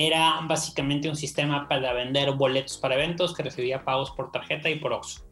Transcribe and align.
era 0.00 0.40
básicamente 0.46 1.08
un 1.08 1.16
sistema 1.16 1.66
para 1.66 1.92
vender 1.92 2.30
boletos 2.30 2.78
para 2.78 2.94
eventos 2.94 3.34
que 3.34 3.42
recibía 3.42 3.84
pagos 3.84 4.12
por 4.12 4.30
tarjeta 4.30 4.70
y 4.70 4.76
por 4.76 4.92
OXXO. 4.92 5.24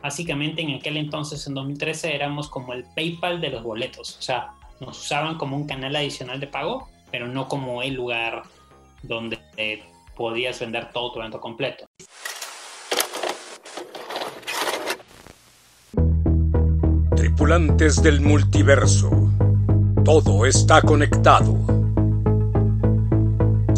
Básicamente 0.00 0.62
en 0.62 0.76
aquel 0.76 0.98
entonces, 0.98 1.44
en 1.48 1.54
2013, 1.54 2.14
éramos 2.14 2.48
como 2.48 2.74
el 2.74 2.84
PayPal 2.94 3.40
de 3.40 3.48
los 3.48 3.64
boletos. 3.64 4.16
O 4.16 4.22
sea, 4.22 4.52
nos 4.78 5.00
usaban 5.00 5.36
como 5.36 5.56
un 5.56 5.66
canal 5.66 5.96
adicional 5.96 6.38
de 6.38 6.46
pago, 6.46 6.88
pero 7.10 7.26
no 7.26 7.48
como 7.48 7.82
el 7.82 7.94
lugar 7.94 8.44
donde 9.02 9.40
podías 10.16 10.60
vender 10.60 10.92
todo 10.92 11.10
tu 11.10 11.18
evento 11.18 11.40
completo. 11.40 11.84
Tripulantes 17.16 18.00
del 18.00 18.20
multiverso. 18.20 19.10
Todo 20.04 20.46
está 20.46 20.82
conectado. 20.82 21.77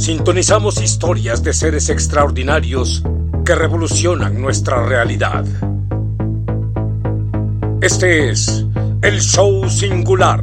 Sintonizamos 0.01 0.81
historias 0.81 1.43
de 1.43 1.53
seres 1.53 1.91
extraordinarios 1.91 3.03
que 3.45 3.55
revolucionan 3.55 4.41
nuestra 4.41 4.83
realidad. 4.83 5.45
Este 7.83 8.31
es 8.31 8.65
el 9.03 9.21
show 9.21 9.69
singular. 9.69 10.43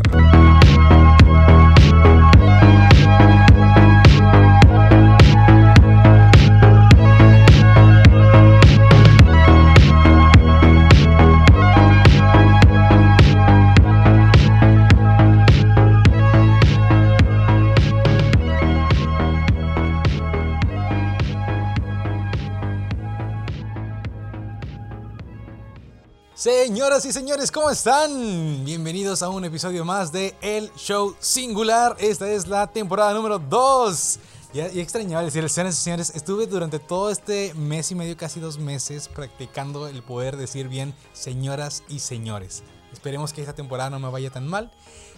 Señoras 26.88 27.06
y 27.06 27.12
señores, 27.12 27.52
¿cómo 27.52 27.70
están? 27.70 28.64
Bienvenidos 28.64 29.22
a 29.22 29.28
un 29.28 29.44
episodio 29.44 29.84
más 29.84 30.14
de 30.14 30.34
El 30.42 30.72
Show 30.76 31.18
Singular. 31.20 31.98
Esta 32.00 32.32
es 32.32 32.48
la 32.48 32.66
temporada 32.66 33.14
número 33.14 33.40
2. 33.40 34.20
Ya, 34.54 34.70
ya 34.70 34.82
extrañaba 34.84 35.22
decir, 35.22 35.50
señoras 35.50 35.78
y 35.78 35.84
señores, 35.84 36.14
estuve 36.16 36.48
durante 36.48 36.80
todo 36.80 37.12
este 37.12 37.54
mes 37.56 37.92
y 37.92 37.96
medio, 37.96 38.16
casi 38.16 38.40
dos 38.40 38.58
meses, 38.58 39.10
practicando 39.10 39.90
el 39.90 40.02
poder 40.02 40.38
decir 40.38 40.70
bien 40.70 40.94
señoras 41.12 41.84
y 41.90 42.00
señores. 42.00 42.64
Esperemos 42.94 43.34
que 43.34 43.42
esta 43.42 43.54
temporada 43.54 43.90
no 43.90 44.00
me 44.00 44.10
vaya 44.10 44.30
tan 44.30 44.48
mal. 44.48 44.72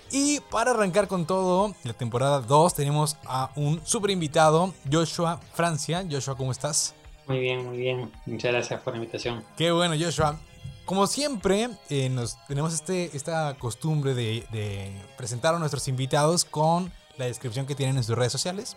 Y 0.10 0.40
para 0.50 0.72
arrancar 0.72 1.08
con 1.08 1.28
todo, 1.28 1.76
la 1.84 1.94
temporada 1.94 2.42
2 2.42 2.74
tenemos 2.74 3.16
a 3.28 3.52
un 3.56 3.80
super 3.86 4.10
invitado, 4.10 4.74
Joshua 4.92 5.40
Francia. 5.54 6.04
Joshua, 6.10 6.36
¿cómo 6.36 6.52
estás? 6.52 6.96
Muy 7.28 7.38
bien, 7.38 7.64
muy 7.64 7.78
bien. 7.78 8.12
Muchas 8.26 8.54
gracias 8.54 8.82
por 8.82 8.94
la 8.94 8.98
invitación. 8.98 9.46
Qué 9.56 9.72
bueno, 9.72 9.94
Joshua. 10.04 10.40
Como 10.90 11.06
siempre, 11.06 11.70
eh, 11.92 12.10
nos, 12.10 12.44
tenemos 12.48 12.74
este, 12.74 13.16
esta 13.16 13.56
costumbre 13.60 14.16
de, 14.16 14.92
presentar 15.18 15.54
a 15.54 15.60
nuestros 15.60 15.88
invitados 15.88 16.46
con 16.46 16.92
la 17.16 17.26
descripción 17.26 17.68
que 17.68 17.76
tienen 17.76 17.98
en 17.98 18.04
sus 18.04 18.18
redes 18.18 18.32
sociales. 18.32 18.76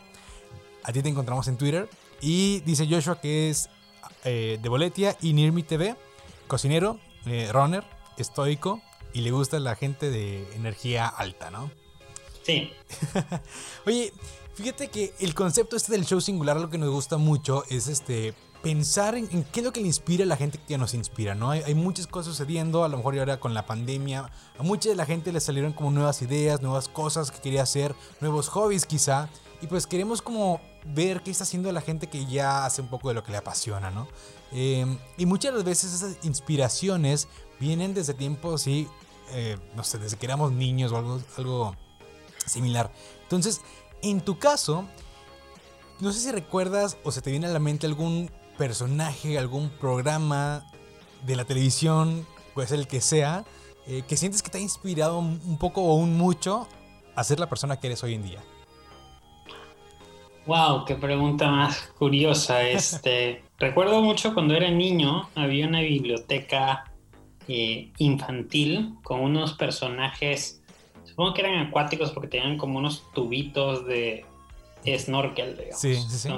A 0.83 0.93
ti 0.93 1.03
te 1.03 1.09
encontramos 1.09 1.49
en 1.49 1.57
Twitter. 1.57 1.89
Y 2.21 2.61
dice 2.67 2.87
Joshua 2.87 3.19
que 3.19 3.49
es 3.49 3.71
eh, 4.25 4.59
de 4.61 4.69
Boletia 4.69 5.17
y 5.23 5.33
Nirmi 5.33 5.63
TV, 5.63 5.97
cocinero, 6.49 6.99
eh, 7.25 7.49
runner, 7.51 7.83
estoico 8.19 8.83
y 9.15 9.23
le 9.23 9.31
gusta 9.31 9.59
la 9.59 9.75
gente 9.75 10.11
de 10.11 10.55
energía 10.55 11.09
alta, 11.09 11.51
¿no? 11.51 11.71
Sí. 12.43 12.75
Oye, 13.87 14.13
fíjate 14.55 14.89
que 14.89 15.15
el 15.19 15.35
concepto 15.35 15.77
este 15.77 15.93
del 15.93 16.05
show 16.05 16.21
singular, 16.21 16.61
lo 16.61 16.69
que 16.69 16.77
nos 16.77 16.91
gusta 16.91 17.17
mucho 17.17 17.65
es 17.71 17.89
este 17.89 18.35
pensar 18.63 19.17
en, 19.17 19.27
qué 19.27 19.61
es 19.61 19.65
lo 19.65 19.73
que 19.73 19.81
le 19.81 19.89
inspira 19.89 20.25
a 20.25 20.27
la 20.27 20.37
gente 20.37 20.59
que 20.59 20.79
nos 20.79 20.95
inspira, 20.95 21.35
¿no? 21.35 21.51
Hay, 21.51 21.75
muchas 21.75 22.07
cosas 22.07 22.35
sucediendo, 22.35 22.85
a 22.85 22.89
lo 22.89 22.97
mejor 22.97 23.19
ahora 23.19 23.41
con 23.41 23.55
la 23.55 23.67
pandemia, 23.67 24.31
a 24.59 24.63
mucha 24.63 24.89
de 24.89 24.95
la 24.95 25.05
gente 25.05 25.33
le 25.33 25.41
salieron 25.41 25.73
como 25.73 25.91
nuevas 25.91 26.23
ideas, 26.23 26.63
nuevas 26.63 26.89
cosas 26.89 27.31
que 27.31 27.41
quería 27.41 27.63
hacer, 27.63 27.95
nuevos 28.21 28.49
hobbies 28.49 28.87
quizá, 28.87 29.29
y 29.61 29.67
pues 29.67 29.87
queremos 29.87 30.23
como 30.23 30.61
ver 30.85 31.23
qué 31.23 31.31
está 31.31 31.45
haciendo 31.45 31.71
la 31.73 31.81
gente 31.81 32.07
que 32.09 32.25
ya 32.27 32.65
hace 32.65 32.83
un 32.83 32.89
poco 32.89 33.09
de 33.09 33.15
lo 33.15 33.25
que 33.25 33.33
le 33.33 33.39
apasiona, 33.39 33.91
¿no? 33.91 34.07
Em, 34.53 34.99
y 35.17 35.27
muchas 35.27 35.53
de 35.53 35.59
las 35.59 35.65
veces 35.65 35.93
esas 35.93 36.25
inspiraciones 36.25 37.29
vienen 37.59 37.95
desde 37.95 38.15
tiempos, 38.15 38.63
sí, 38.63 38.89
eh, 39.33 39.57
no 39.75 39.83
sé, 39.83 39.99
desde 39.99 40.17
que 40.17 40.27
éramos 40.27 40.53
niños 40.53 40.93
o 40.93 40.99
algo, 40.99 41.21
algo 41.37 41.77
similar. 42.47 42.93
Entonces, 43.23 43.61
en 44.03 44.21
tu 44.21 44.39
caso, 44.39 44.85
no 46.01 46.13
sé 46.13 46.21
si 46.21 46.33
recuerdas 46.33 46.97
o 47.05 47.13
se 47.13 47.23
te 47.23 47.31
viene 47.31 47.47
a 47.47 47.51
la 47.51 47.61
mente 47.61 47.87
algún 47.87 48.31
personaje, 48.63 49.39
algún 49.39 49.71
programa 49.71 50.65
de 51.27 51.35
la 51.35 51.45
televisión, 51.45 52.25
puede 52.55 52.69
ser 52.69 52.79
el 52.79 52.87
que 52.87 53.01
sea, 53.01 53.45
eh, 53.89 54.03
que 54.07 54.17
sientes 54.17 54.41
que 54.41 54.51
te 54.51 54.59
ha 54.59 54.61
inspirado 54.61 55.19
un 55.19 55.59
poco 55.59 55.83
o 55.83 55.95
un 55.97 56.17
mucho 56.17 56.69
a 57.17 57.25
ser 57.25 57.41
la 57.41 57.49
persona 57.49 57.81
que 57.81 57.89
eres 57.89 58.05
hoy 58.05 58.15
en 58.15 58.23
día? 58.23 58.39
Wow, 60.47 60.85
qué 60.85 60.95
pregunta 60.95 61.51
más 61.51 61.93
curiosa. 61.99 62.63
Este, 62.63 63.43
recuerdo 63.59 64.01
mucho 64.01 64.33
cuando 64.33 64.55
era 64.55 64.71
niño, 64.71 65.29
había 65.35 65.67
una 65.67 65.81
biblioteca 65.81 66.85
eh, 67.49 67.91
infantil 67.99 68.95
con 69.03 69.23
unos 69.23 69.55
personajes, 69.55 70.63
supongo 71.03 71.35
que 71.35 71.41
eran 71.41 71.67
acuáticos 71.67 72.13
porque 72.13 72.29
tenían 72.29 72.59
como 72.59 72.79
unos 72.79 73.03
tubitos 73.13 73.85
de 73.89 74.25
snorkel, 74.97 75.57
digamos. 75.57 75.81
Sí, 75.81 75.97
sí, 75.97 76.17
sí 76.17 76.29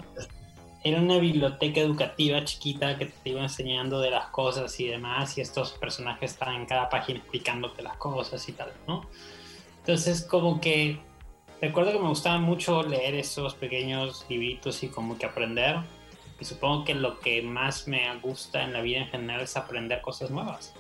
era 0.85 1.01
una 1.01 1.17
biblioteca 1.17 1.81
educativa 1.81 2.45
chiquita 2.45 2.99
que 2.99 3.07
te 3.07 3.31
iba 3.31 3.41
enseñando 3.41 4.01
de 4.01 4.11
las 4.11 4.27
cosas 4.27 4.79
y 4.79 4.87
demás, 4.87 5.37
y 5.39 5.41
estos 5.41 5.73
personajes 5.73 6.33
estaban 6.33 6.57
en 6.57 6.67
cada 6.67 6.91
página 6.91 7.21
explicándote 7.21 7.83
las 7.83 7.97
cosas 7.97 8.47
y 8.49 8.53
tal, 8.53 8.71
¿no? 8.87 9.07
Entonces, 9.79 10.23
como 10.23 10.61
que 10.61 11.01
recuerdo 11.61 11.93
que 11.93 11.99
me 11.99 12.09
gustaba 12.09 12.39
mucho 12.39 12.83
leer 12.83 13.15
esos 13.15 13.55
pequeños 13.55 14.27
libritos 14.29 14.83
y 14.83 14.89
como 14.89 15.17
que 15.17 15.25
aprender. 15.25 15.77
Y 16.39 16.45
supongo 16.45 16.85
que 16.85 16.95
lo 16.95 17.21
que 17.21 17.41
más 17.43 17.89
me 17.89 18.15
gusta 18.19 18.63
en 18.63 18.73
la 18.73 18.83
vida 18.83 19.01
en 19.01 19.09
general 19.09 19.41
es 19.41 19.57
aprender 19.57 20.03
cosas 20.03 20.31
nuevas. 20.31 20.75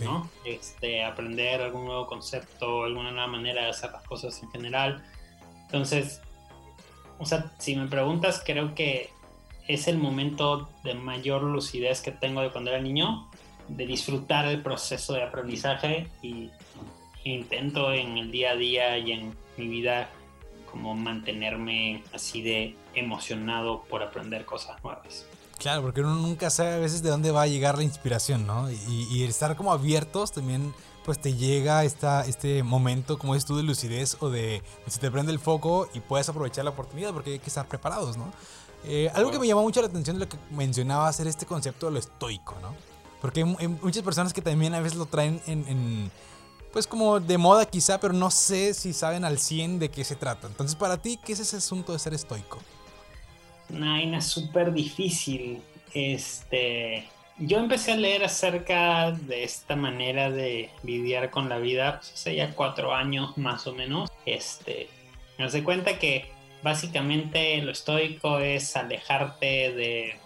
¿no? 0.00 0.30
Este, 0.44 1.02
aprender 1.02 1.62
algún 1.62 1.86
nuevo 1.86 2.06
concepto, 2.06 2.84
alguna 2.84 3.10
nueva 3.10 3.26
manera 3.26 3.62
de 3.62 3.70
hacer 3.70 3.90
las 3.90 4.04
cosas 4.04 4.40
en 4.42 4.50
general. 4.50 5.02
Entonces, 5.62 6.20
o 7.18 7.26
sea, 7.26 7.50
si 7.58 7.74
me 7.76 7.88
preguntas, 7.88 8.42
creo 8.44 8.74
que 8.74 9.10
es 9.72 9.86
el 9.86 9.98
momento 9.98 10.68
de 10.82 10.94
mayor 10.94 11.42
lucidez 11.42 12.00
que 12.00 12.10
tengo 12.10 12.40
de 12.42 12.50
cuando 12.50 12.70
era 12.70 12.80
niño, 12.80 13.28
de 13.68 13.86
disfrutar 13.86 14.46
el 14.46 14.62
proceso 14.62 15.12
de 15.12 15.22
aprendizaje 15.22 16.08
y 16.22 16.50
intento 17.24 17.92
en 17.92 18.18
el 18.18 18.30
día 18.30 18.52
a 18.52 18.56
día 18.56 18.98
y 18.98 19.12
en 19.12 19.36
mi 19.56 19.68
vida 19.68 20.10
como 20.70 20.94
mantenerme 20.94 22.02
así 22.12 22.42
de 22.42 22.74
emocionado 22.94 23.82
por 23.88 24.02
aprender 24.02 24.44
cosas 24.44 24.82
nuevas. 24.82 25.26
Claro, 25.58 25.82
porque 25.82 26.00
uno 26.00 26.14
nunca 26.14 26.48
sabe 26.48 26.74
a 26.74 26.78
veces 26.78 27.02
de 27.02 27.10
dónde 27.10 27.30
va 27.30 27.42
a 27.42 27.46
llegar 27.46 27.76
la 27.76 27.84
inspiración, 27.84 28.46
¿no? 28.46 28.70
Y, 28.70 29.24
estar 29.24 29.56
como 29.56 29.72
abiertos 29.72 30.32
también, 30.32 30.72
pues 31.04 31.20
te 31.20 31.34
llega 31.34 31.84
esta, 31.84 32.24
este 32.24 32.62
momento, 32.62 33.18
como 33.18 33.34
es 33.34 33.44
tú, 33.44 33.56
de 33.56 33.62
lucidez 33.62 34.16
o 34.20 34.30
de 34.30 34.62
se 34.86 34.98
te 34.98 35.10
prende 35.10 35.32
el 35.32 35.38
foco 35.38 35.88
y 35.92 36.00
puedes 36.00 36.28
aprovechar 36.28 36.64
la 36.64 36.70
oportunidad 36.70 37.12
porque 37.12 37.32
hay 37.32 37.38
que 37.40 37.48
estar 37.48 37.68
preparados, 37.68 38.16
¿no? 38.16 38.32
Eh, 38.84 39.10
algo 39.14 39.30
que 39.30 39.38
me 39.38 39.46
llamó 39.46 39.62
mucho 39.62 39.80
la 39.80 39.88
atención 39.88 40.18
de 40.18 40.24
lo 40.24 40.28
que 40.28 40.38
mencionaba 40.50 41.10
era 41.18 41.28
este 41.28 41.46
concepto 41.46 41.86
de 41.86 41.92
lo 41.92 41.98
estoico, 41.98 42.56
¿no? 42.62 42.74
Porque 43.20 43.40
hay, 43.40 43.68
muchas 43.68 44.02
personas 44.02 44.32
que 44.32 44.40
también 44.40 44.74
a 44.74 44.80
veces 44.80 44.98
lo 44.98 45.06
traen 45.06 45.40
en, 45.46 46.10
pues 46.72 46.86
como 46.86 47.20
de 47.20 47.36
moda 47.36 47.66
quizá, 47.66 48.00
pero 48.00 48.14
no 48.14 48.30
sé 48.30 48.72
si 48.72 48.92
saben 48.92 49.24
al 49.24 49.38
100 49.38 49.78
de 49.78 49.90
qué 49.90 50.04
se 50.04 50.16
trata. 50.16 50.46
Entonces, 50.46 50.76
para 50.76 50.96
ti, 50.96 51.18
¿qué 51.22 51.34
es 51.34 51.40
ese 51.40 51.56
asunto 51.56 51.92
de 51.92 51.98
ser 51.98 52.14
estoico? 52.14 52.58
Una 53.68 53.92
vaina 53.92 54.20
súper 54.20 54.72
difícil. 54.72 55.62
Este, 55.92 57.08
yo 57.38 57.58
empecé 57.58 57.92
a 57.92 57.96
leer 57.96 58.24
acerca 58.24 59.12
de 59.12 59.44
esta 59.44 59.76
manera 59.76 60.30
de 60.30 60.70
lidiar 60.82 61.30
con 61.30 61.48
la 61.48 61.58
vida 61.58 61.98
pues, 61.98 62.12
hace 62.14 62.36
ya 62.36 62.54
cuatro 62.54 62.94
años 62.94 63.36
más 63.36 63.66
o 63.66 63.74
menos. 63.74 64.10
Este, 64.24 64.88
me 65.38 65.48
doy 65.48 65.62
cuenta 65.62 65.98
que 65.98 66.30
básicamente 66.62 67.60
lo 67.62 67.72
estoico 67.72 68.38
es 68.38 68.76
alejarte 68.76 69.72
de, 69.72 70.16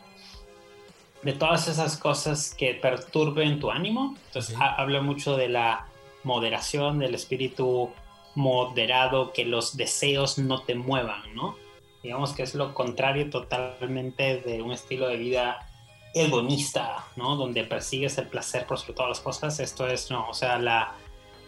de 1.22 1.32
todas 1.32 1.68
esas 1.68 1.96
cosas 1.96 2.54
que 2.54 2.74
perturben 2.74 3.60
tu 3.60 3.70
ánimo. 3.70 4.16
Entonces 4.26 4.56
habla 4.58 5.00
mucho 5.00 5.36
de 5.36 5.48
la 5.48 5.86
moderación, 6.22 6.98
del 6.98 7.14
espíritu 7.14 7.90
moderado, 8.34 9.32
que 9.32 9.44
los 9.44 9.76
deseos 9.76 10.38
no 10.38 10.62
te 10.62 10.74
muevan, 10.74 11.34
¿no? 11.34 11.56
Digamos 12.02 12.32
que 12.34 12.42
es 12.42 12.54
lo 12.54 12.74
contrario 12.74 13.30
totalmente 13.30 14.38
de 14.38 14.60
un 14.60 14.72
estilo 14.72 15.08
de 15.08 15.16
vida 15.16 15.66
hedonista, 16.14 17.06
¿no? 17.16 17.36
Donde 17.36 17.64
persigues 17.64 18.18
el 18.18 18.28
placer 18.28 18.66
por 18.66 18.78
sobre 18.78 18.94
todas 18.94 19.08
las 19.10 19.20
cosas. 19.20 19.58
Esto 19.60 19.86
es, 19.86 20.10
no, 20.10 20.28
o 20.28 20.34
sea, 20.34 20.58
la, 20.58 20.94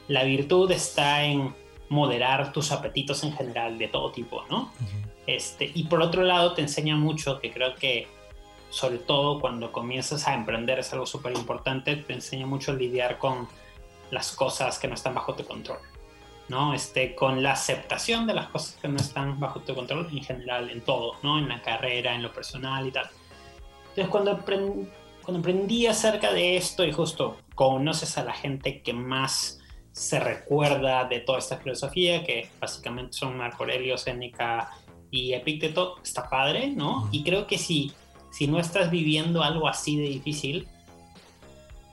la 0.09 0.25
virtud 0.25 0.71
está 0.71 1.25
en 1.25 1.55
moderar 1.89 2.53
tus 2.53 2.73
apetitos 2.73 3.23
en 3.25 3.33
general 3.33 3.79
de 3.79 3.89
todo 3.89 4.11
tipo, 4.11 4.45
¿no? 4.51 4.73
Este, 5.27 5.71
y 5.75 5.85
por 5.85 6.03
otro 6.03 6.23
lado 6.23 6.55
te 6.55 6.63
enseña 6.63 6.97
mucho, 6.97 7.41
que 7.41 7.53
creo 7.53 7.75
que 7.75 8.09
sobre 8.71 8.99
todo 8.99 9.41
cuando 9.41 9.73
comienzas 9.73 10.27
a 10.29 10.35
emprender 10.35 10.79
es 10.79 10.93
algo 10.93 11.07
súper 11.07 11.37
importante, 11.37 11.97
te 11.97 12.13
enseña 12.13 12.47
mucho 12.47 12.73
a 12.73 12.75
lidiar 12.75 13.19
con 13.19 13.49
las 14.11 14.33
cosas 14.33 14.79
que 14.79 14.89
no 14.89 14.95
están 14.95 15.15
bajo 15.15 15.35
tu 15.35 15.45
control, 15.45 15.79
¿no? 16.49 16.75
Este, 16.75 17.15
con 17.15 17.43
la 17.43 17.53
aceptación 17.53 18.27
de 18.27 18.35
las 18.35 18.49
cosas 18.49 18.77
que 18.81 18.89
no 18.89 18.97
están 18.97 19.39
bajo 19.41 19.61
tu 19.61 19.75
control 19.75 20.09
en 20.13 20.23
general, 20.23 20.71
en 20.71 20.81
todo, 20.81 21.15
¿no? 21.23 21.39
En 21.39 21.49
la 21.49 21.63
carrera, 21.63 22.15
en 22.15 22.23
lo 22.23 22.33
personal 22.33 22.87
y 22.87 22.93
tal. 22.93 23.09
Entonces 23.89 24.09
cuando, 24.09 24.33
aprendí, 24.33 24.89
cuando 25.23 25.41
aprendí 25.41 25.87
acerca 25.87 26.33
de 26.33 26.57
esto 26.57 26.85
y 26.85 26.93
justo 26.93 27.39
conoces 27.55 28.19
a 28.19 28.25
la 28.25 28.33
gente 28.33 28.83
que 28.83 28.93
más 28.93 29.56
se 29.97 30.21
recuerda 30.21 31.07
de 31.07 31.21
toda 31.21 31.39
esta 31.39 31.57
filosofía, 31.57 32.23
que 32.23 32.51
básicamente 32.61 33.15
son 33.15 33.39
Marco 33.39 33.63
Aurelio, 33.63 33.97
Séneca 33.97 34.71
y 35.11 35.33
Epicteto, 35.33 35.97
está 36.03 36.29
padre, 36.29 36.69
¿no? 36.69 37.09
Y 37.13 37.25
creo 37.25 37.47
que 37.47 37.57
si, 37.57 37.93
si 38.31 38.47
no 38.47 38.61
estás 38.61 38.91
viviendo 38.91 39.43
algo 39.43 39.67
así 39.67 39.97
de 39.97 40.09
difícil, 40.09 40.69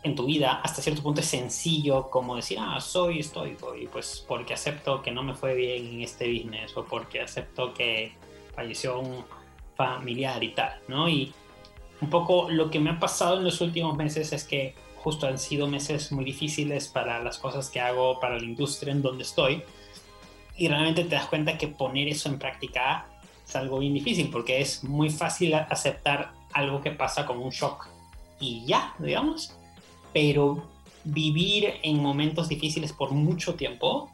en 0.04 0.16
tu 0.16 0.26
vida, 0.26 0.60
hasta 0.62 0.82
cierto 0.82 1.02
punto 1.02 1.22
es 1.22 1.28
sencillo 1.28 2.10
como 2.10 2.36
decir, 2.36 2.58
ah, 2.60 2.82
soy 2.82 3.20
estoico 3.20 3.74
y 3.74 3.88
pues 3.88 4.26
porque 4.28 4.54
acepto 4.54 5.02
que 5.02 5.12
no 5.12 5.24
me 5.24 5.34
fue 5.34 5.56
bien 5.56 5.88
en 5.88 6.02
este 6.02 6.30
business 6.30 6.76
o 6.76 6.84
porque 6.84 7.22
acepto 7.22 7.74
que 7.74 8.12
falleció 8.54 9.00
un 9.00 9.24
familiar 9.78 10.44
y 10.44 10.50
tal, 10.50 10.74
¿no? 10.90 11.08
Y 11.08 11.32
un 12.02 12.10
poco 12.10 12.50
lo 12.50 12.70
que 12.70 12.82
me 12.82 12.90
ha 12.90 13.00
pasado 13.00 13.38
en 13.38 13.46
los 13.46 13.62
últimos 13.62 13.96
meses 13.96 14.34
es 14.34 14.44
que 14.44 14.76
justo 15.04 15.28
han 15.28 15.38
sido 15.38 15.68
meses 15.68 16.12
muy 16.12 16.26
difíciles 16.26 16.88
para 16.88 17.22
las 17.24 17.38
cosas 17.38 17.70
que 17.70 17.80
hago, 17.80 18.20
para 18.20 18.38
la 18.38 18.44
industria 18.44 18.94
en 18.94 19.02
donde 19.02 19.24
estoy. 19.24 19.64
Y 20.58 20.68
realmente 20.68 21.04
te 21.04 21.16
das 21.16 21.26
cuenta 21.26 21.58
que 21.58 21.68
poner 21.68 22.08
eso 22.08 22.30
en 22.30 22.40
práctica 22.40 23.08
es 23.46 23.56
algo 23.56 23.80
bien 23.80 23.94
difícil 23.94 24.30
porque 24.30 24.62
es 24.62 24.84
muy 24.84 25.10
fácil 25.10 25.54
aceptar 25.56 26.32
algo 26.54 26.82
que 26.82 26.92
pasa 26.92 27.26
como 27.26 27.44
un 27.44 27.52
shock 27.52 27.88
y 28.40 28.66
ya, 28.66 28.96
digamos 29.00 29.54
pero 30.14 30.64
vivir 31.04 31.74
en 31.82 31.98
momentos 31.98 32.48
difíciles 32.48 32.94
por 32.94 33.12
mucho 33.12 33.56
tiempo 33.56 34.10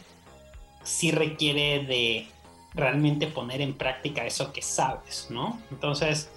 sí 0.82 1.12
requiere 1.12 1.86
de 1.86 2.28
realmente 2.74 3.28
poner 3.28 3.62
en 3.62 3.78
práctica 3.78 4.26
eso 4.26 4.52
que 4.54 4.62
sabes, 4.62 5.28
¿no? 5.30 5.60
Entonces, 5.70 6.32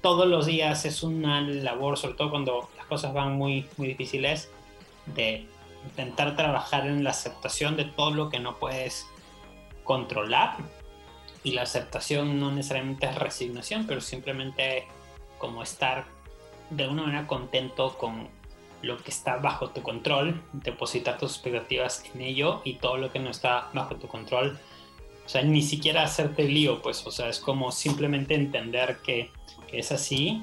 todos 0.00 0.26
los 0.26 0.46
días 0.46 0.84
es 0.84 1.02
una 1.02 1.40
labor, 1.40 1.98
sobre 1.98 2.14
todo 2.14 2.30
cuando 2.30 2.70
las 2.76 2.86
cosas 2.86 3.12
van 3.12 3.36
muy, 3.36 3.66
muy 3.76 3.88
difíciles, 3.88 4.50
de 5.06 5.46
intentar 5.84 6.36
trabajar 6.36 6.86
en 6.86 7.04
la 7.04 7.10
aceptación 7.10 7.76
de 7.76 7.84
todo 7.84 8.10
lo 8.10 8.28
que 8.30 8.40
no 8.40 8.58
puedes 8.58 9.06
controlar. 9.84 10.56
Y 11.42 11.52
la 11.52 11.62
aceptación 11.62 12.38
no 12.38 12.52
necesariamente 12.52 13.06
es 13.06 13.14
resignación, 13.14 13.86
pero 13.86 14.00
simplemente 14.00 14.86
como 15.38 15.62
estar 15.62 16.04
de 16.68 16.84
alguna 16.84 17.02
manera 17.02 17.26
contento 17.26 17.96
con 17.96 18.28
lo 18.82 18.96
que 18.98 19.10
está 19.10 19.36
bajo 19.36 19.70
tu 19.70 19.82
control, 19.82 20.42
depositar 20.52 21.18
tus 21.18 21.32
expectativas 21.32 22.04
en 22.14 22.22
ello 22.22 22.62
y 22.64 22.74
todo 22.74 22.96
lo 22.96 23.12
que 23.12 23.18
no 23.18 23.30
está 23.30 23.68
bajo 23.74 23.96
tu 23.96 24.06
control, 24.06 24.58
o 25.24 25.28
sea, 25.28 25.42
ni 25.42 25.62
siquiera 25.62 26.02
hacerte 26.02 26.44
lío, 26.44 26.82
pues, 26.82 27.06
o 27.06 27.10
sea, 27.10 27.28
es 27.28 27.38
como 27.38 27.70
simplemente 27.72 28.34
entender 28.34 28.98
que, 29.04 29.30
es 29.72 29.92
así 29.92 30.42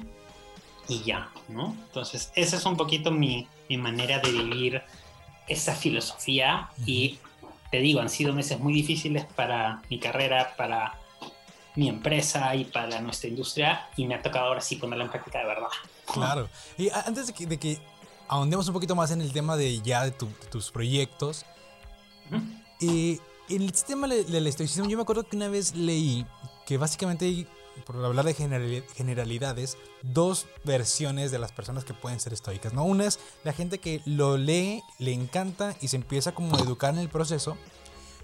y 0.88 1.02
ya, 1.02 1.30
¿no? 1.48 1.76
Entonces, 1.86 2.32
esa 2.34 2.56
es 2.56 2.64
un 2.64 2.76
poquito 2.76 3.10
mi, 3.10 3.46
mi 3.68 3.76
manera 3.76 4.18
de 4.20 4.30
vivir 4.30 4.82
esa 5.46 5.74
filosofía 5.74 6.70
y 6.86 7.18
te 7.70 7.78
digo, 7.78 8.00
han 8.00 8.08
sido 8.08 8.32
meses 8.32 8.58
muy 8.58 8.72
difíciles 8.72 9.24
para 9.24 9.82
mi 9.90 9.98
carrera, 9.98 10.54
para 10.56 10.98
mi 11.76 11.88
empresa 11.88 12.54
y 12.56 12.64
para 12.64 13.00
nuestra 13.00 13.28
industria 13.28 13.88
y 13.96 14.06
me 14.06 14.14
ha 14.14 14.22
tocado 14.22 14.46
ahora 14.46 14.60
sí 14.60 14.76
ponerla 14.76 15.04
en 15.04 15.10
práctica 15.10 15.38
de 15.38 15.44
verdad. 15.44 15.68
Claro. 16.12 16.48
Y 16.76 16.88
antes 16.90 17.28
de 17.28 17.32
que, 17.32 17.46
de 17.46 17.58
que 17.58 17.78
ahondemos 18.26 18.66
un 18.68 18.74
poquito 18.74 18.94
más 18.94 19.10
en 19.10 19.20
el 19.20 19.32
tema 19.32 19.56
de 19.56 19.80
ya 19.80 20.04
de, 20.04 20.10
tus 20.10 20.70
proyectos. 20.70 21.44
Y 22.80 23.20
en 23.48 23.62
el 23.62 23.74
sistema 23.74 24.06
del 24.06 24.46
estoicismo, 24.46 24.88
yo 24.88 24.96
me 24.96 25.02
acuerdo 25.02 25.24
que 25.24 25.36
una 25.36 25.48
vez 25.48 25.74
leí 25.74 26.26
que 26.66 26.76
básicamente 26.76 27.46
por 27.84 28.04
hablar 28.04 28.24
de 28.24 28.34
generalidades, 28.34 29.76
dos 30.02 30.46
versiones 30.64 31.30
de 31.30 31.38
las 31.38 31.52
personas 31.52 31.84
que 31.84 31.94
pueden 31.94 32.20
ser 32.20 32.32
estoicas. 32.32 32.72
¿no? 32.72 32.84
Una 32.84 33.06
es 33.06 33.18
la 33.44 33.52
gente 33.52 33.78
que 33.78 34.02
lo 34.04 34.36
lee, 34.36 34.82
le 34.98 35.12
encanta 35.12 35.76
y 35.80 35.88
se 35.88 35.96
empieza 35.96 36.32
como 36.32 36.56
a 36.56 36.60
educar 36.60 36.94
en 36.94 37.00
el 37.00 37.08
proceso 37.08 37.56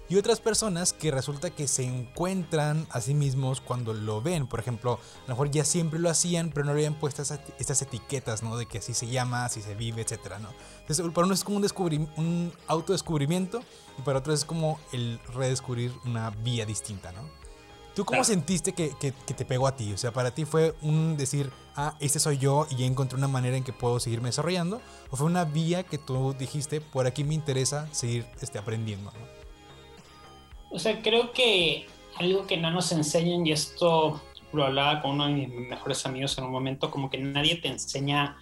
y 0.07 0.17
otras 0.17 0.39
personas 0.39 0.93
que 0.93 1.09
resulta 1.09 1.49
que 1.49 1.67
se 1.67 1.83
encuentran 1.83 2.85
a 2.91 3.01
sí 3.01 3.15
mismos 3.15 3.59
cuando 3.59 3.93
lo 3.93 4.21
ven. 4.21 4.45
Por 4.45 4.59
ejemplo, 4.59 4.93
a 4.93 5.21
lo 5.27 5.33
mejor 5.33 5.49
ya 5.49 5.65
siempre 5.65 5.99
lo 5.99 6.09
hacían, 6.09 6.51
pero 6.51 6.65
no 6.65 6.73
le 6.73 6.79
habían 6.79 6.99
puesto 6.99 7.23
estas 7.23 7.81
etiquetas, 7.81 8.43
¿no? 8.43 8.55
De 8.55 8.67
que 8.67 8.77
así 8.77 8.93
se 8.93 9.07
llama, 9.07 9.45
así 9.45 9.61
se 9.61 9.73
vive, 9.73 10.03
etcétera, 10.03 10.37
¿no? 10.37 10.49
Entonces, 10.81 11.03
para 11.11 11.25
uno 11.25 11.33
es 11.33 11.43
como 11.43 11.57
un, 11.57 12.09
un 12.17 12.53
autodescubrimiento 12.67 13.61
y 13.97 14.01
para 14.03 14.19
otro 14.19 14.33
es 14.33 14.45
como 14.45 14.79
el 14.91 15.19
redescubrir 15.33 15.91
una 16.05 16.29
vía 16.29 16.65
distinta, 16.67 17.11
¿no? 17.11 17.21
¿Tú 17.95 18.03
cómo 18.03 18.25
sentiste 18.25 18.73
que, 18.73 18.91
que, 18.99 19.11
te 19.11 19.45
pegó 19.45 19.67
a 19.67 19.75
ti? 19.77 19.93
O 19.93 19.97
sea, 19.97 20.11
para 20.11 20.31
ti 20.31 20.43
fue 20.43 20.75
un 20.81 21.15
decir, 21.15 21.49
ah, 21.75 21.95
este 22.01 22.19
soy 22.19 22.37
yo 22.37 22.67
y 22.69 22.75
ya 22.75 22.85
encontré 22.85 23.17
una 23.17 23.29
manera 23.29 23.55
en 23.55 23.63
que 23.63 23.71
puedo 23.71 24.01
seguirme 24.01 24.27
desarrollando. 24.29 24.81
¿O 25.09 25.15
fue 25.15 25.25
una 25.27 25.45
vía 25.45 25.83
que 25.83 25.97
tú 25.97 26.35
dijiste, 26.37 26.81
por 26.81 27.07
aquí 27.07 27.23
me 27.23 27.33
interesa 27.33 27.87
seguir 27.93 28.25
este, 28.41 28.57
aprendiendo? 28.57 29.11
¿no? 29.11 29.35
O 30.71 30.79
sea, 30.79 31.01
creo 31.01 31.31
que 31.31 31.87
algo 32.17 32.45
que 32.45 32.57
no 32.57 32.69
nos 32.69 32.91
enseñan, 32.91 33.47
y 33.47 33.53
esto 33.53 34.21
lo 34.51 34.65
hablaba 34.65 35.01
con 35.01 35.11
uno 35.11 35.27
de 35.27 35.33
mis 35.33 35.49
mejores 35.49 36.05
amigos 36.05 36.37
en 36.37 36.43
un 36.43 36.51
momento, 36.51 36.91
como 36.91 37.09
que 37.09 37.17
nadie 37.17 37.55
te 37.55 37.69
enseña 37.69 38.37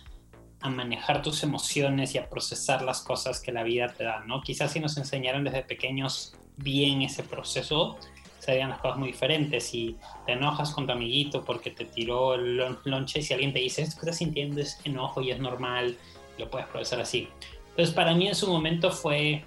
a 0.61 0.69
manejar 0.69 1.21
tus 1.21 1.43
emociones 1.43 2.15
y 2.15 2.17
a 2.17 2.27
procesar 2.27 2.81
las 2.81 3.01
cosas 3.01 3.39
que 3.39 3.51
la 3.51 3.61
vida 3.61 3.93
te 3.93 4.03
da, 4.03 4.23
¿no? 4.25 4.41
Quizás 4.41 4.71
si 4.71 4.79
nos 4.79 4.97
enseñaran 4.97 5.43
desde 5.43 5.61
pequeños 5.61 6.35
bien 6.57 7.01
ese 7.01 7.21
proceso, 7.21 7.97
serían 8.43 8.69
las 8.69 8.79
cosas 8.79 8.97
muy 8.97 9.09
diferentes. 9.09 9.63
Si 9.63 9.97
te 10.25 10.33
enojas 10.33 10.71
con 10.71 10.85
tu 10.85 10.91
amiguito 10.91 11.43
porque 11.43 11.71
te 11.71 11.85
tiró 11.85 12.35
el 12.35 12.57
lonche, 12.83 13.21
si 13.21 13.33
alguien 13.33 13.53
te 13.53 13.59
dice, 13.59 13.81
esto 13.81 13.95
que 13.95 14.05
estás 14.05 14.17
sintiendo 14.17 14.61
es 14.61 14.79
enojo 14.83 15.21
y 15.21 15.31
es 15.31 15.39
normal, 15.39 15.97
lo 16.37 16.49
puedes 16.49 16.67
procesar 16.67 17.01
así. 17.01 17.29
Entonces, 17.69 17.93
para 17.93 18.13
mí 18.13 18.27
en 18.27 18.35
su 18.35 18.47
momento 18.47 18.91
fue 18.91 19.43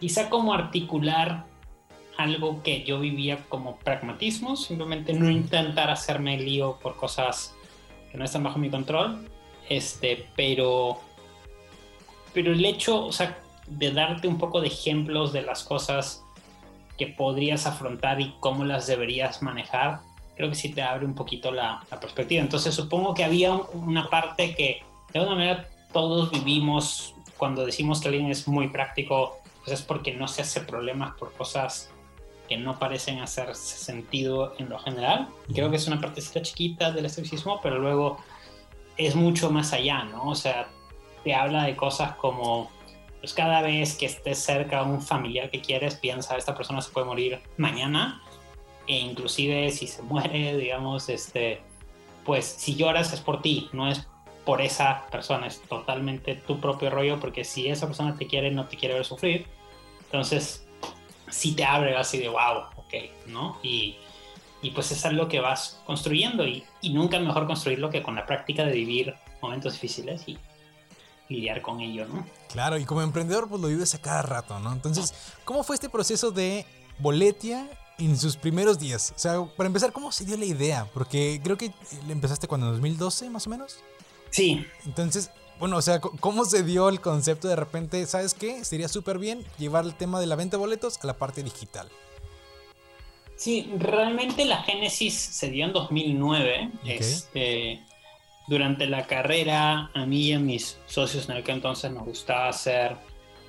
quizá 0.00 0.28
como 0.28 0.52
articular 0.52 1.46
algo 2.16 2.62
que 2.62 2.82
yo 2.82 2.98
vivía 2.98 3.44
como 3.48 3.76
pragmatismo, 3.78 4.56
simplemente 4.56 5.12
no 5.12 5.30
intentar 5.30 5.88
hacerme 5.88 6.36
lío 6.36 6.78
por 6.82 6.96
cosas 6.96 7.54
que 8.10 8.18
no 8.18 8.24
están 8.24 8.42
bajo 8.42 8.58
mi 8.58 8.70
control, 8.70 9.28
este, 9.68 10.26
pero, 10.34 11.00
pero 12.34 12.52
el 12.52 12.64
hecho, 12.64 13.06
o 13.06 13.12
sea, 13.12 13.38
de 13.68 13.92
darte 13.92 14.26
un 14.26 14.38
poco 14.38 14.60
de 14.60 14.66
ejemplos 14.66 15.32
de 15.32 15.42
las 15.42 15.62
cosas 15.62 16.24
que 16.98 17.06
podrías 17.06 17.66
afrontar 17.66 18.20
y 18.20 18.34
cómo 18.40 18.64
las 18.64 18.86
deberías 18.86 19.42
manejar, 19.42 20.00
creo 20.36 20.48
que 20.48 20.54
sí 20.54 20.70
te 20.70 20.82
abre 20.82 21.06
un 21.06 21.14
poquito 21.14 21.50
la, 21.50 21.84
la 21.90 22.00
perspectiva. 22.00 22.42
Entonces 22.42 22.74
supongo 22.74 23.14
que 23.14 23.24
había 23.24 23.54
una 23.54 24.08
parte 24.10 24.54
que 24.54 24.82
de 25.12 25.18
alguna 25.18 25.36
manera 25.36 25.68
todos 25.92 26.30
vivimos 26.30 27.14
cuando 27.36 27.64
decimos 27.64 28.00
que 28.00 28.08
alguien 28.08 28.30
es 28.30 28.46
muy 28.48 28.68
práctico, 28.68 29.38
pues 29.64 29.80
es 29.80 29.86
porque 29.86 30.12
no 30.12 30.28
se 30.28 30.42
hace 30.42 30.60
problemas 30.60 31.14
por 31.16 31.32
cosas 31.32 31.90
que 32.48 32.56
no 32.56 32.78
parecen 32.78 33.20
hacer 33.20 33.54
sentido 33.54 34.54
en 34.58 34.70
lo 34.70 34.78
general. 34.78 35.28
Creo 35.54 35.70
que 35.70 35.76
es 35.76 35.86
una 35.86 36.00
partecita 36.00 36.42
chiquita 36.42 36.90
del 36.90 37.06
estoicismo, 37.06 37.60
pero 37.62 37.78
luego 37.78 38.18
es 38.96 39.14
mucho 39.14 39.50
más 39.50 39.72
allá, 39.72 40.04
¿no? 40.04 40.30
O 40.30 40.34
sea, 40.34 40.68
te 41.22 41.34
habla 41.34 41.64
de 41.64 41.76
cosas 41.76 42.14
como, 42.16 42.70
pues 43.20 43.34
cada 43.34 43.62
vez 43.62 43.96
que 43.96 44.06
estés 44.06 44.38
cerca 44.38 44.80
a 44.80 44.82
un 44.84 45.02
familiar 45.02 45.50
que 45.50 45.60
quieres, 45.60 45.96
piensa, 45.96 46.36
esta 46.36 46.54
persona 46.54 46.80
se 46.80 46.90
puede 46.90 47.06
morir 47.06 47.40
mañana, 47.56 48.22
e 48.86 48.96
inclusive 48.96 49.70
si 49.70 49.86
se 49.86 50.02
muere, 50.02 50.56
digamos, 50.58 51.08
este, 51.08 51.60
pues 52.24 52.44
si 52.44 52.76
lloras 52.76 53.12
es 53.12 53.20
por 53.20 53.42
ti, 53.42 53.68
no 53.72 53.88
es 53.88 54.06
por 54.44 54.62
esa 54.62 55.06
persona, 55.10 55.46
es 55.46 55.60
totalmente 55.62 56.34
tu 56.34 56.58
propio 56.58 56.90
rollo, 56.90 57.20
porque 57.20 57.44
si 57.44 57.68
esa 57.68 57.86
persona 57.86 58.16
te 58.16 58.26
quiere, 58.26 58.50
no 58.50 58.66
te 58.66 58.76
quiere 58.76 58.94
ver 58.94 59.04
sufrir. 59.04 59.46
Entonces, 60.04 60.66
sí 61.28 61.54
te 61.54 61.64
abre 61.64 61.94
así 61.96 62.18
de 62.18 62.28
wow, 62.28 62.64
ok, 62.76 62.94
¿no? 63.26 63.58
Y, 63.62 63.96
y 64.62 64.70
pues 64.70 64.90
es 64.90 65.04
algo 65.04 65.28
que 65.28 65.40
vas 65.40 65.82
construyendo 65.84 66.46
y, 66.46 66.64
y, 66.80 66.90
nunca 66.90 67.18
mejor 67.20 67.46
construirlo 67.46 67.90
que 67.90 68.02
con 68.02 68.14
la 68.14 68.24
práctica 68.24 68.64
de 68.64 68.72
vivir 68.72 69.14
momentos 69.42 69.74
difíciles 69.74 70.26
y 70.26 70.38
lidiar 71.28 71.62
con 71.62 71.80
ello, 71.80 72.06
¿no? 72.06 72.26
Claro, 72.48 72.78
y 72.78 72.84
como 72.84 73.02
emprendedor 73.02 73.48
pues 73.48 73.60
lo 73.60 73.68
vives 73.68 73.94
a 73.94 74.00
cada 74.00 74.22
rato, 74.22 74.58
¿no? 74.60 74.72
Entonces, 74.72 75.14
¿cómo 75.44 75.62
fue 75.62 75.74
este 75.74 75.88
proceso 75.88 76.30
de 76.30 76.64
Boletia 76.98 77.68
en 77.98 78.18
sus 78.18 78.36
primeros 78.36 78.78
días? 78.78 79.12
O 79.14 79.18
sea, 79.18 79.44
para 79.56 79.66
empezar, 79.66 79.92
¿cómo 79.92 80.12
se 80.12 80.24
dio 80.24 80.36
la 80.36 80.46
idea? 80.46 80.88
Porque 80.94 81.40
creo 81.42 81.58
que 81.58 81.72
empezaste 82.08 82.48
cuando 82.48 82.66
en 82.68 82.72
2012, 82.74 83.30
más 83.30 83.46
o 83.46 83.50
menos. 83.50 83.78
Sí. 84.30 84.66
Entonces, 84.86 85.30
bueno, 85.58 85.76
o 85.76 85.82
sea, 85.82 86.00
¿cómo 86.00 86.44
se 86.44 86.62
dio 86.62 86.88
el 86.88 87.00
concepto 87.00 87.48
de 87.48 87.56
repente? 87.56 88.06
¿Sabes 88.06 88.34
qué? 88.34 88.64
Sería 88.64 88.88
súper 88.88 89.18
bien 89.18 89.44
llevar 89.58 89.84
el 89.84 89.94
tema 89.94 90.20
de 90.20 90.26
la 90.26 90.36
venta 90.36 90.56
de 90.56 90.60
boletos 90.60 90.98
a 91.02 91.06
la 91.06 91.18
parte 91.18 91.42
digital. 91.42 91.88
Sí, 93.36 93.70
realmente 93.78 94.44
la 94.44 94.62
génesis 94.62 95.14
se 95.14 95.50
dio 95.50 95.66
en 95.66 95.72
2009. 95.72 96.70
Este, 96.84 97.84
durante 98.48 98.86
la 98.86 99.06
carrera, 99.06 99.90
a 99.94 100.06
mí 100.06 100.28
y 100.28 100.32
a 100.32 100.38
mis 100.38 100.78
socios 100.86 101.28
en 101.28 101.36
aquel 101.36 101.56
entonces 101.56 101.90
nos 101.92 102.04
gustaba 102.04 102.48
hacer 102.48 102.96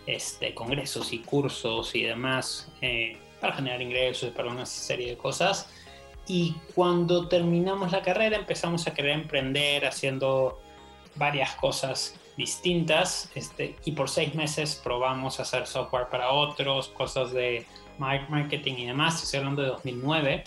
este, 0.05 0.53
congresos 0.53 1.13
y 1.13 1.19
cursos 1.19 1.95
y 1.95 2.03
demás 2.03 2.69
eh, 2.81 3.17
para 3.39 3.55
generar 3.55 3.81
ingresos 3.81 4.31
para 4.31 4.49
una 4.49 4.65
serie 4.65 5.11
de 5.11 5.17
cosas. 5.17 5.69
Y 6.27 6.53
cuando 6.75 7.27
terminamos 7.27 7.91
la 7.91 8.01
carrera 8.01 8.37
empezamos 8.37 8.85
a 8.87 8.93
querer 8.93 9.11
emprender 9.11 9.85
haciendo 9.85 10.59
varias 11.15 11.55
cosas 11.55 12.19
distintas 12.37 13.31
este, 13.35 13.75
y 13.85 13.93
por 13.93 14.09
seis 14.09 14.35
meses 14.35 14.79
probamos 14.81 15.39
hacer 15.39 15.65
software 15.65 16.07
para 16.09 16.31
otros, 16.31 16.89
cosas 16.89 17.31
de 17.31 17.65
marketing 17.97 18.75
y 18.77 18.85
demás, 18.87 19.21
estoy 19.23 19.39
hablando 19.39 19.61
de 19.61 19.69
2009. 19.69 20.43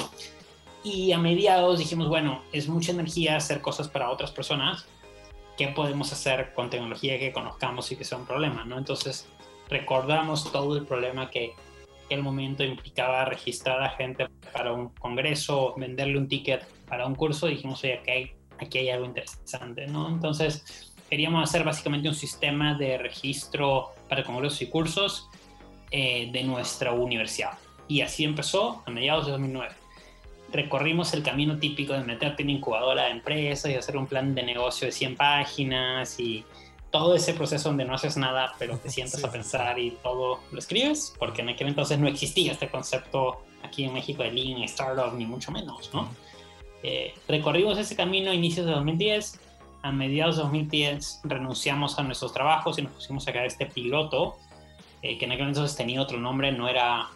Y 0.84 1.12
a 1.12 1.18
mediados 1.18 1.78
dijimos, 1.78 2.08
bueno, 2.08 2.42
es 2.52 2.68
mucha 2.68 2.92
energía 2.92 3.36
hacer 3.36 3.60
cosas 3.60 3.88
para 3.88 4.10
otras 4.10 4.32
personas, 4.32 4.86
¿qué 5.56 5.68
podemos 5.68 6.12
hacer 6.12 6.52
con 6.54 6.70
tecnología 6.70 7.18
que 7.18 7.32
conozcamos 7.32 7.90
y 7.92 7.96
que 7.96 8.04
sea 8.04 8.18
un 8.18 8.26
problema? 8.26 8.64
¿no? 8.64 8.78
Entonces 8.78 9.28
recordamos 9.68 10.50
todo 10.50 10.76
el 10.76 10.84
problema 10.84 11.30
que 11.30 11.52
el 12.10 12.22
momento 12.22 12.64
implicaba 12.64 13.24
registrar 13.24 13.82
a 13.82 13.90
gente 13.90 14.26
para 14.52 14.72
un 14.72 14.90
congreso, 14.90 15.74
venderle 15.76 16.18
un 16.18 16.28
ticket 16.28 16.66
para 16.86 17.06
un 17.06 17.14
curso, 17.14 17.46
dijimos, 17.46 17.82
oye, 17.84 17.94
aquí 17.94 18.32
aquí 18.62 18.78
hay 18.78 18.90
algo 18.90 19.06
interesante, 19.06 19.86
¿no? 19.86 20.08
Entonces 20.08 20.92
queríamos 21.10 21.48
hacer 21.48 21.64
básicamente 21.64 22.08
un 22.08 22.14
sistema 22.14 22.74
de 22.74 22.98
registro 22.98 23.90
para 24.08 24.24
congresos 24.24 24.62
y 24.62 24.66
cursos 24.66 25.28
eh, 25.90 26.30
de 26.32 26.42
nuestra 26.44 26.92
universidad. 26.92 27.58
Y 27.88 28.00
así 28.00 28.24
empezó 28.24 28.82
a 28.86 28.90
mediados 28.90 29.26
de 29.26 29.32
2009. 29.32 29.74
Recorrimos 30.52 31.14
el 31.14 31.22
camino 31.22 31.58
típico 31.58 31.94
de 31.94 32.04
meterte 32.04 32.42
en 32.42 32.50
incubadora 32.50 33.04
de 33.04 33.12
empresas 33.12 33.70
y 33.70 33.74
hacer 33.74 33.96
un 33.96 34.06
plan 34.06 34.34
de 34.34 34.42
negocio 34.42 34.86
de 34.86 34.92
100 34.92 35.16
páginas 35.16 36.20
y 36.20 36.44
todo 36.90 37.14
ese 37.14 37.32
proceso 37.32 37.70
donde 37.70 37.86
no 37.86 37.94
haces 37.94 38.16
nada, 38.16 38.54
pero 38.58 38.76
te 38.76 38.90
sientas 38.96 39.24
a 39.24 39.32
pensar 39.32 39.78
y 39.78 39.92
todo 40.02 40.40
lo 40.50 40.58
escribes, 40.58 41.14
porque 41.18 41.42
en 41.42 41.48
aquel 41.48 41.68
entonces 41.68 41.98
no 41.98 42.06
existía 42.06 42.52
este 42.52 42.68
concepto 42.68 43.42
aquí 43.62 43.84
en 43.84 43.94
México 43.94 44.22
de 44.22 44.30
Lean 44.30 44.62
Startup, 44.64 45.12
ni 45.16 45.24
mucho 45.24 45.50
menos, 45.50 45.90
¿no? 45.94 46.08
Eh, 46.82 47.14
recorrimos 47.28 47.78
ese 47.78 47.96
camino 47.96 48.30
a 48.30 48.34
inicios 48.34 48.66
de 48.66 48.72
2010 48.72 49.40
a 49.82 49.90
mediados 49.90 50.36
de 50.36 50.42
2010 50.42 51.20
renunciamos 51.24 51.98
a 51.98 52.02
nuestros 52.02 52.32
trabajos 52.32 52.78
y 52.78 52.82
nos 52.82 52.92
pusimos 52.92 53.26
a 53.26 53.32
crear 53.32 53.46
este 53.46 53.66
piloto, 53.66 54.36
eh, 55.02 55.18
que 55.18 55.24
en 55.24 55.32
aquel 55.32 55.48
entonces 55.48 55.76
tenía 55.76 56.00
otro 56.00 56.18
nombre, 56.18 56.52
no 56.52 56.68
era 56.68 57.08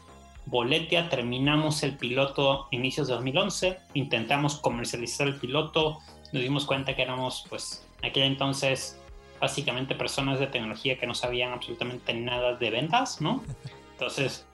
Boletia. 0.46 1.08
Terminamos 1.08 1.82
el 1.82 1.96
piloto 1.96 2.68
inicios 2.70 3.08
de 3.08 3.14
2011, 3.14 3.78
intentamos 3.94 4.56
comercializar 4.56 5.26
el 5.26 5.36
piloto, 5.36 5.98
nos 6.32 6.42
dimos 6.42 6.64
cuenta 6.64 6.96
que 6.96 7.02
éramos, 7.02 7.44
pues, 7.48 7.86
en 8.02 8.10
aquel 8.10 8.24
entonces 8.24 9.00
básicamente 9.40 9.94
personas 9.94 10.40
de 10.40 10.46
tecnología 10.46 10.98
que 10.98 11.06
no 11.06 11.14
sabían 11.14 11.52
absolutamente 11.52 12.14
nada 12.14 12.54
de 12.54 12.70
ventas, 12.70 13.20
¿no? 13.20 13.42
Entonces 13.92 14.46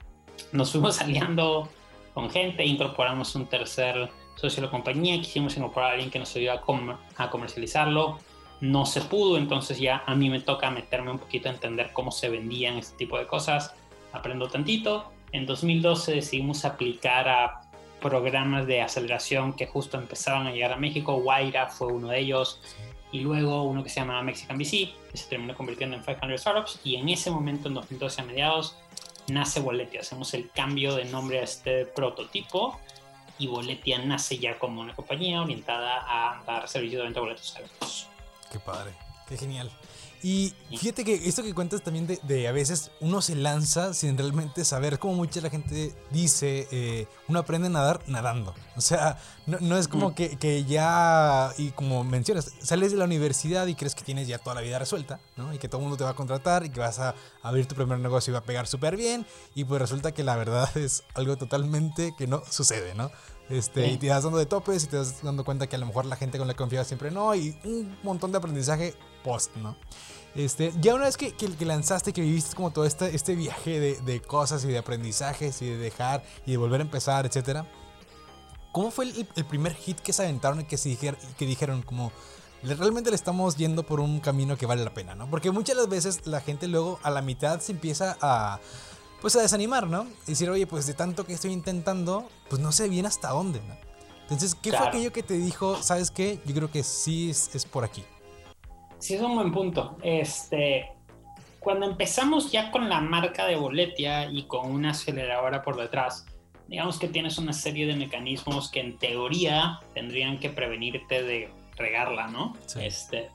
nos 0.51 0.71
fuimos 0.71 0.99
aliando 1.01 1.69
con 2.13 2.29
gente, 2.29 2.65
incorporamos 2.65 3.35
un 3.35 3.45
tercer 3.47 4.09
socio 4.35 4.61
de 4.61 4.67
la 4.67 4.71
compañía, 4.71 5.17
quisimos 5.17 5.57
incorporar 5.57 5.91
a 5.91 5.93
alguien 5.93 6.11
que 6.11 6.19
nos 6.19 6.35
ayude 6.35 6.51
a, 6.51 7.29
comercializarlo, 7.29 8.19
no 8.61 8.85
se 8.85 9.01
pudo, 9.01 9.37
entonces 9.37 9.79
ya 9.79 10.03
a 10.05 10.15
mí 10.15 10.29
me 10.29 10.39
toca 10.39 10.69
meterme 10.71 11.11
un 11.11 11.19
poquito 11.19 11.49
a 11.49 11.51
entender 11.51 11.91
cómo 11.93 12.11
se 12.11 12.29
vendían 12.29 12.77
este 12.77 12.95
tipo 12.97 13.17
de 13.17 13.27
cosas, 13.27 13.73
aprendo 14.11 14.47
tantito. 14.47 15.11
En 15.33 15.47
2012 15.47 16.13
decidimos 16.13 16.63
aplicar 16.63 17.27
a 17.27 17.61
programas 17.99 18.67
de 18.67 18.81
aceleración 18.81 19.53
que 19.53 19.65
justo 19.65 19.97
empezaban 19.97 20.45
a 20.45 20.51
llegar 20.51 20.71
a 20.71 20.77
México, 20.77 21.15
Guaira 21.15 21.69
fue 21.69 21.87
uno 21.87 22.09
de 22.09 22.19
ellos, 22.19 22.61
y 23.11 23.21
luego 23.21 23.63
uno 23.63 23.83
que 23.83 23.89
se 23.89 23.99
llama 23.99 24.21
Mexican 24.21 24.57
VC, 24.57 24.93
que 25.11 25.17
se 25.17 25.27
terminó 25.29 25.55
convirtiendo 25.55 25.95
en 25.95 26.03
500 26.03 26.39
Startups, 26.39 26.79
y 26.83 26.97
en 26.97 27.09
ese 27.09 27.31
momento, 27.31 27.67
en 27.67 27.73
2012 27.73 28.21
a 28.21 28.25
mediados, 28.25 28.77
nace 29.27 29.59
Boletia, 29.59 30.01
hacemos 30.01 30.35
el 30.35 30.51
cambio 30.51 30.95
de 30.95 31.05
nombre 31.05 31.39
a 31.39 31.43
este 31.43 31.87
prototipo, 31.87 32.79
y 33.39 33.47
Boletia 33.47 33.97
nace 33.97 34.37
ya 34.37 34.59
como 34.59 34.81
una 34.81 34.93
compañía 34.93 35.41
orientada 35.41 36.05
a 36.07 36.43
dar 36.45 36.67
servicio 36.67 36.99
de 36.99 37.05
venta 37.05 37.19
de 37.19 37.25
boletos 37.25 37.55
abiertos. 37.55 38.07
Qué 38.51 38.59
padre, 38.59 38.91
qué 39.33 39.39
genial. 39.45 39.71
Y 40.23 40.53
fíjate 40.69 41.03
que 41.03 41.15
esto 41.27 41.43
que 41.43 41.53
cuentas 41.53 41.81
también 41.81 42.07
de, 42.07 42.47
a 42.47 42.53
veces 42.53 42.91
uno 43.01 43.21
se 43.21 43.35
lanza 43.35 43.93
sin 43.93 44.17
realmente 44.17 44.63
saber, 44.63 44.97
como 44.97 45.15
mucha 45.15 45.41
la 45.41 45.49
gente 45.49 45.93
dice, 46.11 46.65
eh, 46.71 47.07
uno 47.27 47.39
aprende 47.39 47.67
a 47.67 47.71
nadar 47.71 47.99
nadando. 48.07 48.55
O 48.77 48.81
sea, 48.81 49.19
no, 49.45 49.77
es 49.77 49.89
como 49.89 50.15
que, 50.15 50.37
que, 50.37 50.63
ya, 50.63 51.51
y 51.57 51.71
como 51.71 52.05
mencionas, 52.05 52.53
sales 52.61 52.93
de 52.93 52.97
la 52.97 53.03
universidad 53.03 53.67
y 53.67 53.75
crees 53.75 53.95
que 53.95 54.03
tienes 54.03 54.29
ya 54.29 54.37
toda 54.37 54.55
la 54.55 54.61
vida 54.61 54.79
resuelta, 54.79 55.19
¿no? 55.35 55.53
Y 55.53 55.57
que 55.57 55.67
todo 55.67 55.79
el 55.79 55.83
mundo 55.83 55.97
te 55.97 56.05
va 56.05 56.11
a 56.11 56.15
contratar 56.15 56.63
y 56.63 56.69
que 56.69 56.79
vas 56.79 56.99
a 56.99 57.15
abrir 57.41 57.65
tu 57.65 57.75
primer 57.75 57.99
negocio 57.99 58.31
y 58.31 58.33
va 58.33 58.39
a 58.39 58.43
pegar 58.43 58.65
súper 58.65 58.95
bien. 58.95 59.25
Y 59.55 59.65
pues 59.65 59.81
resulta 59.81 60.13
que 60.13 60.23
la 60.23 60.37
verdad 60.37 60.69
es 60.77 61.03
algo 61.15 61.35
totalmente 61.35 62.15
que 62.17 62.27
no 62.27 62.43
sucede, 62.49 62.95
¿no? 62.95 63.11
Este, 63.49 63.87
Y 63.87 63.97
te 63.97 64.09
vas 64.09 64.23
dando 64.23 64.37
de 64.37 64.45
topes 64.45 64.85
y 64.85 64.87
te 64.87 64.95
vas 64.97 65.21
dando 65.21 65.43
cuenta 65.43 65.67
que 65.67 65.75
a 65.75 65.79
lo 65.79 65.85
mejor 65.85 66.05
la 66.05 66.15
gente 66.15 66.37
con 66.37 66.47
la 66.47 66.53
que 66.53 66.59
confías 66.59 66.87
siempre 66.87 67.11
no, 67.11 67.35
y 67.35 67.53
un 67.65 67.97
montón 68.03 68.31
de 68.31 68.37
aprendizaje 68.37 68.95
post, 69.23 69.55
¿no? 69.55 69.75
Este, 70.35 70.73
ya 70.81 70.95
una 70.95 71.05
vez 71.05 71.15
que, 71.15 71.33
que, 71.33 71.65
lanzaste, 71.65 72.11
que 72.11 72.21
viviste 72.21 72.55
como 72.55 72.71
todo 72.71 72.85
este, 72.85 73.15
este 73.15 73.35
viaje 73.35 73.79
de, 73.79 74.01
de, 74.01 74.21
cosas 74.21 74.65
y 74.65 74.67
de 74.67 74.79
aprendizajes 74.79 75.61
y 75.61 75.69
de 75.69 75.77
dejar 75.77 76.23
y 76.45 76.51
de 76.51 76.57
volver 76.57 76.81
a 76.81 76.83
empezar, 76.83 77.25
etcétera, 77.25 77.67
¿cómo 78.71 78.89
fue 78.89 79.05
el, 79.05 79.27
el, 79.35 79.45
primer 79.45 79.75
hit 79.75 79.99
que 79.99 80.11
se 80.11 80.23
aventaron 80.23 80.61
y 80.61 80.63
que, 80.65 80.77
se 80.77 80.89
dijeron, 80.89 81.19
que 81.37 81.45
dijeron 81.45 81.83
como 81.83 82.11
realmente 82.63 83.09
le 83.09 83.15
estamos 83.15 83.57
yendo 83.57 83.83
por 83.83 83.99
un 83.99 84.19
camino 84.19 84.57
que 84.57 84.65
vale 84.65 84.83
la 84.83 84.93
pena, 84.93 85.15
¿no? 85.15 85.29
Porque 85.29 85.51
muchas 85.51 85.75
las 85.75 85.89
veces 85.89 86.25
la 86.25 86.41
gente 86.41 86.67
luego 86.67 86.99
a 87.03 87.11
la 87.11 87.21
mitad 87.21 87.59
se 87.59 87.73
empieza 87.73 88.17
a 88.21 88.59
pues 89.21 89.37
a 89.37 89.41
desanimar, 89.41 89.87
¿no? 89.87 90.05
Y 90.27 90.31
decir, 90.31 90.49
oye, 90.49 90.67
pues 90.67 90.85
de 90.85 90.93
tanto 90.93 91.25
que 91.25 91.33
estoy 91.33 91.53
intentando, 91.53 92.27
pues 92.49 92.61
no 92.61 92.73
sé 92.73 92.89
bien 92.89 93.05
hasta 93.05 93.29
dónde, 93.29 93.61
¿no? 93.61 93.75
Entonces, 94.23 94.53
¿qué 94.61 94.71
fue 94.71 94.85
aquello 94.85 95.13
que 95.13 95.23
te 95.23 95.35
dijo, 95.35 95.81
sabes 95.81 96.11
qué? 96.11 96.41
Yo 96.45 96.53
creo 96.53 96.69
que 96.69 96.83
sí 96.83 97.29
es, 97.29 97.65
por 97.65 97.85
aquí. 97.85 98.03
Sí, 99.03 99.15
es 99.15 99.21
un 99.21 99.35
buen 99.35 99.51
punto. 99.51 99.97
Este, 100.01 100.89
cuando 101.59 101.85
empezamos 101.85 102.53
ya 102.53 102.71
con 102.71 102.87
la 102.87 103.01
marca 103.01 103.45
de 103.45 103.57
Boletia 103.57 104.31
y 104.31 104.43
con 104.43 104.71
una 104.71 104.91
aceleradora 104.91 105.61
por 105.61 105.75
detrás, 105.75 106.25
digamos 106.69 106.99
que 106.99 107.09
tienes 107.09 107.37
una 107.37 107.51
serie 107.51 107.85
de 107.85 107.97
mecanismos 107.97 108.71
que 108.71 108.79
en 108.79 108.97
teoría 108.97 109.81
tendrían 109.93 110.39
que 110.39 110.49
prevenirte 110.49 111.21
de 111.21 111.49
regarla, 111.75 112.27
¿no? 112.27 112.55
Sí. 112.65 112.79
Este, 112.85 113.29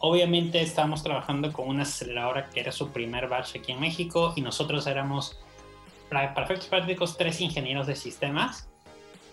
Obviamente 0.00 0.60
estábamos 0.60 1.04
trabajando 1.04 1.52
con 1.52 1.68
una 1.68 1.84
aceleradora 1.84 2.50
que 2.50 2.58
era 2.58 2.72
su 2.72 2.90
primer 2.90 3.28
batch 3.28 3.54
aquí 3.54 3.70
en 3.70 3.78
México 3.78 4.32
y 4.34 4.40
nosotros 4.40 4.88
éramos, 4.88 5.38
para 6.08 6.32
efectos 6.42 6.66
prácticos, 6.66 7.16
tres 7.16 7.40
ingenieros 7.40 7.86
de 7.86 7.94
sistemas. 7.94 8.67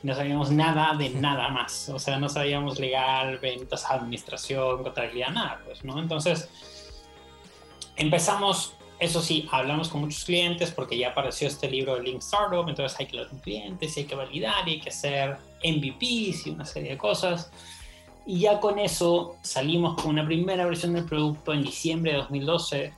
No 0.03 0.13
sabíamos 0.13 0.51
nada 0.51 0.95
de 0.95 1.09
nada 1.09 1.49
más. 1.49 1.89
O 1.89 1.99
sea, 1.99 2.17
no 2.17 2.29
sabíamos 2.29 2.79
legal, 2.79 3.39
ventas, 3.39 3.85
administración, 3.89 4.83
contabilidad, 4.83 5.29
nada, 5.29 5.61
pues, 5.65 5.83
¿no? 5.83 5.99
Entonces, 5.99 6.49
empezamos, 7.95 8.75
eso 8.99 9.21
sí, 9.21 9.47
hablamos 9.51 9.89
con 9.89 10.01
muchos 10.01 10.23
clientes 10.25 10.71
porque 10.71 10.97
ya 10.97 11.09
apareció 11.09 11.47
este 11.47 11.69
libro 11.69 11.95
de 11.95 12.03
Link 12.03 12.19
Startup, 12.19 12.67
entonces 12.67 12.99
hay 12.99 13.07
que 13.07 13.17
hablar 13.17 13.29
con 13.29 13.39
clientes 13.39 13.97
y 13.97 14.01
hay 14.01 14.05
que 14.05 14.15
validar 14.15 14.67
y 14.67 14.71
hay 14.73 14.79
que 14.79 14.89
hacer 14.89 15.37
MVPs 15.63 16.47
y 16.47 16.49
una 16.51 16.65
serie 16.65 16.91
de 16.91 16.97
cosas. 16.97 17.51
Y 18.27 18.39
ya 18.39 18.59
con 18.59 18.79
eso 18.79 19.35
salimos 19.43 20.01
con 20.01 20.11
una 20.11 20.25
primera 20.25 20.65
versión 20.65 20.93
del 20.93 21.05
producto 21.05 21.53
en 21.53 21.63
diciembre 21.63 22.11
de 22.11 22.17
2012 22.19 22.93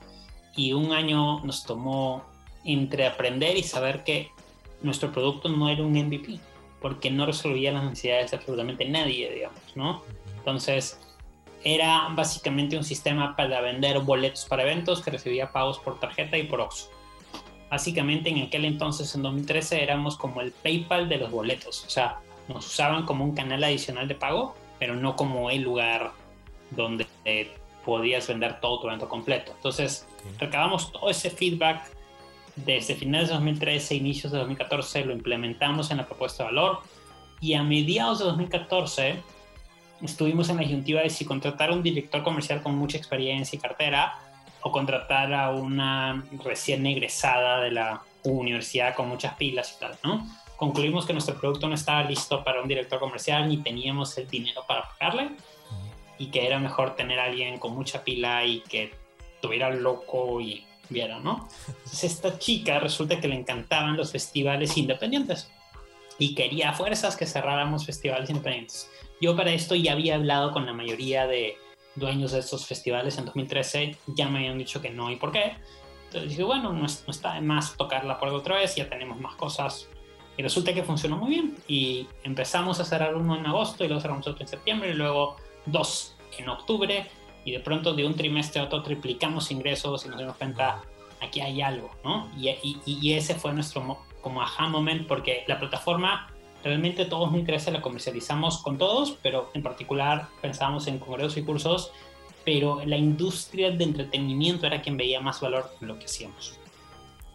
y 0.56 0.72
un 0.72 0.92
año 0.92 1.40
nos 1.44 1.64
tomó 1.64 2.24
entre 2.64 3.06
aprender 3.06 3.56
y 3.56 3.62
saber 3.62 4.04
que 4.04 4.30
nuestro 4.82 5.12
producto 5.12 5.48
no 5.48 5.68
era 5.68 5.82
un 5.82 5.92
MVP, 5.92 6.40
porque 6.80 7.10
no 7.10 7.26
resolvía 7.26 7.72
las 7.72 7.84
necesidades 7.84 8.30
de 8.30 8.36
absolutamente 8.36 8.84
nadie, 8.84 9.32
digamos, 9.32 9.60
¿no? 9.74 10.02
Entonces, 10.36 11.00
era 11.64 12.08
básicamente 12.10 12.76
un 12.76 12.84
sistema 12.84 13.34
para 13.36 13.60
vender 13.60 13.98
boletos 14.00 14.44
para 14.44 14.62
eventos 14.62 15.02
que 15.02 15.10
recibía 15.10 15.50
pagos 15.50 15.78
por 15.78 15.98
tarjeta 15.98 16.38
y 16.38 16.44
por 16.44 16.60
OXXO. 16.60 16.90
Básicamente 17.70 18.30
en 18.30 18.42
aquel 18.42 18.64
entonces, 18.64 19.14
en 19.14 19.22
2013, 19.22 19.82
éramos 19.82 20.16
como 20.16 20.40
el 20.40 20.52
PayPal 20.52 21.08
de 21.08 21.18
los 21.18 21.30
boletos, 21.30 21.84
o 21.84 21.90
sea, 21.90 22.20
nos 22.48 22.66
usaban 22.66 23.04
como 23.04 23.24
un 23.24 23.34
canal 23.34 23.62
adicional 23.64 24.08
de 24.08 24.14
pago 24.14 24.54
pero 24.78 24.94
no 24.94 25.16
como 25.16 25.50
el 25.50 25.62
lugar 25.62 26.12
donde 26.70 27.06
podías 27.84 28.28
vender 28.28 28.60
todo 28.60 28.80
tu 28.80 28.86
evento 28.86 29.08
completo. 29.08 29.52
Entonces, 29.56 30.06
recabamos 30.38 30.92
todo 30.92 31.10
ese 31.10 31.30
feedback 31.30 31.90
desde 32.64 32.94
finales 32.94 33.28
de 33.28 33.34
2013, 33.34 33.94
inicios 33.94 34.32
de 34.32 34.38
2014, 34.38 35.04
lo 35.04 35.12
implementamos 35.12 35.90
en 35.90 35.98
la 35.98 36.06
propuesta 36.06 36.44
de 36.44 36.50
valor 36.50 36.80
y 37.40 37.54
a 37.54 37.62
mediados 37.62 38.18
de 38.18 38.24
2014 38.26 39.22
estuvimos 40.02 40.48
en 40.48 40.56
la 40.56 40.62
disyuntiva 40.62 41.02
de 41.02 41.10
si 41.10 41.24
contratar 41.24 41.70
a 41.70 41.72
un 41.72 41.82
director 41.82 42.22
comercial 42.22 42.62
con 42.62 42.74
mucha 42.76 42.96
experiencia 42.96 43.56
y 43.56 43.60
cartera 43.60 44.18
o 44.62 44.72
contratar 44.72 45.32
a 45.32 45.50
una 45.50 46.24
recién 46.44 46.86
egresada 46.86 47.60
de 47.60 47.70
la 47.70 48.02
universidad 48.24 48.94
con 48.94 49.08
muchas 49.08 49.34
pilas 49.34 49.74
y 49.76 49.80
tal, 49.80 49.98
¿no? 50.02 50.26
concluimos 50.58 51.06
que 51.06 51.12
nuestro 51.12 51.38
producto 51.38 51.68
no 51.68 51.76
estaba 51.76 52.02
listo 52.02 52.42
para 52.42 52.60
un 52.60 52.68
director 52.68 52.98
comercial 52.98 53.48
ni 53.48 53.58
teníamos 53.58 54.18
el 54.18 54.28
dinero 54.28 54.64
para 54.66 54.88
pagarle 54.88 55.30
y 56.18 56.26
que 56.26 56.44
era 56.44 56.58
mejor 56.58 56.96
tener 56.96 57.20
a 57.20 57.26
alguien 57.26 57.58
con 57.58 57.74
mucha 57.74 58.02
pila 58.02 58.44
y 58.44 58.60
que 58.62 58.92
tuviera 59.40 59.70
loco 59.70 60.40
y 60.40 60.66
viera, 60.88 61.20
¿no? 61.20 61.48
Entonces 61.68 62.04
esta 62.04 62.38
chica 62.38 62.78
resulta 62.78 63.20
que 63.20 63.28
le 63.28 63.34
encantaban 63.34 63.96
los 63.96 64.12
festivales 64.12 64.76
independientes 64.76 65.50
y 66.18 66.34
quería 66.34 66.70
a 66.70 66.72
fuerzas 66.72 67.16
que 67.16 67.26
cerráramos 67.26 67.86
festivales 67.86 68.28
independientes. 68.28 68.90
Yo 69.20 69.36
para 69.36 69.52
esto 69.52 69.74
ya 69.74 69.92
había 69.92 70.16
hablado 70.16 70.52
con 70.52 70.66
la 70.66 70.72
mayoría 70.72 71.26
de 71.26 71.56
dueños 71.94 72.32
de 72.32 72.40
estos 72.40 72.66
festivales 72.66 73.18
en 73.18 73.24
2013, 73.24 73.96
ya 74.08 74.28
me 74.28 74.38
habían 74.38 74.58
dicho 74.58 74.80
que 74.80 74.90
no 74.90 75.10
y 75.10 75.16
por 75.16 75.32
qué. 75.32 75.56
Entonces 76.06 76.30
dije, 76.30 76.42
bueno, 76.42 76.72
no, 76.72 76.86
está 76.86 77.34
de 77.34 77.40
más 77.40 77.76
tocarla 77.76 78.18
por 78.18 78.28
otra 78.28 78.56
vez, 78.56 78.74
ya 78.74 78.88
tenemos 78.88 79.20
más 79.20 79.34
cosas. 79.36 79.88
Y 80.36 80.42
resulta 80.42 80.72
que 80.72 80.82
funcionó 80.82 81.18
muy 81.18 81.30
bien. 81.30 81.56
Y 81.66 82.06
empezamos 82.22 82.80
a 82.80 82.84
cerrar 82.84 83.14
uno 83.14 83.36
en 83.36 83.44
agosto 83.44 83.84
y 83.84 83.88
luego 83.88 84.00
cerramos 84.00 84.26
otro 84.26 84.42
en 84.42 84.48
septiembre 84.48 84.90
y 84.90 84.94
luego 84.94 85.36
dos 85.66 86.16
en 86.38 86.48
octubre. 86.48 87.10
Y 87.44 87.52
de 87.52 87.60
pronto 87.60 87.94
de 87.94 88.06
un 88.06 88.14
trimestre 88.14 88.60
a 88.60 88.64
otro 88.64 88.82
triplicamos 88.82 89.50
ingresos 89.50 90.04
y 90.04 90.08
nos 90.08 90.18
dimos 90.18 90.36
cuenta, 90.36 90.82
aquí 91.20 91.40
hay 91.40 91.62
algo, 91.62 91.90
¿no? 92.04 92.30
Y, 92.36 92.48
y, 92.48 92.80
y 92.84 93.12
ese 93.14 93.34
fue 93.34 93.52
nuestro 93.52 93.98
como 94.20 94.42
aha 94.42 94.68
moment 94.68 95.06
porque 95.06 95.44
la 95.46 95.58
plataforma 95.58 96.28
realmente 96.62 97.04
todos 97.04 97.30
muy 97.30 97.44
crece, 97.44 97.70
la 97.70 97.80
comercializamos 97.80 98.58
con 98.58 98.78
todos, 98.78 99.16
pero 99.22 99.50
en 99.54 99.62
particular 99.62 100.28
pensábamos 100.42 100.86
en 100.86 100.98
congresos 100.98 101.36
y 101.36 101.42
cursos, 101.42 101.92
pero 102.44 102.82
la 102.84 102.96
industria 102.96 103.70
de 103.70 103.84
entretenimiento 103.84 104.66
era 104.66 104.82
quien 104.82 104.96
veía 104.96 105.20
más 105.20 105.40
valor 105.40 105.70
en 105.80 105.88
lo 105.88 105.98
que 105.98 106.06
hacíamos. 106.06 106.58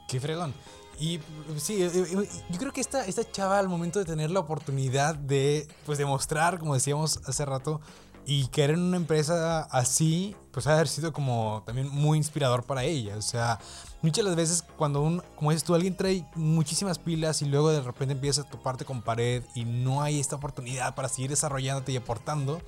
Qué 0.07 0.19
fregón. 0.19 0.53
Y 0.99 1.19
sí, 1.57 1.81
eh, 1.81 1.89
eh, 1.93 2.29
yo 2.49 2.59
creo 2.59 2.71
que 2.71 2.81
esta, 2.81 3.05
esta 3.07 3.29
chava 3.29 3.57
al 3.57 3.67
momento 3.67 3.99
de 3.99 4.05
tener 4.05 4.29
la 4.29 4.39
oportunidad 4.39 5.15
de 5.15 5.67
pues 5.85 5.97
demostrar, 5.97 6.59
como 6.59 6.75
decíamos 6.75 7.19
hace 7.25 7.45
rato, 7.45 7.81
y 8.25 8.47
que 8.47 8.63
en 8.65 8.79
una 8.79 8.97
empresa 8.97 9.63
así, 9.71 10.35
pues 10.51 10.67
ha 10.67 10.85
sido 10.85 11.13
como 11.13 11.63
también 11.65 11.89
muy 11.89 12.17
inspirador 12.17 12.63
para 12.63 12.83
ella. 12.83 13.17
O 13.17 13.21
sea, 13.21 13.59
muchas 14.03 14.25
de 14.25 14.29
las 14.29 14.35
veces 14.35 14.65
cuando 14.77 15.01
un, 15.01 15.23
como 15.37 15.51
dices 15.51 15.63
tú, 15.63 15.73
alguien 15.73 15.95
trae 15.95 16.25
muchísimas 16.35 16.99
pilas 16.99 17.41
y 17.41 17.45
luego 17.45 17.71
de 17.71 17.81
repente 17.81 18.13
empiezas 18.13 18.45
a 18.45 18.49
toparte 18.49 18.83
con 18.83 19.01
pared 19.01 19.43
y 19.55 19.63
no 19.63 20.03
hay 20.03 20.19
esta 20.19 20.35
oportunidad 20.35 20.93
para 20.93 21.07
seguir 21.07 21.29
desarrollándote 21.29 21.93
y 21.93 21.95
aportando, 21.95 22.61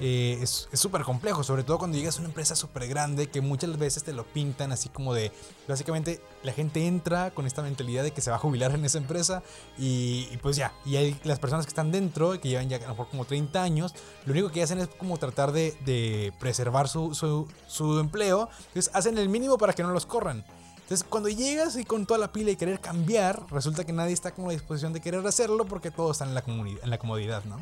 eh, 0.00 0.38
es 0.40 0.68
súper 0.74 1.02
complejo, 1.02 1.42
sobre 1.42 1.64
todo 1.64 1.78
cuando 1.78 1.96
llegas 1.96 2.16
a 2.16 2.20
una 2.20 2.28
empresa 2.28 2.54
súper 2.54 2.86
grande 2.88 3.28
que 3.28 3.40
muchas 3.40 3.76
veces 3.78 4.04
te 4.04 4.12
lo 4.12 4.24
pintan 4.24 4.70
así 4.70 4.90
como 4.90 5.14
de, 5.14 5.32
básicamente 5.66 6.20
la 6.42 6.52
gente 6.52 6.86
entra 6.86 7.30
con 7.30 7.46
esta 7.46 7.62
mentalidad 7.62 8.02
de 8.02 8.10
que 8.10 8.20
se 8.20 8.30
va 8.30 8.36
a 8.36 8.38
jubilar 8.38 8.74
en 8.74 8.84
esa 8.84 8.98
empresa 8.98 9.42
y, 9.78 10.26
pues 10.42 10.56
ya, 10.56 10.74
y 10.84 10.96
hay 10.96 11.18
las 11.24 11.38
personas 11.38 11.64
que 11.64 11.70
están 11.70 11.90
dentro, 11.90 12.38
que 12.38 12.50
llevan 12.50 12.68
ya 12.68 12.76
a 12.76 12.80
lo 12.80 12.88
mejor 12.88 13.08
como 13.08 13.24
30 13.24 13.62
años, 13.62 13.94
lo 14.26 14.32
único 14.32 14.50
que 14.50 14.62
hacen 14.62 14.78
es 14.78 14.88
como 14.88 15.16
tratar 15.16 15.52
de, 15.52 16.32
preservar 16.38 16.88
su, 16.88 17.14
su, 17.14 17.48
su 17.66 17.98
empleo, 17.98 18.50
entonces 18.68 18.94
hacen 18.94 19.16
el 19.16 19.30
mínimo 19.30 19.56
para 19.56 19.72
que 19.72 19.82
no 19.82 19.90
los 19.90 20.04
corran. 20.04 20.44
Entonces, 20.92 21.08
cuando 21.08 21.30
llegas 21.30 21.74
y 21.76 21.86
con 21.86 22.04
toda 22.04 22.20
la 22.20 22.32
pila 22.32 22.50
y 22.50 22.56
querer 22.56 22.78
cambiar, 22.78 23.46
resulta 23.50 23.82
que 23.82 23.94
nadie 23.94 24.12
está 24.12 24.34
con 24.34 24.44
la 24.44 24.52
disposición 24.52 24.92
de 24.92 25.00
querer 25.00 25.26
hacerlo 25.26 25.64
porque 25.64 25.90
todos 25.90 26.20
están 26.20 26.28
en 26.28 26.34
la, 26.34 26.44
en 26.46 26.90
la 26.90 26.98
comodidad, 26.98 27.42
¿no? 27.44 27.58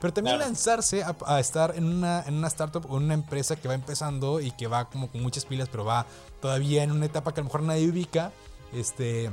Pero 0.00 0.14
también 0.14 0.38
lanzarse 0.38 1.04
a, 1.04 1.40
estar 1.40 1.76
en 1.76 1.84
una, 1.84 2.22
en 2.22 2.36
una 2.36 2.48
startup 2.48 2.90
o 2.90 2.96
en 2.96 3.04
una 3.04 3.12
empresa 3.12 3.56
que 3.56 3.68
va 3.68 3.74
empezando 3.74 4.40
y 4.40 4.50
que 4.52 4.66
va 4.66 4.88
como 4.88 5.10
con 5.10 5.20
muchas 5.20 5.44
pilas, 5.44 5.68
pero 5.68 5.84
va 5.84 6.06
todavía 6.40 6.82
en 6.82 6.90
una 6.90 7.04
etapa 7.04 7.34
que 7.34 7.40
a 7.40 7.42
lo 7.42 7.48
mejor 7.48 7.64
nadie 7.64 7.86
ubica, 7.86 8.32
este, 8.72 9.30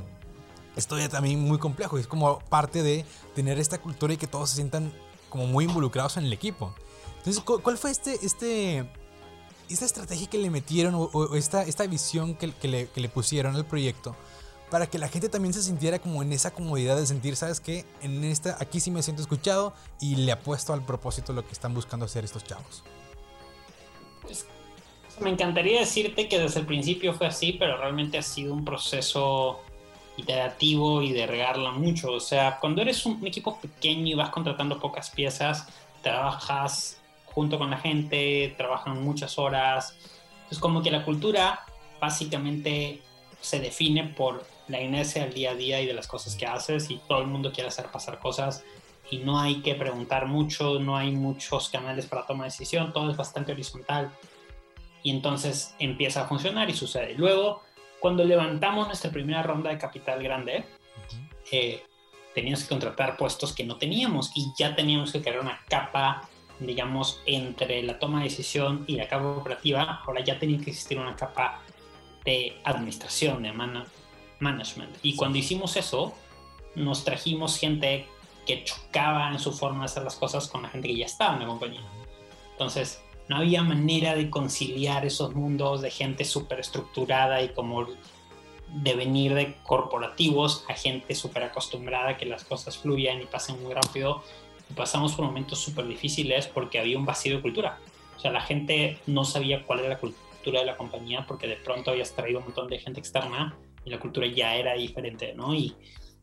esto 0.76 1.00
ya 1.00 1.08
también 1.08 1.40
muy 1.40 1.58
complejo. 1.58 1.98
Es 1.98 2.06
como 2.06 2.40
parte 2.50 2.84
de 2.84 3.06
tener 3.34 3.60
esta 3.60 3.78
cultura 3.78 4.12
y 4.12 4.18
que 4.18 4.28
todos 4.28 4.50
se 4.50 4.58
sientan 4.58 4.92
como 5.30 5.48
muy 5.48 5.64
involucrados 5.64 6.18
en 6.18 6.26
el 6.26 6.34
equipo. 6.34 6.76
Entonces, 7.20 7.42
¿cuál 7.44 7.78
fue 7.78 7.92
este, 7.92 8.20
este, 8.26 8.90
esta 9.70 9.86
estrategia 9.86 10.28
que 10.28 10.38
le 10.38 10.50
metieron 10.50 10.94
o, 10.96 11.36
esta, 11.36 11.64
esta 11.64 11.86
visión 11.88 12.36
que, 12.36 12.52
que, 12.52 12.68
le, 12.68 13.10
pusieron 13.10 13.56
al 13.56 13.66
proyecto? 13.66 14.16
para 14.70 14.86
que 14.86 14.98
la 14.98 15.08
gente 15.08 15.30
también 15.30 15.54
se 15.54 15.64
sintiera 15.64 15.98
como 15.98 16.22
en 16.22 16.34
esa 16.34 16.54
comodidad 16.54 16.98
de 16.98 17.06
sentir, 17.06 17.38
¿sabes 17.38 17.62
qué? 17.62 17.86
En 18.02 18.26
esta, 18.26 18.58
aquí 18.60 18.82
sí 18.82 18.92
me 18.92 19.02
siento 19.02 19.22
escuchado 19.22 19.74
y 20.02 20.18
le 20.18 20.34
apuesto 20.34 20.74
al 20.74 20.84
propósito 20.84 21.32
lo 21.32 21.46
que 21.46 21.54
están 21.54 21.74
buscando 21.74 22.06
hacer 22.06 22.26
estos 22.26 22.44
chavos. 22.44 22.84
Pues, 24.24 24.46
me 25.22 25.30
encantaría 25.30 25.80
decirte 25.80 26.28
que 26.28 26.38
desde 26.38 26.60
el 26.60 26.66
principio 26.66 27.14
fue 27.14 27.28
así, 27.28 27.54
pero 27.54 27.78
realmente 27.78 28.18
ha 28.18 28.22
sido 28.22 28.54
un 28.54 28.66
proceso 28.66 29.62
iterativo 30.18 31.02
y 31.02 31.14
de 31.14 31.26
regarla 31.28 31.72
mucho. 31.72 32.12
O 32.12 32.20
sea, 32.20 32.58
cuando 32.60 32.82
eres 32.82 33.06
un 33.06 33.26
equipo 33.26 33.60
pequeño 33.60 34.08
y 34.08 34.14
vas 34.16 34.30
contratando 34.30 34.80
pocas 34.80 35.10
piezas, 35.10 35.68
trabajas 36.02 36.97
junto 37.38 37.60
con 37.60 37.70
la 37.70 37.78
gente, 37.78 38.56
trabajan 38.58 39.04
muchas 39.04 39.38
horas. 39.38 39.96
Es 40.50 40.58
como 40.58 40.82
que 40.82 40.90
la 40.90 41.06
cultura 41.06 41.68
básicamente 42.02 43.04
se 43.40 43.60
define 43.60 44.06
por 44.06 44.44
la 44.68 44.82
inercia 44.82 45.24
del 45.24 45.36
día 45.36 45.52
a 45.52 45.54
día 45.54 45.80
y 45.80 45.86
de 45.86 45.94
las 45.94 46.08
cosas 46.08 46.36
que 46.36 46.48
haces 46.48 46.90
y 46.90 46.98
todo 47.08 47.22
el 47.22 47.28
mundo 47.28 47.52
quiere 47.52 47.68
hacer 47.68 47.92
pasar 47.92 48.18
cosas 48.18 48.64
y 49.12 49.20
no 49.20 49.40
hay 49.40 49.62
que 49.62 49.76
preguntar 49.76 50.26
mucho, 50.26 50.80
no 50.80 50.98
hay 50.98 51.12
muchos 51.12 51.70
canales 51.70 52.08
para 52.08 52.26
tomar 52.26 52.48
decisión, 52.48 52.92
todo 52.92 53.12
es 53.12 53.18
bastante 53.18 53.52
horizontal 53.52 54.10
y 55.04 55.12
entonces 55.12 55.76
empieza 55.78 56.24
a 56.24 56.28
funcionar 56.28 56.72
y 56.72 56.74
sucede. 56.74 57.14
Luego, 57.14 57.62
cuando 58.00 58.26
levantamos 58.26 58.88
nuestra 58.88 59.12
primera 59.12 59.44
ronda 59.44 59.70
de 59.70 59.78
capital 59.78 60.24
grande, 60.24 60.66
eh, 61.52 61.84
teníamos 62.34 62.64
que 62.64 62.70
contratar 62.70 63.16
puestos 63.16 63.54
que 63.54 63.64
no 63.64 63.78
teníamos 63.78 64.32
y 64.34 64.48
ya 64.58 64.76
teníamos 64.76 65.12
que 65.12 65.22
crear 65.22 65.40
una 65.40 65.62
capa, 65.70 66.28
digamos, 66.60 67.22
entre 67.26 67.84
la 67.84 68.00
toma 68.00 68.20
de 68.20 68.26
decisión 68.26 68.84
y 68.88 68.96
la 68.96 69.08
capa 69.08 69.28
operativa. 69.28 70.02
Ahora 70.06 70.24
ya 70.24 70.40
tenía 70.40 70.58
que 70.58 70.72
existir 70.72 71.00
una 71.00 71.16
capa 71.16 71.62
de 72.26 72.60
administración, 72.64 73.44
de 73.44 73.54
management. 74.40 74.98
Y 75.02 75.16
cuando 75.16 75.38
hicimos 75.38 75.78
eso, 75.78 76.14
nos 76.76 77.04
trajimos 77.04 77.58
gente 77.58 78.08
que 78.46 78.64
chocaba 78.64 79.30
en 79.30 79.40
su 79.40 79.52
forma 79.52 79.80
de 79.80 79.86
hacer 79.86 80.04
las 80.04 80.16
cosas 80.16 80.48
con 80.48 80.62
la 80.62 80.70
gente 80.70 80.88
que 80.88 80.98
ya 80.98 81.06
estaba 81.06 81.34
en 81.34 81.42
la 81.42 81.48
compañía. 81.48 81.82
Entonces, 82.52 83.02
no 83.28 83.38
había 83.38 83.62
manera 83.62 84.16
de 84.16 84.30
conciliar 84.30 85.06
esos 85.06 85.36
mundos 85.36 85.82
de 85.82 85.92
gente 85.92 86.24
súper 86.24 86.60
estructurada 86.60 87.42
y 87.42 87.50
como 87.50 87.86
de 88.70 88.96
venir 88.96 89.34
de 89.34 89.56
corporativos 89.64 90.66
a 90.68 90.74
gente 90.74 91.14
súper 91.16 91.44
acostumbrada 91.44 92.12
a 92.12 92.18
que 92.18 92.26
las 92.26 92.44
cosas 92.44 92.78
fluyan 92.78 93.22
y 93.22 93.26
pasen 93.26 93.62
muy 93.64 93.74
rápido. 93.74 94.24
Y 94.70 94.74
pasamos 94.74 95.14
por 95.14 95.26
momentos 95.26 95.60
súper 95.60 95.88
difíciles 95.88 96.48
porque 96.48 96.80
había 96.80 96.98
un 96.98 97.06
vacío 97.06 97.36
de 97.36 97.42
cultura. 97.42 97.80
O 98.16 98.20
sea, 98.20 98.32
la 98.32 98.42
gente 98.42 99.00
no 99.08 99.24
sabía 99.24 99.64
cuál 99.64 99.80
era 99.80 99.90
la 99.90 100.00
cultura 100.00 100.60
de 100.60 100.66
la 100.66 100.78
compañía 100.78 101.26
porque 101.28 101.48
de 101.48 101.58
pronto 101.58 101.92
habías 101.92 102.14
traído 102.16 102.40
un 102.40 102.46
montón 102.46 102.68
de 102.68 102.80
gente 102.80 103.00
externa 103.00 103.58
y 103.86 103.90
la 103.90 104.00
cultura 104.00 104.28
ya 104.28 104.56
era 104.56 104.74
diferente, 104.74 105.34
¿no? 105.36 105.54
Y, 105.54 105.76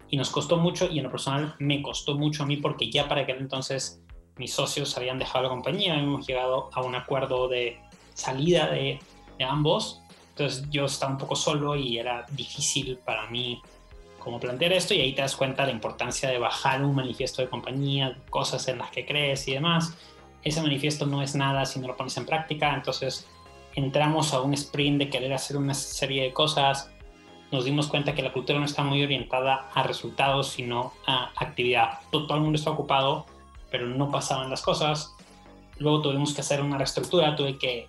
y 0.09 0.17
nos 0.17 0.31
costó 0.31 0.57
mucho, 0.57 0.89
y 0.91 0.99
en 0.99 1.05
lo 1.05 1.11
personal 1.11 1.55
me 1.59 1.83
costó 1.83 2.17
mucho 2.17 2.43
a 2.43 2.47
mí 2.47 2.57
porque 2.57 2.91
ya 2.91 3.09
para 3.09 3.23
aquel 3.23 3.39
entonces 3.39 4.03
mis 4.37 4.53
socios 4.53 4.97
habían 4.97 5.19
dejado 5.19 5.45
la 5.45 5.51
compañía, 5.51 5.99
hemos 5.99 6.27
llegado 6.27 6.71
a 6.73 6.83
un 6.83 6.95
acuerdo 6.95 7.49
de 7.49 7.79
salida 8.15 8.71
de, 8.71 8.99
de 9.39 9.45
ambos, 9.45 10.03
entonces 10.31 10.69
yo 10.71 10.87
estaba 10.87 11.13
un 11.13 11.19
poco 11.19 11.37
solo 11.37 11.77
y 11.77 11.99
era 11.99 12.27
difícil 12.33 12.99
para 12.99 13.31
mí 13.31 13.61
como 14.25 14.41
plantear 14.41 14.73
esto 14.73 14.95
y 14.95 15.01
ahí 15.03 15.13
te 15.13 15.21
das 15.21 15.37
cuenta 15.37 15.63
de 15.63 15.69
la 15.69 15.75
importancia 15.75 16.31
de 16.31 16.39
bajar 16.39 16.83
un 16.83 16.95
manifiesto 16.95 17.43
de 17.43 17.49
compañía, 17.49 18.17
cosas 18.31 18.67
en 18.69 18.79
las 18.79 18.91
que 18.91 19.05
crees 19.05 19.47
y 19.47 19.53
demás. 19.53 19.95
Ese 20.43 20.63
manifiesto 20.63 21.05
no 21.05 21.23
es 21.23 21.35
nada 21.35 21.67
si 21.67 21.79
no 21.79 21.89
lo 21.89 21.97
pones 21.97 22.17
en 22.17 22.25
práctica, 22.25 22.75
entonces 22.75 23.27
entramos 23.75 24.33
a 24.33 24.41
un 24.41 24.55
sprint 24.55 24.99
de 24.99 25.11
querer 25.11 25.33
hacer 25.35 25.59
una 25.59 25.75
serie 25.75 26.23
de 26.23 26.33
cosas, 26.33 26.91
nos 27.53 27.65
dimos 27.65 27.87
cuenta 27.87 28.15
que 28.15 28.23
la 28.23 28.33
cultura 28.33 28.59
no 28.59 28.65
está 28.65 28.83
muy 28.83 29.03
orientada 29.03 29.69
a 29.75 29.83
resultados, 29.83 30.49
sino 30.49 30.93
a 31.07 31.31
actividad. 31.37 32.01
Todo, 32.11 32.35
el 32.35 32.41
mundo 32.41 32.59
está 32.59 32.71
ocupado, 32.71 33.27
pero 33.71 33.87
no 33.87 34.11
pasaban 34.11 34.51
las 34.51 34.63
cosas. 34.63 35.15
Luego 35.79 36.01
tuvimos 36.01 36.35
que 36.35 36.41
hacer 36.41 36.63
una 36.63 36.79
reestructura, 36.79 37.37
tuve 37.37 37.59
que 37.59 37.89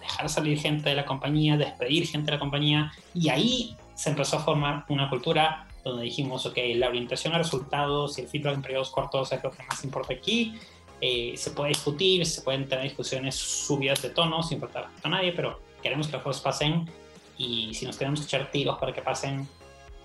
dejar 0.00 0.28
salir 0.28 0.60
gente 0.60 0.90
de 0.90 0.96
la 0.96 1.06
compañía, 1.06 1.56
despedir 1.56 2.06
gente 2.06 2.30
de 2.30 2.36
la 2.36 2.40
compañía, 2.40 2.92
y 3.14 3.30
ahí 3.30 3.76
se 3.98 4.10
empezó 4.10 4.36
a 4.36 4.40
formar 4.40 4.84
una 4.90 5.10
cultura 5.10 5.66
donde 5.82 6.04
dijimos, 6.04 6.46
ok, 6.46 6.56
la 6.76 6.86
orientación 6.86 7.34
a 7.34 7.38
resultados 7.38 8.16
y 8.16 8.20
el 8.20 8.28
feedback 8.28 8.54
en 8.54 8.62
periodos 8.62 8.90
cortos 8.90 9.32
es 9.32 9.42
lo 9.42 9.50
que 9.50 9.64
más 9.64 9.82
importa 9.82 10.14
aquí. 10.14 10.54
Eh, 11.00 11.34
se 11.36 11.50
puede 11.50 11.70
discutir, 11.70 12.24
se 12.24 12.42
pueden 12.42 12.68
tener 12.68 12.84
discusiones 12.84 13.34
subidas 13.34 14.00
de 14.00 14.10
tono 14.10 14.40
sin 14.44 14.58
importar 14.58 14.86
a 15.02 15.08
nadie, 15.08 15.32
pero 15.32 15.58
queremos 15.82 16.06
que 16.06 16.12
las 16.12 16.22
cosas 16.22 16.40
pasen 16.40 16.88
y 17.36 17.74
si 17.74 17.86
nos 17.86 17.98
tenemos 17.98 18.20
que 18.20 18.26
echar 18.26 18.52
tiros 18.52 18.78
para 18.78 18.92
que 18.92 19.02
pasen, 19.02 19.48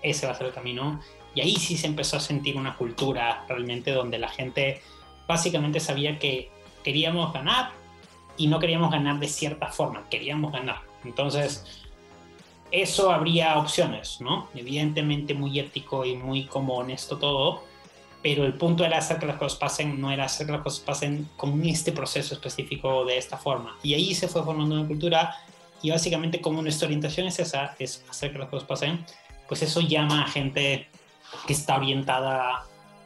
ese 0.02 0.26
va 0.26 0.32
a 0.32 0.34
ser 0.34 0.48
el 0.48 0.52
camino. 0.52 1.00
Y 1.36 1.42
ahí 1.42 1.54
sí 1.54 1.76
se 1.76 1.86
empezó 1.86 2.16
a 2.16 2.20
sentir 2.20 2.56
una 2.56 2.76
cultura 2.76 3.44
realmente 3.48 3.92
donde 3.92 4.18
la 4.18 4.28
gente 4.28 4.82
básicamente 5.28 5.78
sabía 5.78 6.18
que 6.18 6.50
queríamos 6.82 7.32
ganar 7.32 7.70
y 8.36 8.48
no 8.48 8.58
queríamos 8.58 8.90
ganar 8.90 9.20
de 9.20 9.28
cierta 9.28 9.68
forma, 9.68 10.02
queríamos 10.10 10.50
ganar. 10.50 10.80
Entonces, 11.04 11.83
eso 12.82 13.12
habría 13.12 13.58
opciones, 13.58 14.20
¿no? 14.20 14.48
Evidentemente 14.54 15.34
muy 15.34 15.58
ético 15.58 16.04
y 16.04 16.16
muy 16.16 16.44
como 16.46 16.74
honesto 16.74 17.18
todo, 17.18 17.62
pero 18.22 18.44
el 18.44 18.54
punto 18.54 18.84
era 18.84 18.98
hacer 18.98 19.18
que 19.18 19.26
las 19.26 19.36
cosas 19.36 19.58
pasen, 19.58 20.00
no 20.00 20.10
era 20.10 20.24
hacer 20.24 20.46
que 20.46 20.52
las 20.52 20.62
cosas 20.62 20.80
pasen 20.80 21.28
con 21.36 21.64
este 21.64 21.92
proceso 21.92 22.34
específico 22.34 23.04
de 23.04 23.18
esta 23.18 23.36
forma. 23.36 23.76
Y 23.82 23.94
ahí 23.94 24.14
se 24.14 24.28
fue 24.28 24.42
formando 24.42 24.74
una 24.74 24.86
cultura 24.86 25.36
y 25.82 25.90
básicamente 25.90 26.40
como 26.40 26.62
nuestra 26.62 26.86
orientación 26.86 27.26
es 27.26 27.38
esa, 27.38 27.76
es 27.78 28.04
hacer 28.08 28.32
que 28.32 28.38
las 28.38 28.48
cosas 28.48 28.66
pasen, 28.66 29.04
pues 29.46 29.62
eso 29.62 29.80
llama 29.80 30.24
a 30.24 30.26
gente 30.26 30.88
que 31.46 31.52
está 31.52 31.76
orientada 31.76 32.64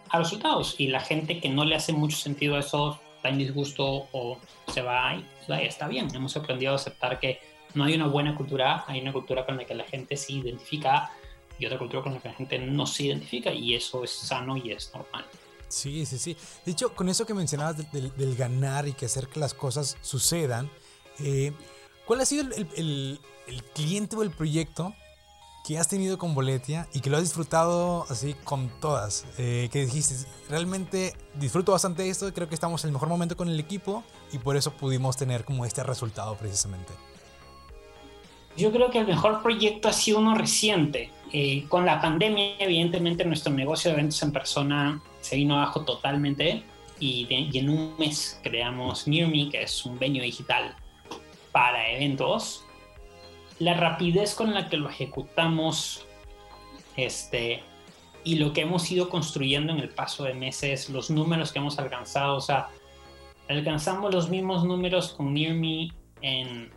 a 0.09 0.19
resultados 0.19 0.77
y 0.79 0.87
la 0.87 1.01
gente 1.01 1.41
que 1.41 1.49
no 1.49 1.65
le 1.65 1.75
hace 1.75 1.93
mucho 1.93 2.17
sentido 2.17 2.57
a 2.57 2.61
eso 2.61 3.01
está 3.17 3.29
en 3.29 3.39
disgusto 3.39 4.09
o 4.13 4.39
se 4.73 4.83
va 4.83 5.17
y 5.17 5.25
está 5.67 5.89
bien. 5.89 6.09
Hemos 6.15 6.37
aprendido 6.37 6.73
a 6.73 6.77
aceptar 6.77 7.19
que 7.19 7.58
no 7.79 7.85
hay 7.85 7.95
una 7.95 8.09
buena 8.09 8.35
cultura, 8.35 8.85
hay 8.87 9.01
una 9.01 9.13
cultura 9.13 9.47
con 9.47 9.57
la 9.57 9.65
que 9.65 9.75
la 9.75 9.85
gente 9.85 10.17
se 10.17 10.33
identifica 10.33 11.11
y 11.59 11.65
otra 11.65 11.79
cultura 11.79 12.03
con 12.03 12.13
la 12.13 12.21
que 12.21 12.29
la 12.29 12.35
gente 12.35 12.59
no 12.59 12.87
se 12.87 13.05
identifica 13.05 13.53
y 13.53 13.75
eso 13.75 14.05
es 14.05 14.11
sano 14.11 14.57
y 14.57 14.73
es 14.73 14.93
normal. 14.93 15.25
Sí, 15.69 16.05
sí, 16.05 16.19
sí. 16.19 16.37
De 16.65 16.73
hecho, 16.73 16.95
con 16.95 17.09
eso 17.09 17.25
que 17.25 17.35
mencionabas 17.35 17.77
del, 17.93 18.37
ganar 18.37 18.89
y 18.89 18.93
que 18.93 19.07
hacer 19.07 19.29
que 19.29 19.39
las 19.39 19.55
cosas 19.55 19.97
sucedan, 20.01 20.71
eh, 21.21 21.53
¿cuál 22.07 22.21
ha 22.21 22.25
sido 22.25 22.53
el, 22.55 23.21
el, 23.47 23.65
cliente 23.75 24.17
o 24.17 24.23
el 24.23 24.31
proyecto 24.31 24.95
que 25.67 25.79
has 25.79 25.89
tenido 25.89 26.17
con 26.19 26.35
Boletia 26.35 26.89
y 26.95 27.01
que 27.01 27.11
lo 27.11 27.19
has 27.19 27.23
disfrutado 27.23 28.07
así 28.09 28.35
con 28.45 28.71
todas? 28.81 29.27
Eh, 29.37 29.69
que 29.71 29.85
dijiste, 29.85 30.15
realmente 30.49 31.15
disfruto 31.35 31.73
bastante 31.73 32.09
esto, 32.09 32.33
creo 32.33 32.49
que 32.49 32.55
estamos 32.55 32.83
en 32.85 32.89
el 32.89 32.93
mejor 32.95 33.09
momento 33.09 33.37
con 33.37 33.49
el 33.49 33.61
equipo 33.61 34.03
y 34.33 34.39
por 34.39 34.57
eso 34.57 34.73
pudimos 34.73 35.17
tener 35.17 35.45
como 35.45 35.65
este 35.65 35.83
resultado 35.83 36.37
precisamente. 36.37 36.93
Yo 38.59 38.73
creo 38.73 38.91
que 38.91 38.99
el 38.99 39.07
mejor 39.07 39.41
proyecto 39.41 39.89
ha 39.89 39.93
sido 39.93 40.19
uno 40.19 40.35
reciente. 40.35 41.11
Eh, 41.33 41.65
con 41.69 41.87
la 41.87 42.01
pandemia, 42.01 42.57
evidentemente, 42.59 43.25
nuestro 43.25 43.53
negocio 43.53 43.91
de 43.91 43.99
eventos 43.99 44.21
en 44.25 44.33
persona 44.33 45.01
se 45.21 45.37
vino 45.37 45.55
abajo 45.55 45.85
totalmente 45.85 46.65
y, 46.99 47.29
en 47.31 47.71
un 47.71 47.95
mes 47.99 48.41
creamos 48.43 49.07
NearMe, 49.07 49.49
que 49.49 49.63
es 49.63 49.87
un 49.87 49.97
venue 49.97 50.23
digital 50.23 50.75
para 51.53 51.89
eventos. 51.93 52.65
La 53.61 53.75
rapidez 53.75 54.35
con 54.35 54.53
la 54.53 54.69
que 54.69 54.77
lo 54.77 54.89
ejecutamos 54.89 56.05
este, 56.97 57.63
y 58.25 58.37
lo 58.37 58.53
que 58.53 58.63
hemos 58.63 58.91
ido 58.91 59.09
construyendo 59.09 59.73
en 59.73 59.79
el 59.79 59.91
paso 59.91 60.25
de 60.25 60.35
meses, 60.35 60.91
los 60.91 61.11
números 61.11 61.53
que 61.53 61.61
hemos 61.61 61.79
alcanzado, 61.79 62.35
o 62.35 62.41
sea, 62.41 62.71
alcanzamos 63.49 64.13
los 64.13 64.29
mismos 64.29 64.65
números 64.65 65.11
con 65.11 65.33
NearMe 65.33 65.93
en 66.23 66.77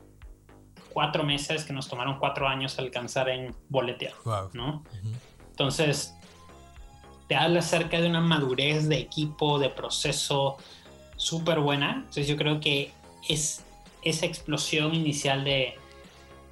cuatro 0.94 1.24
meses 1.24 1.64
que 1.64 1.74
nos 1.74 1.88
tomaron 1.88 2.20
cuatro 2.20 2.48
años 2.48 2.78
alcanzar 2.80 3.30
en 3.30 3.56
boletear, 3.70 4.14
¿no? 4.54 4.84
Entonces, 5.50 6.16
te 7.28 7.36
habla 7.36 7.60
acerca 7.60 8.02
de 8.02 8.10
una 8.10 8.22
madurez 8.22 8.88
de 8.88 8.98
equipo, 8.98 9.60
de 9.60 9.70
proceso 9.70 10.58
súper 11.16 11.60
buena. 11.60 11.94
Entonces, 11.98 12.28
yo 12.28 12.36
creo 12.36 12.60
que 12.60 12.94
es 13.30 13.64
esa 14.02 14.26
explosión 14.26 14.96
inicial 14.96 15.44
de, 15.44 15.76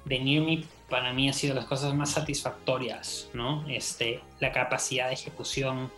de 0.04 0.18
Near 0.20 0.64
para 0.88 1.12
mí 1.12 1.28
ha 1.28 1.32
sido 1.32 1.54
las 1.54 1.66
cosas 1.66 1.94
más 1.94 2.10
satisfactorias, 2.10 3.30
¿no? 3.32 3.64
Este, 3.68 4.20
la 4.40 4.52
capacidad 4.52 5.06
de 5.06 5.14
ejecución 5.14 5.90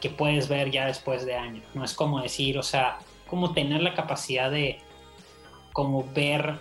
que 0.00 0.10
puedes 0.10 0.48
ver 0.48 0.70
ya 0.70 0.86
después 0.86 1.24
de 1.24 1.36
años. 1.36 1.64
No 1.72 1.84
es 1.84 1.94
como 1.94 2.20
decir, 2.20 2.58
o 2.58 2.62
sea, 2.62 2.98
como 3.28 3.54
tener 3.54 3.82
la 3.82 3.94
capacidad 3.94 4.50
de 4.50 4.80
como 5.72 6.04
ver 6.12 6.58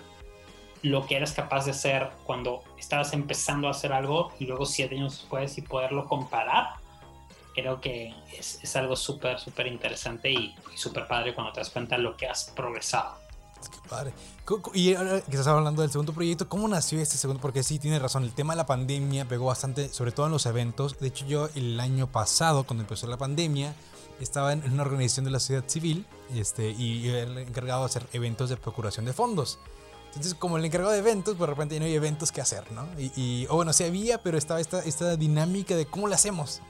lo 0.85 1.07
que 1.07 1.15
eras 1.15 1.33
capaz 1.33 1.65
de 1.65 1.71
hacer 1.71 2.11
cuando 2.25 2.63
estabas 2.77 3.11
empezando 3.13 3.67
a 3.67 3.71
hacer 3.71 3.91
algo 3.91 4.31
y 4.39 4.45
luego 4.45 4.67
siete 4.67 4.95
años 4.95 5.17
después 5.19 5.57
y 5.57 5.63
poderlo 5.63 6.07
comparar, 6.07 6.75
creo 7.55 7.81
que 7.81 8.13
es, 8.37 8.59
es 8.61 8.75
algo 8.75 8.95
súper, 8.95 9.39
súper 9.39 9.65
interesante 9.65 10.31
y, 10.31 10.55
súper 10.75 11.07
padre 11.07 11.33
cuando 11.33 11.53
te 11.53 11.61
das 11.61 11.69
cuenta 11.71 11.95
de 11.95 12.03
lo 12.03 12.15
que 12.15 12.27
has 12.27 12.51
progresado. 12.55 13.15
Qué 13.61 13.89
padre. 13.89 14.13
Y 14.75 14.93
ahora 14.93 15.21
que 15.21 15.31
estás 15.31 15.47
hablando 15.47 15.81
del 15.81 15.89
segundo 15.89 16.13
proyecto, 16.13 16.47
¿cómo 16.47 16.67
nació 16.67 16.99
este 16.99 17.17
segundo? 17.17 17.41
Porque 17.41 17.63
sí, 17.63 17.79
tienes 17.79 17.99
razón, 17.99 18.23
el 18.23 18.33
tema 18.33 18.53
de 18.53 18.57
la 18.57 18.67
pandemia 18.67 19.25
pegó 19.25 19.45
bastante, 19.45 19.89
sobre 19.89 20.11
todo 20.11 20.27
en 20.27 20.33
los 20.33 20.45
eventos. 20.45 20.99
De 20.99 21.07
hecho, 21.07 21.25
yo 21.25 21.49
el 21.55 21.79
año 21.79 22.05
pasado, 22.05 22.65
cuando 22.65 22.83
empezó 22.83 23.07
la 23.07 23.17
pandemia, 23.17 23.73
estaba 24.19 24.53
en 24.53 24.71
una 24.71 24.83
organización 24.83 25.25
de 25.25 25.31
la 25.31 25.39
sociedad 25.39 25.63
civil 25.65 26.05
este, 26.35 26.69
y 26.69 27.07
era 27.07 27.41
encargado 27.41 27.81
de 27.81 27.85
hacer 27.87 28.05
eventos 28.13 28.49
de 28.49 28.57
procuración 28.57 29.05
de 29.05 29.13
fondos. 29.13 29.57
Entonces, 30.15 30.33
como 30.33 30.57
el 30.57 30.65
encargado 30.65 30.93
de 30.93 30.99
eventos, 30.99 31.35
pues 31.35 31.47
de 31.47 31.53
repente 31.53 31.79
no 31.79 31.85
hay 31.85 31.93
eventos 31.93 32.31
que 32.31 32.39
hacer, 32.39 32.71
¿no? 32.71 32.87
Y, 32.97 33.45
o 33.49 33.55
bueno, 33.55 33.73
sí 33.73 33.83
había, 33.83 34.17
pero 34.21 34.37
estaba 34.37 34.61
esta, 34.61 34.79
esta 34.79 35.17
dinámica 35.17 35.75
de 35.75 35.85
cómo 35.85 36.07
lo 36.07 36.15
hacemos 36.15 36.61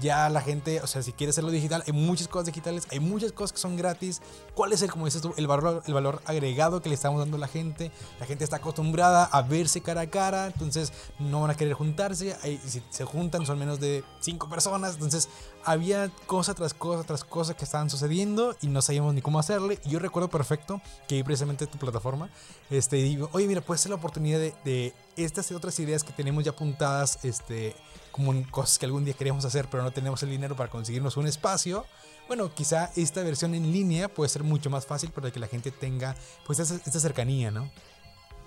ya 0.00 0.28
la 0.28 0.40
gente, 0.40 0.80
o 0.80 0.86
sea, 0.86 1.02
si 1.02 1.12
quieres 1.12 1.34
hacerlo 1.34 1.50
digital, 1.50 1.82
hay 1.86 1.92
muchas 1.92 2.28
cosas 2.28 2.46
digitales, 2.46 2.86
hay 2.90 3.00
muchas 3.00 3.32
cosas 3.32 3.52
que 3.52 3.58
son 3.58 3.76
gratis. 3.76 4.20
¿Cuál 4.54 4.72
es 4.72 4.82
el, 4.82 4.90
como 4.90 5.06
dices 5.06 5.22
tú, 5.22 5.34
el 5.36 5.46
valor, 5.46 5.82
el 5.86 5.94
valor 5.94 6.22
agregado 6.24 6.80
que 6.80 6.88
le 6.88 6.94
estamos 6.94 7.18
dando 7.20 7.36
a 7.36 7.40
la 7.40 7.48
gente? 7.48 7.90
La 8.20 8.26
gente 8.26 8.44
está 8.44 8.56
acostumbrada 8.56 9.24
a 9.24 9.42
verse 9.42 9.80
cara 9.80 10.02
a 10.02 10.06
cara, 10.10 10.46
entonces 10.46 10.92
no 11.18 11.40
van 11.40 11.50
a 11.50 11.56
querer 11.56 11.74
juntarse. 11.74 12.36
si 12.66 12.82
se 12.90 13.04
juntan 13.04 13.46
son 13.46 13.58
menos 13.58 13.80
de 13.80 14.04
cinco 14.20 14.48
personas, 14.48 14.94
entonces 14.94 15.28
había 15.64 16.10
cosa 16.26 16.54
tras 16.54 16.74
cosa 16.74 17.04
tras 17.04 17.24
cosa 17.24 17.54
que 17.54 17.64
estaban 17.64 17.90
sucediendo 17.90 18.56
y 18.60 18.68
no 18.68 18.82
sabíamos 18.82 19.14
ni 19.14 19.22
cómo 19.22 19.38
hacerle. 19.38 19.78
Y 19.84 19.90
yo 19.90 19.98
recuerdo 19.98 20.28
perfecto 20.28 20.80
que 21.06 21.16
vi 21.16 21.22
precisamente 21.22 21.66
tu 21.66 21.78
plataforma, 21.78 22.30
este, 22.70 22.98
y 22.98 23.02
digo, 23.02 23.28
oye, 23.32 23.46
mira, 23.46 23.60
puede 23.60 23.78
ser 23.78 23.90
la 23.90 23.96
oportunidad 23.96 24.38
de, 24.38 24.54
de 24.64 24.94
estas 25.16 25.50
y 25.50 25.54
otras 25.54 25.78
ideas 25.80 26.04
que 26.04 26.12
tenemos 26.12 26.44
ya 26.44 26.52
apuntadas, 26.52 27.18
este, 27.24 27.74
como 28.18 28.34
cosas 28.50 28.78
que 28.78 28.86
algún 28.86 29.04
día 29.04 29.14
queremos 29.14 29.44
hacer, 29.44 29.68
pero 29.70 29.82
no 29.82 29.92
tenemos 29.92 30.22
el 30.24 30.30
dinero 30.30 30.56
para 30.56 30.68
conseguirnos 30.68 31.16
un 31.16 31.28
espacio. 31.28 31.86
Bueno, 32.26 32.52
quizá 32.52 32.90
esta 32.96 33.22
versión 33.22 33.54
en 33.54 33.72
línea 33.72 34.08
puede 34.08 34.28
ser 34.28 34.42
mucho 34.42 34.68
más 34.70 34.84
fácil 34.84 35.10
para 35.10 35.30
que 35.30 35.38
la 35.38 35.46
gente 35.46 35.70
tenga 35.70 36.16
pues 36.44 36.58
esta, 36.58 37.00
cercanía, 37.00 37.50
¿no? 37.50 37.70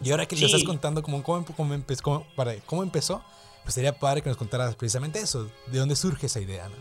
Y 0.04 0.12
ahora 0.12 0.26
que 0.26 0.36
lo 0.36 0.46
estás 0.46 0.64
contando 0.64 1.02
como 1.02 1.24
cómo, 1.24 1.46
cómo, 1.46 1.74
empezó, 1.74 2.26
para, 2.36 2.56
cómo 2.66 2.84
empezó, 2.84 3.24
pues 3.64 3.74
sería 3.74 3.98
padre 3.98 4.22
que 4.22 4.30
nos 4.30 4.38
contaras 4.38 4.76
precisamente 4.76 5.20
eso, 5.20 5.50
de 5.68 5.80
dónde 5.80 5.96
surge 5.96 6.26
esa 6.26 6.42
idea, 6.42 6.68
¿no? 6.68 6.76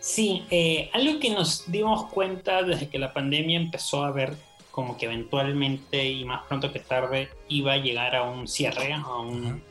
Sí, 0.00 0.44
eh, 0.50 0.90
algo 0.94 1.20
que 1.20 1.30
nos 1.30 1.70
dimos 1.70 2.06
cuenta 2.06 2.62
desde 2.62 2.88
que 2.88 2.98
la 2.98 3.12
pandemia 3.12 3.60
empezó 3.60 4.02
a 4.02 4.10
ver 4.10 4.36
como 4.72 4.96
que 4.96 5.04
eventualmente 5.06 6.10
y 6.10 6.24
más 6.24 6.42
pronto 6.46 6.72
que 6.72 6.80
tarde 6.80 7.28
iba 7.48 7.74
a 7.74 7.76
llegar 7.76 8.16
a 8.16 8.22
un 8.22 8.48
cierre, 8.48 8.92
a, 8.92 9.18
un, 9.18 9.62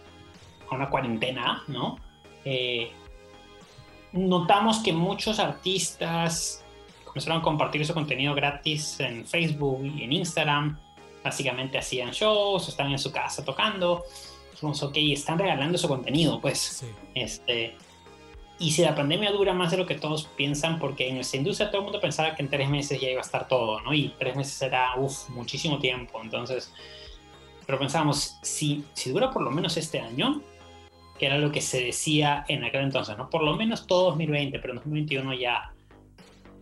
a 0.69 0.75
una 0.75 0.89
cuarentena, 0.89 1.63
¿no? 1.67 1.99
Eh, 2.45 2.91
notamos 4.13 4.79
que 4.79 4.93
muchos 4.93 5.39
artistas 5.39 6.63
comenzaron 7.05 7.39
a 7.39 7.43
compartir 7.43 7.85
su 7.85 7.93
contenido 7.93 8.33
gratis 8.33 8.99
en 8.99 9.25
Facebook 9.25 9.83
y 9.83 10.03
en 10.03 10.13
Instagram. 10.13 10.79
Básicamente 11.23 11.77
hacían 11.77 12.11
shows, 12.11 12.67
estaban 12.67 12.91
en 12.91 12.99
su 12.99 13.11
casa 13.11 13.43
tocando. 13.43 14.03
Dijimos, 14.51 14.81
ok, 14.81 14.97
están 14.97 15.37
regalando 15.37 15.77
su 15.77 15.87
contenido, 15.87 16.39
pues. 16.39 16.85
Este, 17.13 17.75
y 18.59 18.71
si 18.71 18.83
la 18.83 18.95
pandemia 18.95 19.31
dura 19.31 19.53
más 19.53 19.71
de 19.71 19.77
lo 19.77 19.85
que 19.87 19.95
todos 19.95 20.25
piensan, 20.35 20.79
porque 20.79 21.09
en 21.09 21.15
nuestra 21.15 21.39
industria 21.39 21.69
todo 21.69 21.79
el 21.81 21.85
mundo 21.85 21.99
pensaba 21.99 22.35
que 22.35 22.43
en 22.43 22.49
tres 22.49 22.69
meses 22.69 23.01
ya 23.01 23.09
iba 23.09 23.19
a 23.19 23.23
estar 23.23 23.47
todo, 23.47 23.81
¿no? 23.81 23.93
Y 23.93 24.13
tres 24.19 24.35
meses 24.35 24.61
era, 24.61 24.95
uff, 24.97 25.29
muchísimo 25.29 25.79
tiempo. 25.79 26.21
Entonces, 26.21 26.71
pero 27.65 27.79
pensábamos, 27.79 28.37
si, 28.41 28.83
si 28.93 29.11
dura 29.11 29.31
por 29.31 29.41
lo 29.41 29.51
menos 29.51 29.77
este 29.77 29.99
año, 29.99 30.41
que 31.21 31.27
era 31.27 31.37
lo 31.37 31.51
que 31.51 31.61
se 31.61 31.85
decía 31.85 32.45
en 32.47 32.63
aquel 32.63 32.81
entonces, 32.81 33.15
¿no? 33.15 33.29
Por 33.29 33.43
lo 33.43 33.55
menos 33.55 33.85
todo 33.85 34.05
2020, 34.05 34.57
pero 34.57 34.73
en 34.73 34.77
2021 34.77 35.35
ya, 35.35 35.71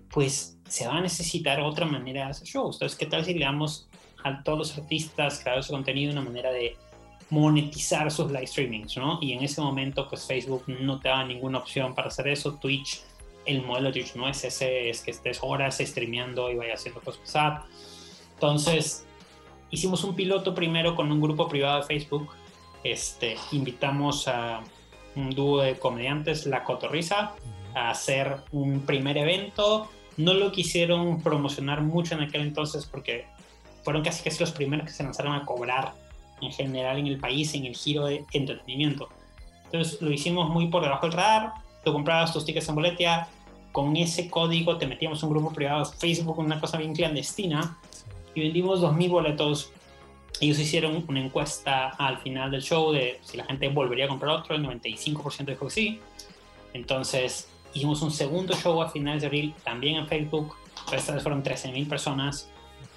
pues 0.10 0.58
se 0.68 0.86
va 0.86 0.98
a 0.98 1.02
necesitar 1.02 1.62
otra 1.62 1.86
manera 1.86 2.26
de 2.26 2.32
hacer 2.32 2.46
shows. 2.46 2.76
Entonces, 2.76 2.98
¿qué 2.98 3.06
tal 3.06 3.24
si 3.24 3.36
le 3.36 3.46
damos 3.46 3.88
a 4.22 4.44
todos 4.44 4.58
los 4.60 4.78
artistas, 4.78 5.40
creadores 5.40 5.70
de 5.70 5.72
contenido, 5.76 6.12
una 6.12 6.24
manera 6.24 6.52
de 6.52 6.76
monetizar 7.30 8.12
sus 8.12 8.30
live 8.34 8.48
streamings, 8.48 8.98
¿no? 8.98 9.20
Y 9.22 9.32
en 9.32 9.44
ese 9.44 9.62
momento, 9.62 10.10
pues 10.10 10.28
Facebook 10.28 10.66
no 10.68 11.00
te 11.00 11.08
daba 11.08 11.24
ninguna 11.24 11.60
opción 11.60 11.96
para 11.96 12.10
hacer 12.10 12.28
eso. 12.28 12.56
Twitch, 12.56 13.00
el 13.46 13.62
modelo 13.62 13.94
de 13.94 14.02
Twitch 14.02 14.16
no 14.16 14.28
es 14.28 14.44
ese, 14.44 14.90
es 14.90 15.00
que 15.00 15.12
estés 15.12 15.40
horas 15.42 15.78
streameando 15.78 16.52
y 16.52 16.58
vayas 16.58 16.82
haciendo 16.82 17.00
cosas. 17.00 17.64
Entonces, 18.34 19.06
hicimos 19.72 20.04
un 20.04 20.18
piloto 20.18 20.54
primero 20.54 20.98
con 20.98 21.10
un 21.10 21.22
grupo 21.22 21.48
privado 21.48 21.80
de 21.80 21.86
Facebook 21.86 22.30
este, 22.84 23.38
invitamos 23.52 24.28
a 24.28 24.62
un 25.16 25.32
dúo 25.32 25.62
de 25.62 25.78
comediantes, 25.78 26.46
La 26.46 26.64
Cotorriza, 26.64 27.34
a 27.76 27.90
hacer 27.90 28.38
un 28.52 28.82
primer 28.82 29.18
evento. 29.18 29.90
No 30.18 30.34
lo 30.34 30.52
quisieron 30.52 31.22
promocionar 31.22 31.82
mucho 31.82 32.16
en 32.16 32.22
aquel 32.22 32.42
entonces 32.42 32.86
porque 32.86 33.26
fueron 33.84 34.04
casi 34.04 34.24
casi 34.24 34.40
los 34.40 34.52
primeros 34.52 34.88
que 34.88 34.94
se 34.94 35.04
lanzaron 35.04 35.34
a 35.34 35.46
cobrar 35.46 35.94
en 36.42 36.52
general 36.52 36.98
en 36.98 37.08
el 37.08 37.20
país 37.20 37.54
en 37.54 37.66
el 37.66 37.76
giro 37.76 38.06
de 38.06 38.26
entretenimiento. 38.34 39.10
Entonces 39.66 40.02
lo 40.02 40.12
hicimos 40.12 40.50
muy 40.50 40.68
por 40.68 40.84
debajo 40.84 41.08
del 41.08 41.14
radar. 41.14 41.54
Tú 41.84 41.94
comprabas 41.94 42.34
tus 42.34 42.46
tickets 42.46 42.68
en 42.70 42.76
boletia, 42.76 43.28
con 43.72 43.96
ese 43.96 44.30
código 44.30 44.78
te 44.78 44.88
metíamos 44.88 45.22
un 45.24 45.30
grupo 45.30 45.52
privado 45.54 45.86
de 45.86 45.98
Facebook, 45.98 46.40
una 46.40 46.60
cosa 46.60 46.78
bien 46.78 46.94
clandestina, 46.94 47.78
y 48.34 48.42
vendimos 48.42 48.82
2.000 48.82 49.10
boletos 49.10 49.72
ellos 50.42 50.60
hicieron 50.60 51.04
una 51.08 51.20
encuesta 51.20 51.90
al 51.90 52.18
final 52.20 52.52
del 52.52 52.62
show 52.62 52.92
de 52.92 53.20
si 53.24 53.38
la 53.38 53.46
gente 53.46 53.68
volvería 53.70 54.06
a 54.06 54.08
comprar 54.08 54.32
otro, 54.32 54.56
el 54.56 54.64
95% 54.64 55.46
dijo 55.46 55.66
que 55.66 55.72
sí. 55.72 56.00
Entonces 56.74 57.50
hicimos 57.74 58.02
un 58.02 58.12
segundo 58.12 58.56
show 58.56 58.82
a 58.82 58.90
finales 58.90 59.22
de 59.22 59.28
abril, 59.28 59.54
también 59.64 59.98
en 59.98 60.08
Facebook, 60.08 60.56
esta 60.92 61.14
vez 61.14 61.24
fueron 61.24 61.44
13.000 61.44 61.88
personas 61.88 62.50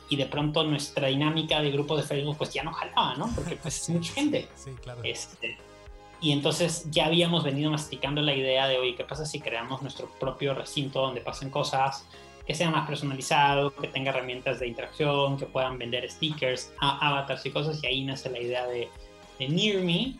y 0.08 0.16
de 0.16 0.26
pronto 0.26 0.62
nuestra 0.64 1.08
dinámica 1.08 1.60
de 1.60 1.70
grupo 1.70 1.96
de 1.96 2.02
Facebook 2.02 2.36
pues 2.36 2.52
ya 2.52 2.62
no 2.62 2.72
jalaba, 2.72 3.14
¿no? 3.16 3.30
Porque 3.34 3.56
pues 3.56 3.88
mucha 3.88 4.12
gente. 4.14 4.48
Sí, 4.54 4.70
claro. 4.82 5.00
Este, 5.02 5.56
y 6.20 6.32
entonces 6.32 6.86
ya 6.90 7.06
habíamos 7.06 7.42
venido 7.42 7.70
masticando 7.70 8.20
la 8.22 8.34
idea 8.34 8.68
de, 8.68 8.78
oye, 8.78 8.94
¿qué 8.94 9.04
pasa 9.04 9.26
si 9.26 9.40
creamos 9.40 9.82
nuestro 9.82 10.08
propio 10.20 10.54
recinto 10.54 11.00
donde 11.00 11.20
pasen 11.20 11.50
cosas? 11.50 12.06
Que 12.46 12.54
sea 12.54 12.70
más 12.70 12.86
personalizado, 12.86 13.74
que 13.74 13.88
tenga 13.88 14.10
herramientas 14.10 14.60
de 14.60 14.68
interacción, 14.68 15.36
que 15.38 15.46
puedan 15.46 15.78
vender 15.78 16.08
stickers, 16.10 16.72
avatars 16.80 17.46
y 17.46 17.50
cosas, 17.50 17.82
y 17.82 17.86
ahí 17.86 18.04
nace 18.04 18.30
la 18.30 18.40
idea 18.40 18.66
de, 18.66 18.88
de 19.38 19.48
Near 19.48 19.82
Me. 19.82 20.14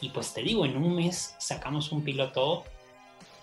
Y 0.00 0.10
pues 0.10 0.32
te 0.32 0.42
digo, 0.42 0.64
en 0.64 0.76
un 0.76 0.94
mes 0.94 1.34
sacamos 1.38 1.92
un 1.92 2.02
piloto 2.02 2.64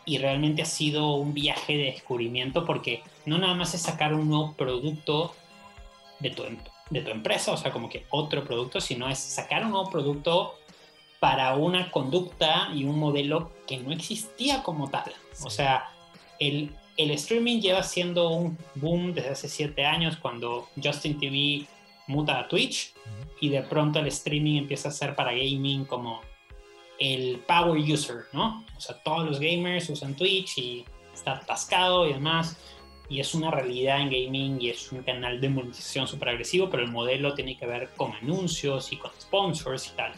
y 0.06 0.18
realmente 0.18 0.62
ha 0.62 0.66
sido 0.66 1.14
un 1.16 1.34
viaje 1.34 1.78
de 1.78 1.86
descubrimiento 1.86 2.66
porque 2.66 3.04
no 3.26 3.38
nada 3.38 3.54
más 3.54 3.74
es 3.74 3.82
sacar 3.82 4.14
un 4.14 4.28
nuevo 4.30 4.54
producto 4.54 5.34
de 6.20 6.30
tu, 6.32 6.44
em, 6.44 6.58
de 6.90 7.02
tu 7.02 7.12
empresa, 7.12 7.52
o 7.52 7.58
sea, 7.58 7.72
como 7.72 7.90
que 7.90 8.06
otro 8.10 8.44
producto, 8.44 8.82
sino 8.82 9.10
es 9.10 9.20
sacar 9.20 9.66
un 9.66 9.72
nuevo 9.72 9.90
producto 9.90 10.56
para 11.20 11.56
una 11.56 11.90
conducta 11.90 12.70
y 12.74 12.84
un 12.84 13.00
modelo 13.00 13.52
que 13.66 13.78
no 13.78 13.92
existía 13.92 14.62
como 14.62 14.90
tal. 14.90 15.14
O 15.44 15.50
sea, 15.50 15.90
el, 16.40 16.76
el 16.98 17.12
streaming 17.12 17.60
lleva 17.60 17.84
siendo 17.84 18.30
un 18.30 18.58
boom 18.76 19.14
desde 19.14 19.30
hace 19.30 19.50
siete 19.50 19.86
años 19.86 20.18
cuando 20.18 20.70
Justin 20.82 21.20
TV 21.20 21.66
muta 22.08 22.40
a 22.40 22.48
Twitch 22.48 22.94
y 23.40 23.50
de 23.50 23.62
pronto 23.64 24.00
el 24.00 24.08
streaming 24.08 24.58
empieza 24.58 24.90
a 24.90 24.92
ser 24.92 25.16
para 25.16 25.32
gaming 25.32 25.86
como 25.86 26.22
el 27.00 27.40
power 27.48 27.80
user, 27.80 28.26
¿no? 28.32 28.66
O 28.78 28.80
sea, 28.80 28.96
todos 29.04 29.26
los 29.26 29.40
gamers 29.40 29.90
usan 29.90 30.16
Twitch 30.16 30.58
y 30.58 30.86
está 31.14 31.34
atascado 31.34 32.08
y 32.08 32.14
demás. 32.14 32.58
Y 33.10 33.20
es 33.20 33.34
una 33.36 33.52
realidad 33.52 34.00
en 34.00 34.10
gaming 34.10 34.62
y 34.62 34.70
es 34.70 34.92
un 34.92 35.04
canal 35.04 35.42
de 35.42 35.50
monetización 35.50 36.08
súper 36.08 36.30
agresivo, 36.30 36.70
pero 36.70 36.84
el 36.84 36.92
modelo 36.92 37.34
tiene 37.34 37.58
que 37.58 37.66
ver 37.66 37.90
con 37.98 38.14
anuncios 38.14 38.92
y 38.94 38.98
con 38.98 39.12
sponsors 39.20 39.90
y 39.90 39.96
tal. 39.96 40.14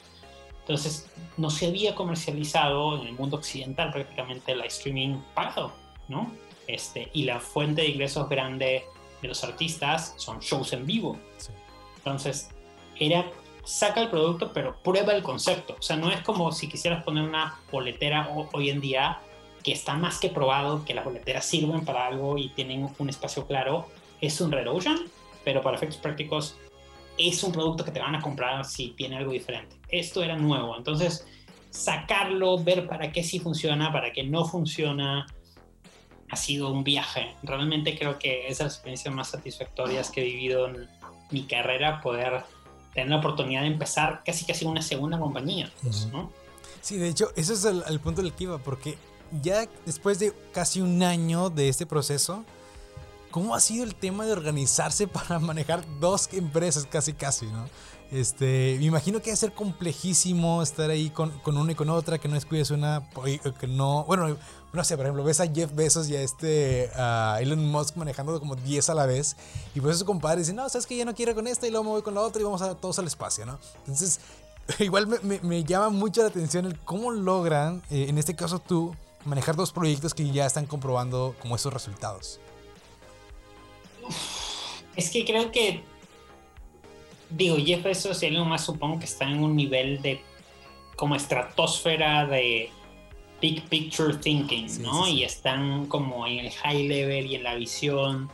Entonces, 0.62 1.10
no 1.38 1.50
se 1.50 1.68
había 1.68 1.96
comercializado 1.96 3.02
en 3.02 3.08
el 3.08 3.14
mundo 3.14 3.38
occidental 3.38 3.92
prácticamente 3.92 4.52
el 4.52 4.62
streaming 4.62 5.18
pagado, 5.34 5.74
¿no? 6.08 6.32
Este, 6.68 7.10
y 7.14 7.24
la 7.24 7.40
fuente 7.40 7.84
de 7.84 7.90
ingresos 7.90 8.28
grande 8.30 8.84
de 9.22 9.28
los 9.28 9.44
artistas 9.44 10.14
son 10.18 10.40
shows 10.40 10.74
en 10.74 10.86
vivo. 10.86 11.18
Entonces, 11.98 12.50
era 13.00 13.26
saca 13.66 14.00
el 14.00 14.10
producto, 14.10 14.54
pero 14.54 14.76
prueba 14.84 15.14
el 15.14 15.24
concepto. 15.24 15.76
O 15.78 15.82
sea, 15.82 15.98
no 15.98 16.12
es 16.12 16.22
como 16.22 16.52
si 16.52 16.70
quisieras 16.70 17.04
poner 17.04 17.24
una 17.24 17.60
boletera 17.72 18.30
hoy 18.54 18.70
en 18.70 18.80
día 18.80 19.20
que 19.64 19.72
está 19.72 19.96
más 19.96 20.20
que 20.20 20.30
probado 20.30 20.86
que 20.86 20.94
las 20.94 21.04
boleteras 21.04 21.46
sirven 21.46 21.84
para 21.84 22.06
algo 22.06 22.38
y 22.38 22.50
tienen 22.50 22.88
un 22.98 23.10
espacio 23.10 23.48
claro. 23.48 23.88
Es 24.22 24.40
un 24.40 24.52
Red 24.52 24.70
Ocean, 24.70 25.00
pero 25.44 25.62
para 25.62 25.76
efectos 25.76 25.98
prácticos 25.98 26.56
es 27.18 27.44
un 27.44 27.52
producto 27.52 27.84
que 27.84 27.92
te 27.92 28.00
van 28.00 28.14
a 28.16 28.22
comprar 28.22 28.64
si 28.66 28.90
tiene 28.90 29.18
algo 29.18 29.32
diferente. 29.32 29.76
Esto 29.90 30.24
era 30.24 30.36
nuevo, 30.36 30.78
entonces 30.78 31.28
sacarlo, 31.72 32.64
ver 32.64 32.88
para 32.88 33.12
qué 33.12 33.24
sí 33.24 33.40
funciona, 33.40 33.92
para 33.92 34.14
qué 34.14 34.24
no 34.24 34.46
funciona, 34.46 35.26
ha 36.30 36.36
sido 36.36 36.72
un 36.72 36.84
viaje. 36.84 37.36
Realmente 37.44 37.98
creo 37.98 38.18
que 38.20 38.48
es 38.48 38.60
la 38.60 38.66
experiencia 38.66 39.12
más 39.12 39.30
satisfactorias 39.30 40.10
que 40.10 40.22
he 40.22 40.26
vivido 40.26 40.68
en 40.68 40.90
mi 41.32 41.44
carrera, 41.44 42.02
poder 42.02 42.44
tener 42.94 43.10
la 43.10 43.18
oportunidad 43.18 43.62
de 43.62 43.68
empezar 43.68 44.24
casi 44.26 44.46
casi 44.46 44.66
una 44.66 44.82
segunda 44.82 45.20
compañía. 45.20 45.72
Sí, 46.82 46.98
de 46.98 47.10
hecho, 47.10 47.32
eso 47.36 47.54
es 47.54 47.66
el, 47.66 48.00
punto 48.00 48.22
del 48.22 48.34
que 48.34 48.46
iba, 48.46 48.58
porque 48.58 48.98
ya 49.42 49.68
después 49.86 50.20
de 50.20 50.34
casi 50.54 50.82
un 50.82 51.04
año 51.04 51.50
de 51.50 51.68
este 51.68 51.86
proceso, 51.86 52.44
¿cómo 53.32 53.56
ha 53.56 53.60
sido 53.60 53.84
el 53.84 53.96
tema 53.96 54.26
de 54.26 54.32
organizarse 54.32 55.08
para 55.08 55.40
manejar 55.40 55.84
dos 56.00 56.30
empresas 56.34 56.88
casi 56.90 57.14
casi, 57.14 57.48
¿no? 57.48 57.68
Este, 58.12 58.78
me 58.80 58.86
imagino 58.86 59.20
que 59.20 59.26
debe 59.26 59.38
ser 59.38 59.54
complejísimo 59.54 60.62
estar 60.62 60.92
ahí 60.92 61.10
con, 61.10 61.32
con 61.40 61.58
una 61.58 61.72
y 61.72 61.76
con 61.76 61.90
otra, 61.90 62.20
que 62.20 62.28
no 62.28 62.36
descuides 62.36 62.70
una, 62.70 63.04
que 63.60 63.68
no, 63.68 64.06
bueno, 64.06 64.38
no 64.76 64.84
sé, 64.84 64.96
por 64.98 65.06
ejemplo, 65.06 65.24
ves 65.24 65.40
a 65.40 65.48
Jeff 65.48 65.74
Bezos 65.74 66.10
y 66.10 66.16
a 66.16 66.22
este 66.22 66.90
Elon 67.42 67.66
Musk 67.66 67.96
manejando 67.96 68.40
como 68.40 68.56
10 68.56 68.90
a 68.90 68.94
la 68.94 69.06
vez, 69.06 69.36
y 69.74 69.82
pues 69.82 70.00
su 70.00 70.06
compadre 70.06 70.40
dice, 70.40 70.54
no, 70.54 70.68
sabes 70.70 70.86
que 70.86 70.98
ya 70.98 71.06
no 71.06 71.16
quiero 71.16 71.34
con 71.36 71.48
esta 71.48 71.68
y 71.68 71.72
luego 71.72 71.84
me 71.84 71.90
voy 71.92 72.02
con 72.02 72.14
la 72.14 72.22
otra 72.22 72.42
y 72.42 72.44
vamos 72.44 72.62
a 72.62 72.76
todos 72.76 73.00
al 73.00 73.08
espacio, 73.08 73.46
¿no? 73.46 73.60
Entonces, 73.80 74.20
igual 74.80 75.08
me, 75.08 75.40
me, 75.42 75.64
llama 75.64 75.90
mucho 75.90 76.22
la 76.22 76.28
atención 76.28 76.66
el 76.66 76.80
cómo 76.80 77.12
logran, 77.12 77.82
eh, 77.90 78.06
en 78.10 78.18
este 78.18 78.36
caso 78.36 78.60
tú, 78.60 78.96
manejar 79.26 79.56
dos 79.56 79.72
proyectos 79.72 80.14
que 80.14 80.30
ya 80.30 80.46
están 80.46 80.66
comprobando 80.66 81.36
como 81.42 81.56
esos 81.56 81.74
resultados. 81.74 82.40
Es 84.96 85.10
que 85.10 85.26
creo 85.26 85.52
que 85.52 85.84
digo, 87.30 87.58
Jeff 87.58 87.84
Bezos 87.84 88.22
y 88.24 88.28
Elon 88.28 88.48
Musk 88.48 88.66
supongo 88.66 89.00
que 89.00 89.06
están 89.06 89.32
en 89.32 89.44
un 89.44 89.56
nivel 89.56 90.02
de 90.02 90.22
como 90.96 91.16
estratosfera 91.16 92.26
de 92.26 92.70
big 93.46 93.62
picture 93.70 94.12
thinking, 94.12 94.82
¿no? 94.82 95.08
Y 95.08 95.24
están 95.24 95.86
como 95.86 96.26
en 96.26 96.40
el 96.40 96.52
high 96.52 96.88
level 96.88 97.28
y 97.28 97.36
en 97.36 97.44
la 97.44 97.54
visión 97.54 98.28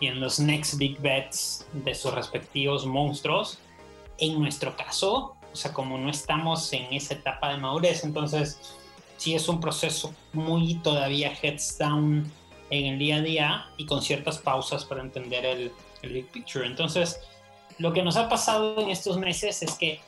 y 0.00 0.08
en 0.08 0.18
los 0.18 0.40
next 0.40 0.78
big 0.78 0.98
bets 1.00 1.64
de 1.72 1.94
sus 1.94 2.12
respectivos 2.12 2.84
monstruos. 2.84 3.60
En 4.18 4.40
nuestro 4.40 4.76
caso, 4.76 5.36
o 5.52 5.56
sea, 5.56 5.72
como 5.72 5.96
no 5.96 6.10
estamos 6.10 6.72
en 6.72 6.92
esa 6.92 7.14
etapa 7.14 7.52
de 7.52 7.58
madurez, 7.58 8.02
entonces 8.02 8.58
sí 9.16 9.36
es 9.36 9.48
un 9.48 9.60
proceso 9.60 10.12
muy 10.32 10.74
todavía 10.82 11.32
heads 11.40 11.78
down 11.78 12.28
en 12.70 12.86
el 12.86 12.98
día 12.98 13.16
a 13.16 13.22
día 13.22 13.66
y 13.76 13.86
con 13.86 14.02
ciertas 14.02 14.38
pausas 14.38 14.84
para 14.84 15.02
entender 15.02 15.44
el, 15.46 15.72
el 16.02 16.12
big 16.12 16.26
picture. 16.32 16.66
Entonces, 16.66 17.20
lo 17.78 17.92
que 17.92 18.02
nos 18.02 18.16
ha 18.16 18.28
pasado 18.28 18.80
en 18.80 18.90
estos 18.90 19.18
meses 19.18 19.62
es 19.62 19.74
que 19.74 20.00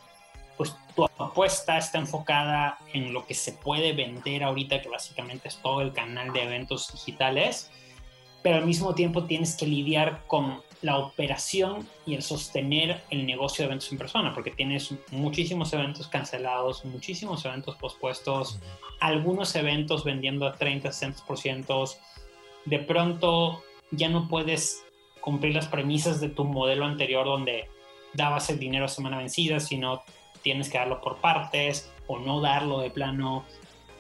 pues 0.60 0.76
tu 0.94 1.04
apuesta 1.04 1.78
está 1.78 1.96
enfocada 1.96 2.76
en 2.92 3.14
lo 3.14 3.26
que 3.26 3.32
se 3.32 3.52
puede 3.52 3.94
vender 3.94 4.44
ahorita, 4.44 4.82
que 4.82 4.90
básicamente 4.90 5.48
es 5.48 5.56
todo 5.56 5.80
el 5.80 5.94
canal 5.94 6.34
de 6.34 6.42
eventos 6.42 6.92
digitales, 6.92 7.70
pero 8.42 8.56
al 8.56 8.66
mismo 8.66 8.94
tiempo 8.94 9.24
tienes 9.24 9.56
que 9.56 9.66
lidiar 9.66 10.22
con 10.26 10.60
la 10.82 10.98
operación 10.98 11.88
y 12.04 12.14
el 12.14 12.20
sostener 12.20 13.02
el 13.08 13.24
negocio 13.24 13.62
de 13.62 13.68
eventos 13.68 13.90
en 13.90 13.96
persona, 13.96 14.34
porque 14.34 14.50
tienes 14.50 14.92
muchísimos 15.12 15.72
eventos 15.72 16.08
cancelados, 16.08 16.84
muchísimos 16.84 17.42
eventos 17.46 17.76
pospuestos, 17.76 18.58
algunos 19.00 19.56
eventos 19.56 20.04
vendiendo 20.04 20.46
a 20.46 20.56
30, 20.56 20.90
60%, 20.90 21.96
de 22.66 22.78
pronto 22.80 23.62
ya 23.92 24.10
no 24.10 24.28
puedes 24.28 24.84
cumplir 25.22 25.54
las 25.54 25.68
premisas 25.68 26.20
de 26.20 26.28
tu 26.28 26.44
modelo 26.44 26.84
anterior 26.84 27.24
donde 27.24 27.70
dabas 28.12 28.50
el 28.50 28.58
dinero 28.58 28.84
a 28.84 28.88
semana 28.88 29.16
vencida, 29.16 29.58
sino 29.58 30.02
tienes 30.42 30.70
que 30.70 30.78
darlo 30.78 31.00
por 31.00 31.16
partes 31.18 31.90
o 32.06 32.18
no 32.18 32.40
darlo 32.40 32.80
de 32.80 32.90
plano. 32.90 33.44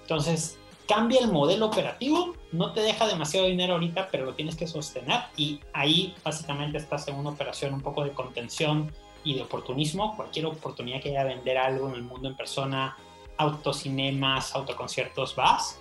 Entonces, 0.02 0.58
cambia 0.88 1.20
el 1.20 1.30
modelo 1.30 1.66
operativo, 1.66 2.34
no 2.52 2.72
te 2.72 2.80
deja 2.80 3.06
demasiado 3.06 3.46
dinero 3.46 3.74
ahorita, 3.74 4.08
pero 4.10 4.24
lo 4.24 4.34
tienes 4.34 4.56
que 4.56 4.66
sostener 4.66 5.20
y 5.36 5.60
ahí 5.72 6.14
básicamente 6.24 6.78
estás 6.78 7.06
en 7.08 7.16
una 7.16 7.30
operación 7.30 7.74
un 7.74 7.80
poco 7.80 8.04
de 8.04 8.10
contención 8.12 8.92
y 9.22 9.34
de 9.34 9.42
oportunismo. 9.42 10.16
Cualquier 10.16 10.46
oportunidad 10.46 11.00
que 11.00 11.10
haya 11.10 11.24
vender 11.24 11.58
algo 11.58 11.88
en 11.88 11.94
el 11.94 12.02
mundo 12.02 12.28
en 12.28 12.36
persona, 12.36 12.96
autocinemas, 13.36 14.54
autoconciertos, 14.54 15.36
vas. 15.36 15.78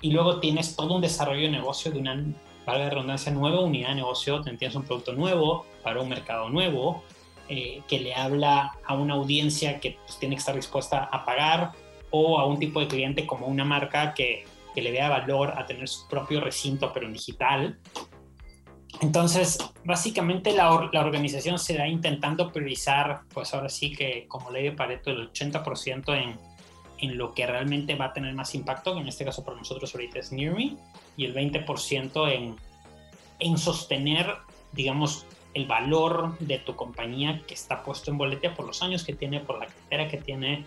Y 0.00 0.12
luego 0.12 0.38
tienes 0.38 0.76
todo 0.76 0.94
un 0.94 1.00
desarrollo 1.00 1.42
de 1.42 1.50
negocio 1.50 1.90
de 1.90 1.98
una 1.98 2.14
valga 2.68 2.84
la 2.84 2.90
redundancia, 2.90 3.32
nueva 3.32 3.60
unidad 3.60 3.88
de 3.88 3.94
negocio, 3.96 4.42
tienes 4.42 4.74
un 4.74 4.82
producto 4.82 5.14
nuevo 5.14 5.64
para 5.82 6.02
un 6.02 6.08
mercado 6.08 6.50
nuevo, 6.50 7.02
eh, 7.48 7.82
que 7.88 7.98
le 7.98 8.14
habla 8.14 8.72
a 8.84 8.94
una 8.94 9.14
audiencia 9.14 9.80
que 9.80 9.98
pues, 10.04 10.18
tiene 10.18 10.34
que 10.34 10.40
estar 10.40 10.54
dispuesta 10.54 11.04
a 11.04 11.24
pagar 11.24 11.72
o 12.10 12.38
a 12.38 12.46
un 12.46 12.58
tipo 12.58 12.80
de 12.80 12.88
cliente 12.88 13.26
como 13.26 13.46
una 13.46 13.64
marca 13.64 14.14
que, 14.14 14.44
que 14.74 14.82
le 14.82 14.92
vea 14.92 15.08
valor 15.08 15.54
a 15.56 15.66
tener 15.66 15.88
su 15.88 16.06
propio 16.08 16.40
recinto 16.40 16.92
pero 16.92 17.06
en 17.06 17.12
digital. 17.12 17.78
Entonces, 19.00 19.58
básicamente 19.84 20.52
la, 20.52 20.90
la, 20.92 21.00
organización 21.00 21.58
se 21.58 21.76
da 21.76 21.86
intentando 21.86 22.50
priorizar, 22.52 23.20
pues 23.32 23.54
ahora 23.54 23.68
sí 23.68 23.92
que 23.92 24.26
como 24.28 24.50
ley 24.50 24.64
de 24.64 24.72
Pareto, 24.72 25.10
el 25.10 25.30
80% 25.32 26.20
en, 26.20 26.38
en 26.98 27.16
lo 27.16 27.32
que 27.32 27.46
realmente 27.46 27.94
va 27.94 28.06
a 28.06 28.12
tener 28.12 28.34
más 28.34 28.54
impacto, 28.54 28.94
que 28.94 29.00
en 29.00 29.08
este 29.08 29.24
caso 29.24 29.44
para 29.44 29.56
nosotros 29.56 29.94
ahorita 29.94 30.18
es 30.18 30.32
Near 30.32 30.54
Me, 30.54 30.76
y 31.16 31.24
el 31.24 31.34
20% 31.34 32.32
en, 32.32 32.56
en 33.38 33.58
sostener, 33.58 34.34
digamos, 34.72 35.26
el 35.54 35.66
valor 35.66 36.38
de 36.38 36.58
tu 36.58 36.76
compañía 36.76 37.42
que 37.46 37.54
está 37.54 37.82
puesto 37.82 38.10
en 38.10 38.18
boleta 38.18 38.54
por 38.54 38.66
los 38.66 38.82
años 38.82 39.04
que 39.04 39.14
tiene, 39.14 39.40
por 39.40 39.58
la 39.58 39.66
cartera 39.66 40.08
que 40.08 40.18
tiene, 40.18 40.64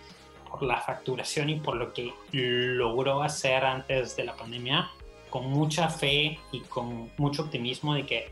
por 0.50 0.64
la 0.64 0.78
facturación 0.82 1.50
y 1.50 1.56
por 1.56 1.76
lo 1.76 1.94
que 1.94 2.14
logró 2.32 3.22
hacer 3.22 3.64
antes 3.64 4.16
de 4.16 4.26
la 4.26 4.36
pandemia, 4.36 4.90
con 5.30 5.50
mucha 5.50 5.90
fe 5.90 6.40
y 6.52 6.60
con 6.62 7.10
mucho 7.18 7.44
optimismo 7.44 7.94
de 7.94 8.06
que 8.06 8.32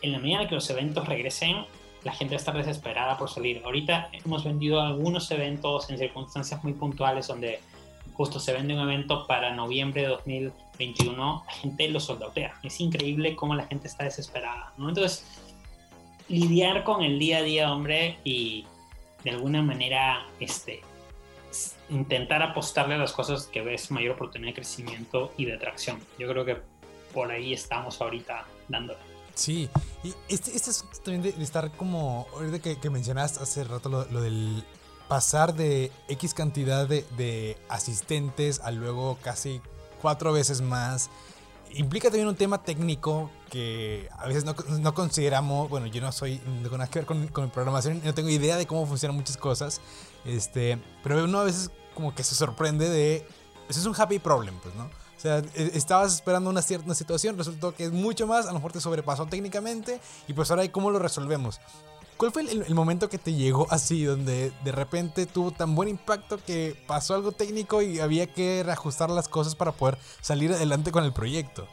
en 0.00 0.12
la 0.12 0.18
medida 0.18 0.48
que 0.48 0.54
los 0.54 0.68
eventos 0.70 1.06
regresen, 1.06 1.64
la 2.04 2.12
gente 2.12 2.34
está 2.34 2.52
desesperada 2.52 3.16
por 3.16 3.28
salir. 3.30 3.62
Ahorita 3.64 4.10
hemos 4.12 4.44
vendido 4.44 4.80
algunos 4.80 5.30
eventos 5.30 5.88
en 5.90 5.98
circunstancias 5.98 6.62
muy 6.64 6.72
puntuales 6.72 7.28
donde 7.28 7.60
justo 8.14 8.40
se 8.40 8.52
vende 8.52 8.74
un 8.74 8.80
evento 8.80 9.26
para 9.26 9.54
noviembre 9.54 10.02
de 10.02 10.08
2021, 10.08 11.44
la 11.46 11.52
gente 11.52 11.88
lo 11.88 12.00
soldatea. 12.00 12.54
Es 12.62 12.80
increíble 12.80 13.36
cómo 13.36 13.54
la 13.54 13.66
gente 13.66 13.88
está 13.88 14.04
desesperada, 14.04 14.72
¿no? 14.76 14.88
Entonces, 14.88 15.41
lidiar 16.28 16.84
con 16.84 17.02
el 17.02 17.18
día 17.18 17.38
a 17.38 17.42
día, 17.42 17.72
hombre, 17.72 18.18
y 18.24 18.66
de 19.24 19.30
alguna 19.30 19.62
manera, 19.62 20.26
este, 20.40 20.82
intentar 21.90 22.42
apostarle 22.42 22.94
a 22.94 22.98
las 22.98 23.12
cosas 23.12 23.46
que 23.46 23.60
ves 23.62 23.90
mayor 23.90 24.12
oportunidad 24.12 24.50
de 24.50 24.54
crecimiento 24.54 25.32
y 25.36 25.44
de 25.44 25.54
atracción. 25.54 25.98
Yo 26.18 26.28
creo 26.28 26.44
que 26.44 26.56
por 27.12 27.30
ahí 27.30 27.52
estamos 27.52 28.00
ahorita 28.00 28.46
dándole. 28.68 28.98
Sí, 29.34 29.68
y 30.02 30.12
este, 30.28 30.54
este 30.54 30.70
es 30.70 30.84
también 31.02 31.22
de, 31.22 31.42
estar 31.42 31.70
como, 31.72 32.26
ahorita 32.34 32.58
que, 32.58 32.78
que 32.78 32.90
mencionaste 32.90 33.42
hace 33.42 33.64
rato 33.64 33.88
lo, 33.88 34.20
del 34.20 34.62
pasar 35.08 35.54
de 35.54 35.90
X 36.08 36.34
cantidad 36.34 36.86
de, 36.86 37.04
de, 37.16 37.56
asistentes 37.68 38.60
a 38.60 38.70
luego 38.70 39.18
casi 39.22 39.60
cuatro 40.02 40.32
veces 40.32 40.60
más, 40.60 41.10
implica 41.74 42.08
también 42.08 42.28
un 42.28 42.36
tema 42.36 42.62
técnico 42.62 43.30
que 43.50 44.08
a 44.18 44.26
veces 44.26 44.44
no, 44.44 44.54
no 44.80 44.94
consideramos, 44.94 45.68
bueno, 45.68 45.86
yo 45.86 46.00
no 46.00 46.12
soy, 46.12 46.40
no 46.46 46.62
tengo 46.62 46.78
nada 46.78 46.90
que 46.90 47.00
ver 47.00 47.06
con, 47.06 47.28
con 47.28 47.50
programación, 47.50 48.00
no 48.04 48.14
tengo 48.14 48.28
idea 48.28 48.56
de 48.56 48.66
cómo 48.66 48.86
funcionan 48.86 49.16
muchas 49.16 49.36
cosas, 49.36 49.80
este, 50.24 50.78
pero 51.02 51.24
uno 51.24 51.40
a 51.40 51.44
veces 51.44 51.70
como 51.94 52.14
que 52.14 52.24
se 52.24 52.34
sorprende 52.34 52.88
de, 52.88 53.26
eso 53.68 53.80
es 53.80 53.86
un 53.86 53.94
happy 53.96 54.18
problem, 54.18 54.54
pues, 54.62 54.74
¿no? 54.74 54.84
O 54.84 55.20
sea, 55.22 55.38
e, 55.38 55.70
estabas 55.74 56.14
esperando 56.14 56.50
una 56.50 56.62
cierta 56.62 56.94
situación, 56.94 57.36
resultó 57.36 57.74
que 57.74 57.84
es 57.84 57.92
mucho 57.92 58.26
más, 58.26 58.46
a 58.46 58.48
lo 58.48 58.54
mejor 58.54 58.72
te 58.72 58.80
sobrepasó 58.80 59.26
técnicamente 59.26 60.00
y 60.26 60.32
pues 60.32 60.50
ahora 60.50 60.70
cómo 60.72 60.90
lo 60.90 60.98
resolvemos. 60.98 61.60
¿Cuál 62.22 62.30
fue 62.30 62.42
el, 62.42 62.62
el, 62.62 62.74
momento 62.76 63.08
que 63.08 63.18
te 63.18 63.32
llegó 63.32 63.66
así, 63.68 64.04
donde 64.04 64.52
de 64.62 64.70
repente 64.70 65.26
tuvo 65.26 65.50
tan 65.50 65.74
buen 65.74 65.88
impacto 65.88 66.38
que 66.38 66.76
pasó 66.86 67.16
algo 67.16 67.32
técnico 67.32 67.82
y 67.82 67.98
había 67.98 68.28
que 68.28 68.62
reajustar 68.64 69.10
las 69.10 69.26
cosas 69.28 69.56
para 69.56 69.72
poder 69.72 69.98
salir 70.20 70.52
adelante 70.52 70.92
con 70.92 71.02
el 71.02 71.12
proyecto? 71.12 71.66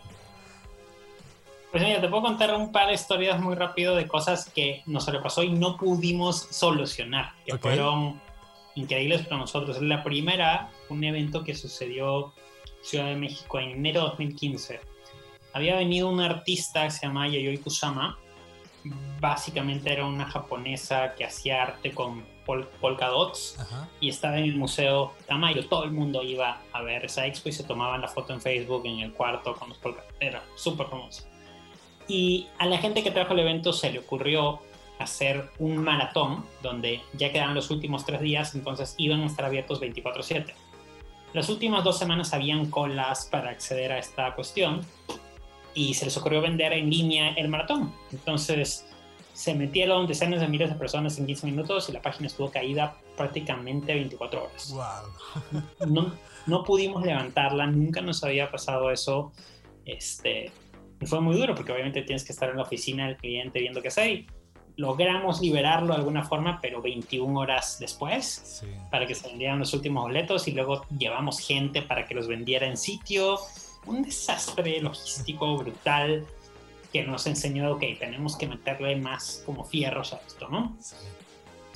Pues 1.70 1.84
mira, 1.84 2.02
te 2.02 2.10
puedo 2.10 2.24
contar 2.24 2.56
un 2.56 2.72
par 2.72 2.88
de 2.88 2.96
historias 2.96 3.40
muy 3.40 3.54
rápido 3.54 3.96
de 3.96 4.08
cosas 4.08 4.50
que 4.50 4.82
nos 4.88 5.06
sobrepasó 5.06 5.44
y 5.44 5.52
no 5.52 5.78
pudimos 5.78 6.48
solucionar, 6.50 7.32
que 7.46 7.54
okay. 7.54 7.76
fueron 7.76 8.20
increíbles 8.74 9.28
para 9.28 9.42
nosotros. 9.42 9.80
La 9.84 10.04
primera, 10.04 10.72
un 10.90 11.04
evento 11.04 11.44
que 11.44 11.54
sucedió 11.54 12.34
Ciudad 12.82 13.06
de 13.06 13.18
México 13.18 13.60
en 13.60 13.70
enero 13.70 14.02
de 14.02 14.08
2015. 14.08 14.80
Había 15.54 15.76
venido 15.76 16.10
una 16.10 16.26
artista 16.26 16.86
que 16.86 16.90
se 16.90 17.06
llama 17.06 17.28
Yayoi 17.28 17.60
Kusama. 17.60 18.18
Básicamente 19.20 19.92
era 19.92 20.06
una 20.06 20.26
japonesa 20.26 21.16
que 21.16 21.26
hacía 21.26 21.64
arte 21.64 21.92
con 21.92 22.26
pol 22.46 22.68
polka 22.82 23.08
dots 23.08 23.58
Ajá. 23.60 23.88
y 24.00 24.10
estaba 24.10 24.38
en 24.38 24.46
el 24.46 24.56
museo 24.56 25.14
Tamayo. 25.28 25.68
Todo 25.68 25.84
el 25.84 25.92
mundo 25.92 26.24
iba 26.24 26.62
a 26.72 26.82
ver 26.82 27.06
esa 27.06 27.26
expo 27.26 27.50
y 27.50 27.52
se 27.52 27.64
tomaban 27.64 28.02
la 28.02 28.08
foto 28.08 28.34
en 28.34 28.42
Facebook 28.42 28.86
en 28.86 29.00
el 29.00 29.14
cuarto 29.14 29.54
con 29.56 29.70
los 29.70 29.78
polka. 29.78 30.04
Era 30.20 30.44
súper 30.56 30.88
famosa. 30.88 31.28
Y 32.08 32.48
a 32.58 32.66
la 32.66 32.80
gente 32.80 33.04
que 33.04 33.12
trajo 33.12 33.34
el 33.34 33.40
evento 33.40 33.72
se 33.72 33.92
le 33.92 34.00
ocurrió 34.00 34.60
hacer 35.00 35.50
un 35.60 35.78
maratón 35.78 36.46
donde 36.62 37.02
ya 37.14 37.32
quedaban 37.32 37.56
los 37.56 37.72
últimos 37.72 38.06
tres 38.06 38.20
días, 38.20 38.54
entonces 38.56 38.96
iban 38.98 39.22
a 39.22 39.28
estar 39.28 39.46
abiertos 39.46 39.80
24/7. 39.80 40.54
Las 41.34 41.50
últimas 41.50 41.84
dos 41.84 42.00
semanas 42.00 42.34
habían 42.34 42.72
colas 42.72 43.28
para 43.32 43.52
acceder 43.52 43.92
a 43.92 44.00
esta 44.00 44.34
cuestión 44.34 44.82
y 45.80 45.94
se 45.94 46.04
les 46.04 46.18
ocurrió 46.18 46.42
vender 46.42 46.74
en 46.74 46.90
línea 46.90 47.30
el 47.36 47.48
maratón. 47.48 47.94
Entonces 48.12 48.86
se 49.32 49.56
metieron 49.56 50.08
decenas 50.08 50.42
de 50.42 50.48
miles 50.50 50.70
de 50.70 50.76
personas 50.76 51.18
en 51.18 51.26
15 51.26 51.46
minutos 51.46 51.88
y 51.88 51.94
la 51.94 52.02
página 52.02 52.28
estuvo 52.28 52.52
caída 52.52 52.98
prácticamente 53.16 53.94
24 53.94 54.44
horas. 54.44 54.74
Wow. 54.74 55.64
No, 55.88 56.14
no 56.48 56.64
pudimos 56.66 57.06
levantarla, 57.06 57.66
nunca 57.68 58.02
nos 58.02 58.22
había 58.26 58.52
pasado 58.52 58.92
eso. 58.92 59.32
Este, 59.86 60.52
fue 61.06 61.22
muy 61.22 61.38
duro 61.38 61.56
porque 61.56 61.72
obviamente 61.72 62.02
tienes 62.02 62.26
que 62.26 62.34
estar 62.34 62.50
en 62.50 62.58
la 62.58 62.64
oficina 62.64 63.08
del 63.08 63.16
cliente 63.16 63.60
viendo 63.60 63.82
qué 63.82 63.88
hacer 63.88 64.26
logramos 64.76 65.42
liberarlo 65.42 65.90
de 65.94 66.00
alguna 66.00 66.24
forma, 66.24 66.60
pero 66.62 66.82
21 66.82 67.38
horas 67.38 67.80
después, 67.82 68.62
sí. 68.62 68.68
para 68.90 69.06
que 69.06 69.14
se 69.14 69.28
vendieran 69.28 69.60
los 69.60 69.74
últimos 69.74 70.04
boletos 70.04 70.48
y 70.48 70.52
luego 70.52 70.86
llevamos 70.98 71.40
gente 71.40 71.82
para 71.82 72.06
que 72.06 72.16
los 72.16 72.28
vendiera 72.28 72.66
en 72.66 72.78
sitio. 72.78 73.40
Un 73.90 74.04
desastre 74.04 74.80
logístico 74.82 75.58
brutal 75.58 76.26
que 76.94 77.04
nos 77.04 77.28
enseñó, 77.28 77.72
ok, 77.74 77.84
tenemos 78.00 78.36
que 78.38 78.48
meterle 78.48 78.96
más 78.96 79.44
como 79.46 79.64
fierros 79.64 80.14
a 80.14 80.22
esto, 80.26 80.48
¿no? 80.48 80.76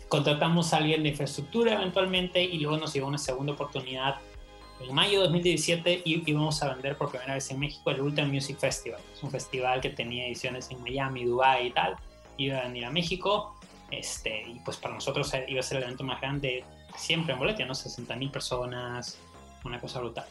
Contratamos 0.07 0.73
a 0.73 0.77
alguien 0.77 1.03
de 1.03 1.09
infraestructura 1.09 1.73
eventualmente 1.73 2.43
y 2.43 2.59
luego 2.59 2.77
nos 2.77 2.93
llegó 2.93 3.07
una 3.07 3.17
segunda 3.17 3.53
oportunidad 3.53 4.15
en 4.79 4.93
mayo 4.93 5.19
de 5.19 5.25
2017 5.25 6.01
y 6.05 6.29
íbamos 6.29 6.61
a 6.61 6.73
vender 6.73 6.97
por 6.97 7.09
primera 7.09 7.33
vez 7.33 7.49
en 7.49 7.59
México 7.59 7.89
el 7.89 8.01
Ultra 8.01 8.25
Music 8.25 8.57
Festival. 8.59 9.01
Es 9.13 9.23
un 9.23 9.31
festival 9.31 9.81
que 9.81 9.89
tenía 9.89 10.27
ediciones 10.27 10.69
en 10.71 10.81
Miami, 10.81 11.25
Dubai 11.25 11.67
y 11.67 11.71
tal 11.71 11.95
iba 12.37 12.59
a 12.59 12.63
venir 12.63 12.85
a 12.85 12.91
México, 12.91 13.55
este, 13.91 14.43
y 14.47 14.59
pues 14.65 14.77
para 14.77 14.95
nosotros 14.95 15.31
iba 15.47 15.59
a 15.59 15.63
ser 15.63 15.77
el 15.77 15.83
evento 15.83 16.03
más 16.03 16.19
grande 16.19 16.63
siempre 16.95 17.33
en 17.33 17.39
Boletia, 17.39 17.65
¿no? 17.65 17.75
60 17.75 18.15
mil 18.15 18.31
personas, 18.31 19.17
una 19.63 19.79
cosa 19.79 19.99
brutal. 19.99 20.25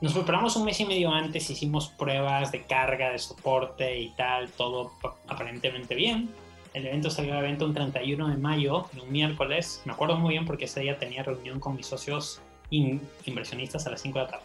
Nos 0.00 0.12
preparamos 0.12 0.54
un 0.54 0.64
mes 0.64 0.78
y 0.78 0.84
medio 0.84 1.10
antes, 1.10 1.50
hicimos 1.50 1.88
pruebas 1.88 2.52
de 2.52 2.62
carga, 2.62 3.10
de 3.10 3.18
soporte 3.18 3.98
y 3.98 4.10
tal, 4.10 4.48
todo 4.50 4.92
aparentemente 5.26 5.96
bien. 5.96 6.30
El 6.72 6.86
evento 6.86 7.10
salió 7.10 7.34
a 7.34 7.40
evento 7.40 7.64
un 7.64 7.74
31 7.74 8.28
de 8.28 8.36
mayo, 8.36 8.86
un 9.02 9.10
miércoles. 9.10 9.82
Me 9.84 9.92
acuerdo 9.92 10.16
muy 10.16 10.34
bien 10.34 10.46
porque 10.46 10.66
ese 10.66 10.80
día 10.80 10.96
tenía 11.00 11.24
reunión 11.24 11.58
con 11.58 11.74
mis 11.74 11.86
socios 11.86 12.40
in 12.70 13.00
inversionistas 13.26 13.88
a 13.88 13.90
las 13.90 14.00
5 14.02 14.18
de 14.20 14.24
la 14.26 14.30
tarde. 14.30 14.44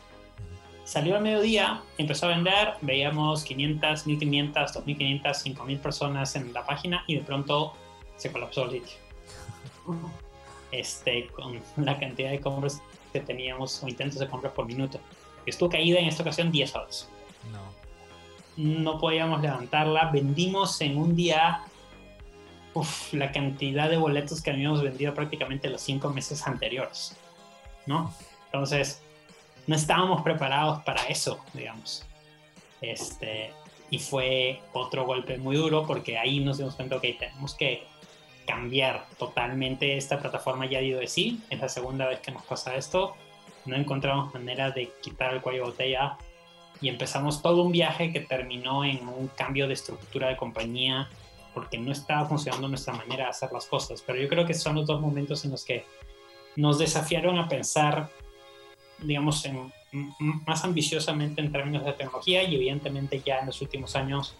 Salió 0.86 1.16
al 1.18 1.22
mediodía, 1.22 1.84
empezó 2.00 2.26
a 2.26 2.30
vender, 2.30 2.74
veíamos 2.82 3.44
500, 3.44 4.08
1500, 4.08 4.74
2500, 4.74 5.38
5000 5.38 5.78
personas 5.78 6.36
en 6.36 6.52
la 6.52 6.66
página 6.66 7.04
y 7.06 7.18
de 7.18 7.22
pronto 7.22 7.74
se 8.16 8.32
colapsó 8.32 8.66
el 8.66 8.72
sitio. 8.72 8.98
Este, 10.72 11.28
con 11.28 11.60
la 11.78 12.00
cantidad 12.00 12.32
de 12.32 12.40
compras 12.40 12.82
que 13.12 13.20
teníamos 13.20 13.84
o 13.84 13.88
intentos 13.88 14.18
de 14.18 14.28
compra 14.28 14.52
por 14.52 14.66
minuto. 14.66 15.00
Estuvo 15.46 15.70
caída 15.70 16.00
en 16.00 16.08
esta 16.08 16.24
ocasión 16.24 16.52
10 16.52 16.76
horas. 16.76 17.10
No. 17.52 18.84
No 18.84 19.00
podíamos 19.00 19.42
levantarla. 19.42 20.12
Vendimos 20.12 20.80
en 20.82 20.98
un 20.98 21.16
día 21.16 21.64
uf, 22.74 23.14
la 23.14 23.32
cantidad 23.32 23.90
de 23.90 23.98
boletos 23.98 24.42
que 24.42 24.52
habíamos 24.52 24.82
vendido 24.82 25.14
prácticamente 25.14 25.70
los 25.70 25.82
5 25.82 26.10
meses 26.10 26.46
anteriores. 26.48 27.16
¿No? 27.86 28.14
Entonces, 28.46 29.02
no 29.68 29.76
estábamos 29.76 30.22
preparados 30.22 30.84
para 30.84 31.04
eso, 31.08 31.40
digamos. 31.54 32.06
Este, 32.82 33.52
y 33.90 34.00
fue 34.00 34.62
otro 34.74 35.06
golpe 35.06 35.38
muy 35.38 35.56
duro 35.56 35.86
porque 35.86 36.18
ahí 36.18 36.40
nos 36.40 36.58
dimos 36.58 36.76
cuenta 36.76 37.00
que 37.00 37.14
tenemos 37.14 37.56
que 37.56 37.84
cambiar 38.46 39.06
totalmente 39.18 39.98
esta 39.98 40.20
plataforma 40.20 40.66
ya 40.66 40.80
dio 40.80 41.00
de 41.00 41.08
sí. 41.08 41.42
Es 41.50 41.60
la 41.60 41.70
segunda 41.70 42.08
vez 42.08 42.20
que 42.20 42.32
nos 42.32 42.44
pasa 42.44 42.76
esto. 42.76 43.16
No 43.66 43.76
encontramos 43.76 44.34
manera 44.34 44.72
de 44.72 44.92
quitar 45.02 45.34
el 45.34 45.42
cuello 45.42 45.64
de 45.64 45.70
botella 45.72 46.18
y 46.82 46.90
empezamos 46.90 47.42
todo 47.42 47.64
un 47.64 47.72
viaje 47.72 48.12
que 48.12 48.20
terminó 48.20 48.84
en 48.84 49.08
un 49.08 49.28
cambio 49.30 49.68
de 49.68 49.74
estructura 49.74 50.30
de 50.30 50.38
compañía 50.38 51.10
porque 51.54 51.78
no 51.78 51.92
estaba 51.92 52.28
funcionando 52.28 52.68
nuestra 52.68 52.94
manera 52.94 53.26
de 53.26 53.30
hacer 53.30 53.52
las 53.52 53.66
cosas. 53.68 54.02
Pero 54.06 54.20
yo 54.20 54.28
creo 54.28 54.46
que 54.46 54.54
son 54.54 54.76
los 54.76 54.88
dos 54.88 55.00
momentos 55.00 55.46
en 55.46 55.52
los 55.52 55.64
que 55.64 55.86
nos 56.56 56.80
desafiaron 56.80 57.38
a 57.38 57.48
pensar 57.48 58.10
digamos, 59.04 59.48
más 60.46 60.64
ambiciosamente 60.64 61.42
en 61.42 61.52
términos 61.52 61.86
de 61.86 61.94
tecnología 61.94 62.44
y 62.44 62.56
evidentemente 62.56 63.22
ya 63.24 63.40
en 63.40 63.48
los 63.48 63.62
últimos 63.62 63.96
años, 63.96 64.36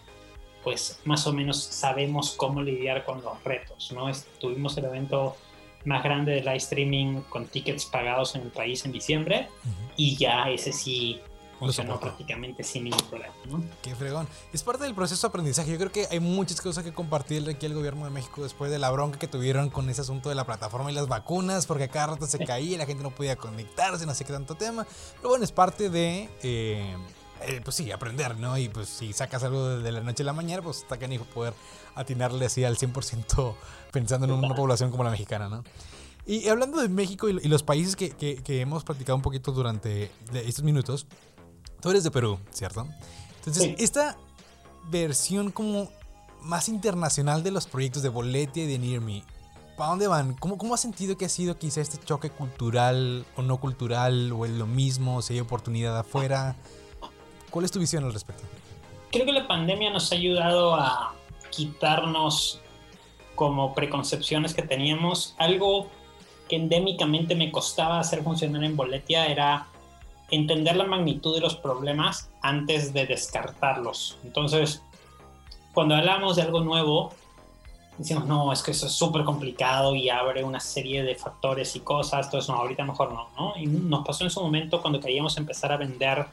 pues 0.62 1.00
más 1.04 1.26
o 1.26 1.32
menos 1.32 1.62
sabemos 1.62 2.34
cómo 2.36 2.62
lidiar 2.62 3.04
con 3.04 3.22
los 3.22 3.42
retos, 3.44 3.92
¿no? 3.92 4.10
Tuvimos 4.40 4.76
el 4.78 4.86
evento 4.86 5.36
más 5.84 6.02
grande 6.02 6.32
de 6.32 6.40
live 6.40 6.56
streaming 6.56 7.20
con 7.28 7.46
tickets 7.46 7.84
pagados 7.84 8.34
en 8.34 8.42
el 8.42 8.48
país 8.48 8.84
en 8.84 8.92
diciembre 8.92 9.48
uh 9.64 9.68
-huh. 9.68 9.92
y 9.96 10.16
ya 10.16 10.50
ese 10.50 10.72
sí 10.72 11.20
funcionó 11.58 11.98
prácticamente 12.00 12.62
sin 12.62 12.84
ningún 12.84 13.00
problema. 13.08 13.34
¿no? 13.46 13.62
Qué 13.82 13.94
fregón. 13.94 14.26
Es 14.52 14.62
parte 14.62 14.84
del 14.84 14.94
proceso 14.94 15.26
de 15.26 15.28
aprendizaje. 15.30 15.70
Yo 15.70 15.78
creo 15.78 15.92
que 15.92 16.06
hay 16.10 16.20
muchas 16.20 16.60
cosas 16.60 16.84
que 16.84 16.92
compartirle 16.92 17.52
aquí 17.52 17.66
al 17.66 17.74
gobierno 17.74 18.04
de 18.04 18.10
México 18.10 18.42
después 18.42 18.70
de 18.70 18.78
la 18.78 18.90
bronca 18.90 19.18
que 19.18 19.28
tuvieron 19.28 19.70
con 19.70 19.88
ese 19.88 20.00
asunto 20.00 20.28
de 20.28 20.34
la 20.34 20.44
plataforma 20.44 20.90
y 20.90 20.94
las 20.94 21.08
vacunas, 21.08 21.66
porque 21.66 21.88
cada 21.88 22.08
rato 22.08 22.26
se 22.26 22.38
caía 22.44 22.74
y 22.74 22.76
la 22.76 22.86
gente 22.86 23.02
no 23.02 23.10
podía 23.10 23.36
conectarse, 23.36 24.06
no 24.06 24.14
sé 24.14 24.24
qué 24.24 24.32
tanto 24.32 24.54
tema. 24.54 24.86
Pero 25.16 25.30
bueno, 25.30 25.44
es 25.44 25.52
parte 25.52 25.90
de... 25.90 26.28
Eh, 26.42 26.94
eh, 27.42 27.60
pues 27.62 27.76
sí, 27.76 27.90
aprender, 27.90 28.36
¿no? 28.38 28.56
Y 28.58 28.68
pues 28.68 28.88
si 28.88 29.12
sacas 29.12 29.42
algo 29.44 29.78
de 29.78 29.92
la 29.92 30.00
noche 30.00 30.22
a 30.22 30.26
la 30.26 30.32
mañana, 30.32 30.62
pues 30.62 30.78
está 30.78 30.98
canijo 30.98 31.24
poder 31.24 31.54
atinarle 31.94 32.46
así 32.46 32.64
al 32.64 32.76
100% 32.76 33.54
pensando 33.92 34.26
en 34.26 34.32
una 34.32 34.54
población 34.54 34.90
como 34.90 35.04
la 35.04 35.10
mexicana, 35.10 35.48
¿no? 35.48 35.64
Y 36.26 36.48
hablando 36.48 36.80
de 36.80 36.88
México 36.88 37.28
y, 37.28 37.34
los 37.48 37.62
países 37.62 37.96
que, 37.96 38.10
que, 38.10 38.36
que 38.36 38.60
hemos 38.62 38.82
platicado 38.82 39.16
un 39.16 39.22
poquito 39.22 39.52
durante 39.52 40.10
estos 40.32 40.64
minutos, 40.64 41.06
Tú 41.84 41.90
eres 41.90 42.02
de 42.02 42.10
Perú, 42.10 42.38
¿cierto? 42.50 42.88
Entonces, 43.36 43.62
sí. 43.62 43.74
esta 43.76 44.16
versión 44.88 45.50
como 45.50 45.90
más 46.40 46.70
internacional 46.70 47.42
de 47.42 47.50
los 47.50 47.66
proyectos 47.66 48.02
de 48.02 48.08
Boletia 48.08 48.64
y 48.64 48.66
de 48.66 48.78
Near 48.78 49.02
Me. 49.02 49.22
¿Para 49.76 49.90
dónde 49.90 50.06
van? 50.06 50.32
¿Cómo, 50.32 50.56
¿Cómo 50.56 50.72
has 50.72 50.80
sentido 50.80 51.18
que 51.18 51.26
ha 51.26 51.28
sido 51.28 51.58
quizá 51.58 51.82
este 51.82 51.98
choque 52.02 52.30
cultural 52.30 53.26
o 53.36 53.42
no 53.42 53.60
cultural 53.60 54.32
o 54.32 54.46
es 54.46 54.52
lo 54.52 54.66
mismo? 54.66 55.20
¿Si 55.20 55.34
hay 55.34 55.40
oportunidad 55.40 55.98
afuera? 55.98 56.56
¿Cuál 57.54 57.66
es 57.66 57.70
tu 57.70 57.78
visión 57.78 58.02
al 58.02 58.12
respecto? 58.12 58.42
Creo 59.12 59.24
que 59.26 59.32
la 59.32 59.46
pandemia 59.46 59.88
nos 59.90 60.10
ha 60.10 60.16
ayudado 60.16 60.74
a 60.74 61.14
quitarnos 61.50 62.60
como 63.36 63.76
preconcepciones 63.76 64.54
que 64.54 64.62
teníamos. 64.62 65.36
Algo 65.38 65.88
que 66.48 66.56
endémicamente 66.56 67.36
me 67.36 67.52
costaba 67.52 68.00
hacer 68.00 68.24
funcionar 68.24 68.64
en 68.64 68.74
Boletia 68.74 69.26
era 69.28 69.68
entender 70.32 70.74
la 70.74 70.82
magnitud 70.82 71.32
de 71.32 71.42
los 71.42 71.54
problemas 71.54 72.28
antes 72.42 72.92
de 72.92 73.06
descartarlos. 73.06 74.18
Entonces, 74.24 74.82
cuando 75.74 75.94
hablamos 75.94 76.34
de 76.34 76.42
algo 76.42 76.58
nuevo, 76.58 77.12
decimos, 77.98 78.26
no, 78.26 78.52
es 78.52 78.64
que 78.64 78.72
eso 78.72 78.86
es 78.86 78.92
súper 78.94 79.22
complicado 79.22 79.94
y 79.94 80.08
abre 80.08 80.42
una 80.42 80.58
serie 80.58 81.04
de 81.04 81.14
factores 81.14 81.76
y 81.76 81.80
cosas, 81.80 82.26
entonces 82.26 82.48
no, 82.48 82.56
ahorita 82.56 82.84
mejor 82.84 83.12
no, 83.12 83.28
¿no? 83.38 83.56
Y 83.56 83.66
nos 83.66 84.04
pasó 84.04 84.24
en 84.24 84.30
su 84.30 84.40
momento 84.40 84.82
cuando 84.82 84.98
queríamos 84.98 85.36
empezar 85.36 85.70
a 85.70 85.76
vender 85.76 86.26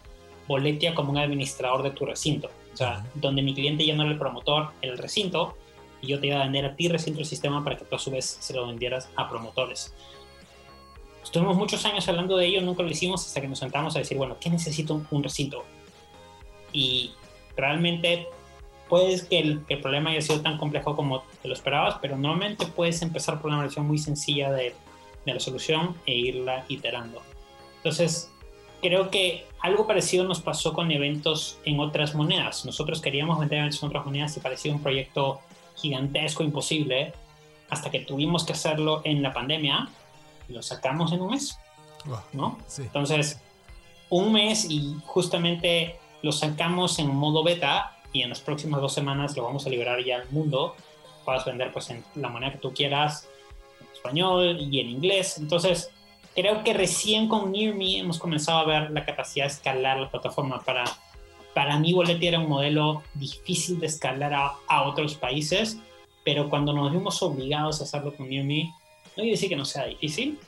Boletia 0.51 0.93
como 0.93 1.11
un 1.11 1.17
administrador 1.17 1.81
de 1.81 1.91
tu 1.91 2.05
recinto, 2.05 2.49
o 2.73 2.77
sea, 2.77 3.05
donde 3.15 3.41
mi 3.41 3.53
cliente 3.53 3.85
ya 3.85 3.95
no 3.95 4.03
era 4.03 4.11
el 4.11 4.17
promotor, 4.17 4.71
era 4.81 4.91
el 4.91 4.97
recinto, 4.97 5.55
y 6.01 6.07
yo 6.07 6.19
te 6.19 6.27
iba 6.27 6.41
a 6.41 6.43
vender 6.43 6.65
a 6.65 6.75
ti 6.75 6.89
recinto 6.89 7.21
el 7.21 7.25
sistema 7.25 7.63
para 7.63 7.77
que 7.77 7.85
tú 7.85 7.95
a 7.95 7.99
su 7.99 8.11
vez 8.11 8.25
se 8.25 8.53
lo 8.53 8.67
vendieras 8.67 9.09
a 9.15 9.29
promotores. 9.29 9.93
Estuvimos 11.23 11.55
muchos 11.55 11.85
años 11.85 12.05
hablando 12.09 12.35
de 12.35 12.47
ello, 12.47 12.61
nunca 12.61 12.83
lo 12.83 12.89
hicimos 12.89 13.25
hasta 13.25 13.39
que 13.39 13.47
nos 13.47 13.59
sentamos 13.59 13.95
a 13.95 13.99
decir, 13.99 14.17
bueno, 14.17 14.35
¿qué 14.41 14.49
necesito 14.49 15.01
un 15.09 15.23
recinto? 15.23 15.63
Y 16.73 17.11
realmente 17.55 18.27
puedes 18.89 19.23
que 19.23 19.39
el, 19.39 19.61
el, 19.69 19.79
problema 19.79 20.09
haya 20.09 20.21
sido 20.21 20.41
tan 20.41 20.57
complejo 20.57 20.97
como 20.97 21.23
te 21.41 21.47
lo 21.47 21.53
esperabas, 21.53 21.95
pero 22.01 22.17
normalmente 22.17 22.65
puedes 22.65 23.01
empezar 23.01 23.41
por 23.41 23.51
una 23.51 23.61
versión 23.61 23.87
muy 23.87 23.99
sencilla 23.99 24.51
de, 24.51 24.75
de 25.25 25.33
la 25.33 25.39
solución 25.39 25.95
e 26.05 26.13
irla 26.13 26.65
iterando. 26.67 27.21
Entonces, 27.77 28.29
creo 28.81 29.09
que 29.09 29.45
algo 29.59 29.87
parecido 29.87 30.23
nos 30.23 30.41
pasó 30.41 30.73
con 30.73 30.91
eventos 30.91 31.57
en 31.65 31.79
otras 31.79 32.15
monedas. 32.15 32.65
Nosotros 32.65 33.01
queríamos 33.01 33.39
vender 33.39 33.59
eventos 33.59 33.81
en 33.81 33.89
otras 33.89 34.05
monedas 34.05 34.35
y 34.37 34.39
parecía 34.39 34.73
un 34.73 34.81
proyecto 34.81 35.39
gigantesco, 35.75 36.43
imposible, 36.43 37.13
hasta 37.69 37.89
que 37.89 37.99
tuvimos 37.99 38.43
que 38.43 38.53
hacerlo 38.53 39.01
en 39.03 39.21
la 39.21 39.33
pandemia 39.33 39.89
y 40.49 40.53
lo 40.53 40.61
sacamos 40.61 41.11
en 41.13 41.21
un 41.21 41.31
mes. 41.31 41.57
¿no? 42.33 42.57
Sí. 42.67 42.81
Entonces, 42.83 43.39
un 44.09 44.33
mes 44.33 44.69
y 44.69 44.97
justamente 45.05 45.99
lo 46.21 46.31
sacamos 46.31 46.99
en 46.99 47.07
modo 47.07 47.43
beta 47.43 47.97
y 48.13 48.23
en 48.23 48.29
las 48.29 48.41
próximas 48.41 48.81
dos 48.81 48.93
semanas 48.93 49.35
lo 49.37 49.43
vamos 49.43 49.65
a 49.65 49.69
liberar 49.69 50.03
ya 50.03 50.17
al 50.17 50.29
mundo. 50.31 50.75
Puedes 51.23 51.45
vender 51.45 51.71
pues 51.71 51.89
en 51.91 52.03
la 52.15 52.29
moneda 52.29 52.53
que 52.53 52.57
tú 52.57 52.73
quieras, 52.73 53.27
en 53.79 53.87
español 53.93 54.57
y 54.59 54.79
en 54.79 54.89
inglés. 54.89 55.37
Entonces, 55.37 55.91
creo 56.35 56.63
que 56.63 56.73
recién 56.73 57.27
con 57.27 57.51
Near 57.51 57.75
Me 57.75 57.99
hemos 57.99 58.19
comenzado 58.19 58.59
a 58.59 58.65
ver 58.65 58.91
la 58.91 59.05
capacidad 59.05 59.45
de 59.45 59.53
escalar 59.53 59.99
la 59.99 60.09
plataforma. 60.09 60.59
Para 60.61 60.85
para 61.53 61.77
mí 61.77 61.93
Boletia 61.93 62.29
era 62.29 62.39
un 62.39 62.47
modelo 62.47 63.03
difícil 63.13 63.79
de 63.79 63.87
escalar 63.87 64.33
a, 64.33 64.53
a, 64.67 64.83
otros 64.83 65.15
países, 65.15 65.77
pero 66.23 66.49
cuando 66.49 66.73
nos 66.73 66.91
vimos 66.91 67.21
obligados 67.21 67.81
a 67.81 67.83
hacerlo 67.83 68.15
con 68.15 68.29
Nearme, 68.29 68.73
no 69.03 69.15
quiere 69.15 69.31
decir 69.31 69.49
que 69.49 69.55
no 69.55 69.65
sea 69.65 69.85
difícil, 69.85 70.39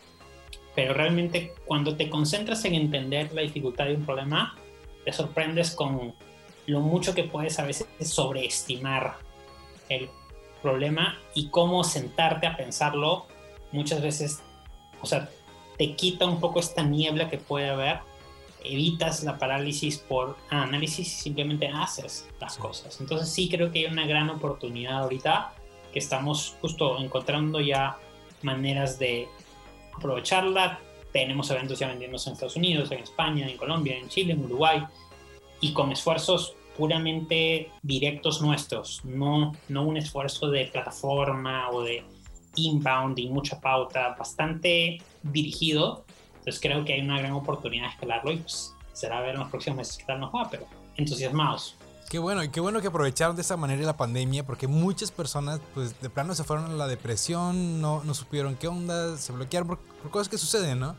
pero 0.76 0.94
realmente 0.94 1.54
cuando 1.66 1.96
te 1.96 2.10
concentras 2.10 2.64
en 2.66 2.76
entender 2.76 3.34
la 3.34 3.42
dificultad 3.42 3.86
de 3.86 3.96
un 3.96 4.06
problema, 4.06 4.56
te 5.04 5.12
sorprendes 5.12 5.72
con 5.72 6.14
lo 6.66 6.80
mucho 6.80 7.14
que 7.14 7.24
puedes 7.24 7.60
a 7.60 7.66
veces 7.66 7.88
sobreestimar 8.00 9.18
el 9.90 10.10
problema 10.62 11.18
y 11.36 11.50
cómo 11.50 11.84
sentarte 11.84 12.48
a 12.48 12.56
pensarlo 12.56 13.26
muchas 13.74 14.02
veces, 14.02 14.42
o 15.02 15.06
sea, 15.06 15.30
te 15.78 15.96
quita 15.96 16.26
un 16.26 16.40
poco 16.40 16.60
esta 16.60 16.84
niebla 16.84 17.30
que 17.30 17.38
puede 17.38 17.70
haber 17.70 18.00
evitas 18.64 19.24
la 19.24 19.38
parálisis 19.38 19.98
por 19.98 20.38
análisis 20.50 21.08
y 21.08 21.22
simplemente 21.24 21.68
haces 21.68 22.28
las 22.40 22.58
cosas. 22.58 23.00
Entonces 23.02 23.30
sí 23.30 23.50
creo 23.50 23.72
que 23.72 23.80
hay 23.80 23.86
una 23.86 24.06
gran 24.06 24.30
oportunidad 24.30 25.00
ahorita 25.00 25.54
que 25.92 26.00
estamos 26.00 26.56
justo 26.62 26.98
encontrando 27.00 27.60
ya 27.60 27.98
maneras 28.42 28.98
de 29.00 29.28
aprovecharla. 29.96 30.80
Tenemos 31.12 31.50
eventos 31.52 31.80
ya 31.80 31.88
vendiéndose 31.88 32.30
en 32.30 32.34
Estados 32.34 32.56
Unidos, 32.56 32.92
en 32.92 33.00
España, 33.00 33.48
en 33.48 33.58
Colombia, 33.58 33.98
en 33.98 34.10
Chile, 34.10 34.34
en 34.34 34.44
Uruguay 34.46 34.84
y 35.62 35.74
con 35.74 35.92
esfuerzos 35.92 36.56
puramente 36.78 37.70
directos 37.84 38.42
nuestros, 38.42 39.06
no, 39.06 39.52
no 39.70 39.84
un 39.84 39.98
esfuerzo 39.98 40.50
de 40.50 40.66
plataforma 40.66 41.70
o 41.70 41.84
de 41.84 42.04
inbound 42.56 43.20
y 43.20 43.28
mucha 43.28 43.62
pauta, 43.62 44.16
bastante 44.18 45.00
dirigido 45.24 46.06
entonces 46.44 46.62
creo 46.62 46.84
que 46.84 46.94
hay 46.94 47.00
una 47.00 47.18
gran 47.20 47.32
oportunidad 47.32 47.84
de 47.84 47.90
escalarlo 47.92 48.34
y 48.34 48.38
pues 48.38 48.74
será 48.92 49.22
ver 49.22 49.36
en 49.36 49.40
los 49.40 49.50
próximos 49.50 49.78
meses 49.78 49.98
qué 49.98 50.04
tal 50.04 50.20
nos 50.20 50.36
va, 50.36 50.50
pero 50.52 50.68
entusiasmados. 50.98 51.78
Qué 52.10 52.20
bueno, 52.20 52.44
y 52.44 52.50
qué 52.50 52.60
bueno 52.60 52.82
que 52.82 52.88
aprovecharon 52.88 53.38
de 53.38 53.44
esa 53.44 53.56
manera 53.56 53.82
la 53.84 53.96
pandemia, 53.96 54.46
porque 54.46 54.68
muchas 54.68 55.10
personas, 55.10 55.62
pues 55.74 56.00
de 56.02 56.10
plano 56.10 56.36
se 56.36 56.44
fueron 56.44 56.66
a 56.66 56.74
la 56.74 56.88
depresión, 56.88 57.80
no, 57.80 58.04
no 58.04 58.14
supieron 58.14 58.56
qué 58.56 58.68
onda, 58.68 59.16
se 59.16 59.32
bloquearon 59.32 59.70
por, 59.70 59.80
por 59.80 60.12
cosas 60.12 60.28
que 60.28 60.38
suceden, 60.38 60.82
¿no? 60.82 60.98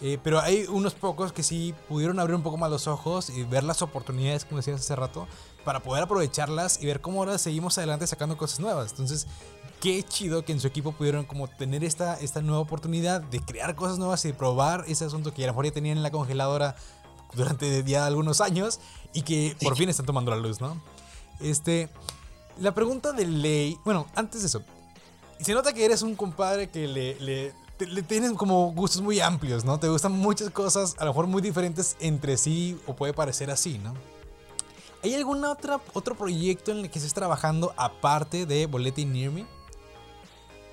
Eh, 0.00 0.18
pero 0.22 0.40
hay 0.40 0.64
unos 0.68 0.94
pocos 0.94 1.32
que 1.32 1.42
sí 1.42 1.74
pudieron 1.88 2.20
abrir 2.20 2.36
un 2.36 2.42
poco 2.42 2.56
más 2.56 2.70
los 2.70 2.86
ojos 2.86 3.30
y 3.30 3.42
ver 3.42 3.64
las 3.64 3.82
oportunidades, 3.82 4.44
como 4.44 4.58
decías 4.58 4.80
hace 4.80 4.94
rato, 4.94 5.26
para 5.64 5.80
poder 5.80 6.04
aprovecharlas 6.04 6.80
y 6.80 6.86
ver 6.86 7.00
cómo 7.00 7.18
ahora 7.18 7.36
seguimos 7.36 7.78
adelante 7.78 8.06
sacando 8.06 8.36
cosas 8.36 8.60
nuevas. 8.60 8.92
Entonces, 8.92 9.26
qué 9.84 10.02
chido 10.02 10.46
que 10.46 10.52
en 10.52 10.60
su 10.60 10.66
equipo 10.66 10.92
pudieron 10.92 11.26
como 11.26 11.46
tener 11.46 11.84
esta, 11.84 12.14
esta 12.14 12.40
nueva 12.40 12.60
oportunidad 12.60 13.20
de 13.20 13.40
crear 13.40 13.74
cosas 13.74 13.98
nuevas 13.98 14.24
y 14.24 14.28
de 14.28 14.34
probar 14.34 14.82
ese 14.88 15.04
asunto 15.04 15.34
que 15.34 15.44
a 15.44 15.48
lo 15.48 15.52
mejor 15.52 15.66
ya 15.66 15.72
tenían 15.72 15.98
en 15.98 16.02
la 16.02 16.10
congeladora 16.10 16.74
durante 17.34 17.84
ya 17.84 18.06
algunos 18.06 18.40
años 18.40 18.80
y 19.12 19.20
que 19.20 19.54
por 19.62 19.76
fin 19.76 19.90
están 19.90 20.06
tomando 20.06 20.30
la 20.30 20.38
luz, 20.38 20.58
¿no? 20.58 20.80
Este, 21.38 21.90
la 22.58 22.72
pregunta 22.72 23.12
de 23.12 23.26
ley, 23.26 23.76
bueno, 23.84 24.06
antes 24.14 24.40
de 24.40 24.46
eso, 24.46 24.62
se 25.38 25.52
nota 25.52 25.74
que 25.74 25.84
eres 25.84 26.00
un 26.00 26.14
compadre 26.14 26.70
que 26.70 26.88
le, 26.88 27.20
le, 27.20 27.52
te, 27.76 27.86
le 27.86 28.02
tienes 28.02 28.32
como 28.32 28.72
gustos 28.72 29.02
muy 29.02 29.20
amplios, 29.20 29.66
¿no? 29.66 29.78
Te 29.78 29.90
gustan 29.90 30.12
muchas 30.12 30.48
cosas, 30.48 30.94
a 30.96 31.04
lo 31.04 31.10
mejor 31.10 31.26
muy 31.26 31.42
diferentes 31.42 31.98
entre 32.00 32.38
sí 32.38 32.80
o 32.86 32.96
puede 32.96 33.12
parecer 33.12 33.50
así, 33.50 33.76
¿no? 33.76 33.92
¿Hay 35.02 35.14
algún 35.14 35.44
otra, 35.44 35.78
otro 35.92 36.14
proyecto 36.14 36.72
en 36.72 36.78
el 36.78 36.90
que 36.90 36.98
estés 36.98 37.12
trabajando 37.12 37.74
aparte 37.76 38.46
de 38.46 38.64
Boletín 38.64 39.12
Near 39.12 39.30
Me? 39.30 39.44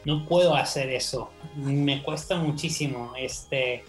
No 0.06 0.26
puedo 0.26 0.56
hacer 0.56 0.90
eso. 0.90 1.30
Me 1.56 2.02
cuesta 2.04 2.36
muchísimo. 2.36 3.14
Este, 3.18 3.84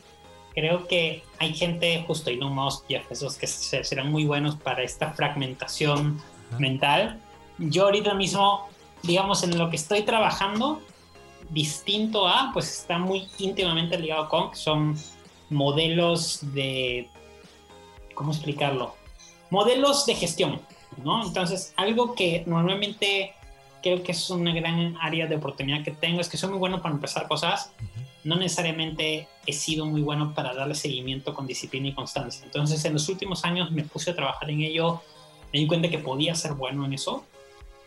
creo 0.55 0.87
que 0.87 1.23
hay 1.39 1.55
gente, 1.55 2.05
justo 2.07 2.31
Elon 2.31 2.55
Musk, 2.55 2.85
Jeff 2.89 3.09
Bezos, 3.09 3.37
que 3.37 3.47
serán 3.47 4.11
muy 4.11 4.25
buenos 4.25 4.57
para 4.57 4.83
esta 4.83 5.13
fragmentación 5.13 6.21
mental. 6.59 7.21
Yo 7.59 7.85
ahorita 7.85 8.15
mismo, 8.15 8.69
digamos, 9.03 9.43
en 9.43 9.59
lo 9.59 9.71
que 9.71 9.77
estoy 9.77 10.03
trabajando, 10.03 10.81
distinto 11.51 12.27
a, 12.27 12.51
pues 12.53 12.81
está 12.81 12.99
muy 12.99 13.29
íntimamente 13.39 13.99
ligado 13.99 14.29
con, 14.29 14.55
son 14.55 14.97
modelos 15.51 16.41
de, 16.55 17.09
¿cómo 18.15 18.33
explicarlo? 18.33 18.95
Modelos 19.51 20.07
de 20.07 20.15
gestión, 20.15 20.61
¿no? 21.05 21.25
Entonces, 21.27 21.75
algo 21.77 22.15
que 22.15 22.43
normalmente 22.47 23.35
creo 23.83 24.03
que 24.03 24.13
es 24.13 24.31
una 24.31 24.55
gran 24.55 24.97
área 25.01 25.27
de 25.27 25.37
oportunidad 25.37 25.85
que 25.85 25.91
tengo, 25.91 26.21
es 26.21 26.29
que 26.29 26.37
soy 26.37 26.51
muy 26.51 26.59
bueno 26.59 26.81
para 26.81 26.95
empezar 26.95 27.29
cosas, 27.29 27.73
no 28.25 28.37
necesariamente 28.37 29.29
he 29.47 29.53
sido 29.53 29.85
muy 29.85 30.01
bueno 30.01 30.33
para 30.35 30.55
darle 30.55 30.75
seguimiento 30.75 31.35
con 31.35 31.47
disciplina 31.47 31.89
y 31.89 31.93
constancia. 31.93 32.45
Entonces, 32.45 32.85
en 32.85 32.93
los 32.93 33.09
últimos 33.09 33.45
años 33.45 33.71
me 33.73 33.83
puse 33.83 34.13
a 34.13 34.17
trabajar 34.17 34.49
en 34.51 34.61
ello, 34.61 35.03
me 35.53 35.59
di 35.59 35.67
cuenta 35.67 35.89
que 35.89 35.99
podía 35.99 36.35
ser 36.35 36.55
bueno 36.55 36.85
en 36.85 36.93
eso. 36.93 37.25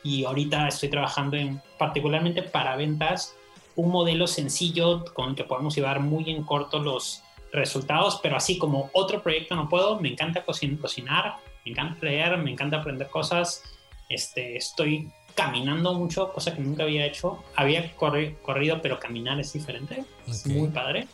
Y 0.04 0.26
ahorita 0.26 0.68
estoy 0.68 0.89
trabajando 0.89 1.36
en, 1.36 1.62
particularmente 1.80 2.43
para 2.43 2.76
ventas, 2.76 3.36
un 3.76 3.89
modelo 3.89 4.28
sencillo 4.28 5.04
con 5.14 5.30
el 5.30 5.36
que 5.36 5.43
podemos 5.43 5.76
llevar 5.76 6.00
muy 6.00 6.30
en 6.30 6.43
corto 6.43 6.80
los 6.80 7.24
resultados, 7.52 8.20
pero 8.22 8.36
así 8.36 8.58
como 8.58 8.89
otro 8.93 9.24
proyecto 9.24 9.56
no 9.56 9.68
puedo, 9.68 10.00
me 10.00 10.10
encanta 10.10 10.43
cocinar, 10.43 11.38
me 11.64 11.72
encanta 11.72 12.06
leer, 12.06 12.38
me 12.38 12.52
encanta 12.52 12.78
aprender 12.78 13.08
cosas, 13.08 13.64
este, 14.10 14.58
estoy 14.58 15.12
caminando 15.36 15.93
mucho, 15.93 16.31
cosa 16.33 16.55
que 16.55 16.61
nunca 16.61 16.83
había 16.83 17.05
hecho. 17.05 17.43
Había 17.55 17.95
corri 17.95 18.36
corrido, 18.41 18.81
pero 18.81 18.99
caminar 18.99 19.39
es 19.39 19.53
diferente. 19.53 20.05
Okay. 20.23 20.33
Es 20.33 20.47
muy 20.47 20.69
padre. 20.69 21.07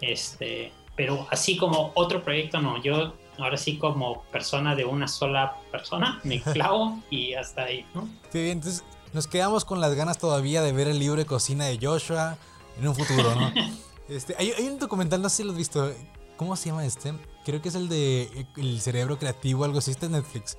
Este, 0.00 0.72
pero 0.96 1.26
así 1.30 1.56
como 1.56 1.92
otro 1.94 2.22
proyecto, 2.22 2.60
no. 2.60 2.80
Yo 2.82 3.12
ahora 3.38 3.56
sí 3.56 3.78
como 3.78 4.22
persona 4.32 4.74
de 4.74 4.84
una 4.84 5.08
sola 5.08 5.56
persona, 5.70 6.20
me 6.24 6.40
clavo 6.52 6.98
y 7.10 7.34
hasta 7.34 7.64
ahí, 7.64 7.84
¿no? 7.94 8.08
Sí, 8.32 8.40
bien, 8.40 8.58
entonces 8.58 8.84
nos 9.12 9.26
quedamos 9.26 9.64
con 9.64 9.80
las 9.80 9.94
ganas 9.94 10.18
todavía 10.18 10.62
de 10.62 10.72
ver 10.72 10.88
el 10.88 10.98
libro 10.98 11.16
de 11.16 11.26
cocina 11.26 11.66
de 11.66 11.78
Joshua 11.80 12.36
en 12.80 12.88
un 12.88 12.94
futuro, 12.94 13.34
¿no? 13.34 13.52
este, 14.08 14.34
hay, 14.38 14.52
hay, 14.52 14.66
un 14.66 14.78
documental, 14.78 15.22
no 15.22 15.28
sé 15.28 15.36
si 15.36 15.42
lo 15.44 15.52
has 15.52 15.58
visto, 15.58 15.92
¿cómo 16.36 16.56
se 16.56 16.70
llama 16.70 16.84
este? 16.84 17.12
creo 17.48 17.62
que 17.62 17.70
es 17.70 17.74
el 17.74 17.88
de 17.88 18.22
eh, 18.22 18.46
El 18.58 18.78
cerebro 18.82 19.18
creativo, 19.18 19.64
algo 19.64 19.78
así, 19.78 19.90
está 19.90 20.04
en 20.04 20.12
Netflix. 20.12 20.58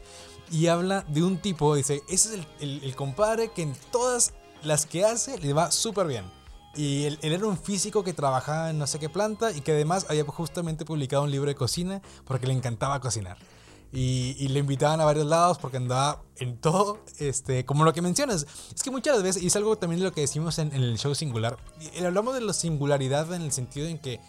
Y 0.52 0.68
habla 0.68 1.06
de 1.08 1.24
un 1.24 1.38
tipo, 1.38 1.76
dice, 1.76 2.02
ese 2.10 2.36
es 2.36 2.48
el, 2.60 2.84
el, 2.84 2.96
compadre 2.96 3.52
que 3.52 3.62
en 3.62 3.76
todas 3.92 4.34
las 4.64 4.86
que 4.86 5.06
hace 5.06 5.38
le 5.38 5.54
va 5.54 5.72
súper 5.72 6.08
bien. 6.08 6.26
Y 6.76 7.06
él, 7.06 7.20
él, 7.22 7.34
era 7.34 7.46
un 7.46 7.58
físico 7.58 8.04
que 8.04 8.14
trabajaba 8.14 8.70
en 8.70 8.80
no 8.80 8.88
sé 8.88 9.00
qué 9.00 9.10
planta 9.10 9.52
y 9.52 9.62
que 9.62 9.72
además 9.72 10.06
había 10.10 10.24
justamente 10.26 10.86
publicado 10.86 11.24
un 11.24 11.32
libro 11.32 11.50
de 11.50 11.56
cocina 11.56 12.02
porque 12.26 12.48
le 12.48 12.54
encantaba 12.54 13.00
cocinar. 13.00 13.38
Y, 13.92 14.36
y, 14.38 14.50
le 14.50 14.60
invitaban 14.60 15.02
a 15.02 15.06
varios 15.06 15.26
lados 15.26 15.58
porque 15.58 15.78
andaba 15.78 16.22
en 16.36 16.58
todo, 16.58 17.00
este, 17.18 17.66
como 17.66 17.84
lo 17.84 17.94
que 17.94 18.04
mencionas. 18.04 18.46
Es 18.74 18.84
que 18.84 18.92
muchas 18.92 19.22
veces, 19.24 19.42
y 19.42 19.48
es 19.48 19.56
algo 19.56 19.78
también 19.78 20.00
de 20.00 20.06
lo 20.06 20.12
que 20.12 20.22
decimos 20.22 20.60
en, 20.60 20.74
en 20.74 20.84
el 20.84 21.00
show 21.00 21.16
singular, 21.16 21.58
y 21.80 22.04
hablamos 22.04 22.36
de 22.36 22.42
la 22.42 22.54
singularidad 22.54 23.34
en 23.34 23.42
el 23.42 23.52
sentido 23.52 23.88
en 23.88 23.98
que 23.98 24.20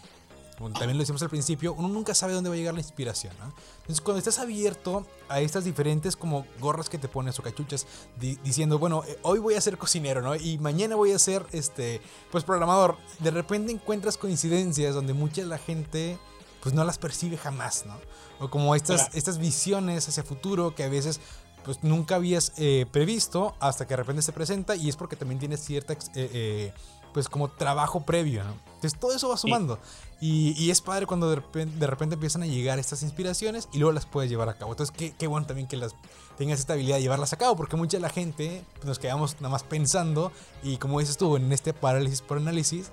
como 0.61 0.73
también 0.77 0.97
lo 0.97 1.01
decimos 1.01 1.21
al 1.23 1.29
principio, 1.29 1.73
uno 1.73 1.87
nunca 1.87 2.13
sabe 2.13 2.33
dónde 2.33 2.49
va 2.49 2.55
a 2.55 2.57
llegar 2.57 2.73
la 2.73 2.79
inspiración. 2.79 3.33
¿no? 3.39 3.51
Entonces, 3.81 4.01
cuando 4.01 4.19
estás 4.19 4.37
abierto 4.37 5.05
a 5.27 5.41
estas 5.41 5.63
diferentes 5.63 6.15
como 6.15 6.45
gorras 6.59 6.87
que 6.87 6.97
te 6.97 7.07
pones 7.07 7.39
o 7.39 7.43
cachuchas, 7.43 7.87
diciendo, 8.19 8.77
bueno, 8.77 9.03
eh, 9.07 9.17
hoy 9.23 9.39
voy 9.39 9.55
a 9.55 9.61
ser 9.61 9.77
cocinero, 9.77 10.21
¿no? 10.21 10.35
Y 10.35 10.59
mañana 10.59 10.95
voy 10.95 11.13
a 11.13 11.19
ser, 11.19 11.45
este, 11.51 12.01
pues, 12.31 12.43
programador, 12.43 12.97
de 13.19 13.31
repente 13.31 13.71
encuentras 13.71 14.17
coincidencias 14.17 14.93
donde 14.93 15.13
mucha 15.13 15.41
de 15.41 15.47
la 15.47 15.57
gente, 15.57 16.19
pues, 16.61 16.75
no 16.75 16.83
las 16.83 16.99
percibe 16.99 17.37
jamás, 17.37 17.85
¿no? 17.85 17.97
O 18.39 18.49
como 18.49 18.75
estas, 18.75 19.09
estas 19.15 19.39
visiones 19.39 20.07
hacia 20.07 20.23
futuro 20.23 20.75
que 20.75 20.83
a 20.83 20.89
veces 20.89 21.19
pues 21.63 21.83
nunca 21.83 22.15
habías 22.15 22.53
eh, 22.57 22.87
previsto 22.91 23.53
hasta 23.59 23.85
que 23.85 23.91
de 23.93 23.97
repente 23.97 24.23
se 24.23 24.33
presenta 24.33 24.75
y 24.75 24.89
es 24.89 24.95
porque 24.95 25.15
también 25.15 25.37
tienes 25.37 25.63
cierta, 25.63 25.95
eh, 26.15 26.73
pues 27.13 27.29
como 27.29 27.49
trabajo 27.49 28.01
previo, 28.01 28.43
¿no? 28.43 28.53
Entonces 28.75 28.99
todo 28.99 29.13
eso 29.15 29.29
va 29.29 29.37
sumando. 29.37 29.79
Y, 30.19 30.69
es 30.69 30.81
padre 30.81 31.07
cuando 31.07 31.29
de 31.29 31.37
repente, 31.37 31.77
de 31.77 31.87
repente, 31.87 32.13
empiezan 32.13 32.43
a 32.43 32.45
llegar 32.45 32.77
estas 32.77 33.01
inspiraciones 33.01 33.67
y 33.73 33.79
luego 33.79 33.91
las 33.91 34.05
puedes 34.05 34.29
llevar 34.29 34.49
a 34.49 34.53
cabo. 34.53 34.71
Entonces, 34.71 34.95
qué, 34.95 35.13
qué 35.17 35.27
bueno 35.27 35.47
también 35.47 35.67
que 35.67 35.77
las 35.77 35.95
tengas 36.37 36.59
esta 36.59 36.73
habilidad 36.73 36.97
de 36.97 37.01
llevarlas 37.01 37.33
a 37.33 37.37
cabo, 37.37 37.55
porque 37.55 37.75
mucha 37.75 37.97
de 37.97 38.01
la 38.01 38.09
gente 38.09 38.63
pues, 38.73 38.85
nos 38.85 38.99
quedamos 38.99 39.35
nada 39.35 39.49
más 39.49 39.63
pensando 39.63 40.31
y 40.63 40.77
como 40.77 40.99
dices 40.99 41.17
tú, 41.17 41.37
en 41.37 41.51
este 41.51 41.73
parálisis 41.73 42.21
por 42.21 42.37
análisis, 42.37 42.91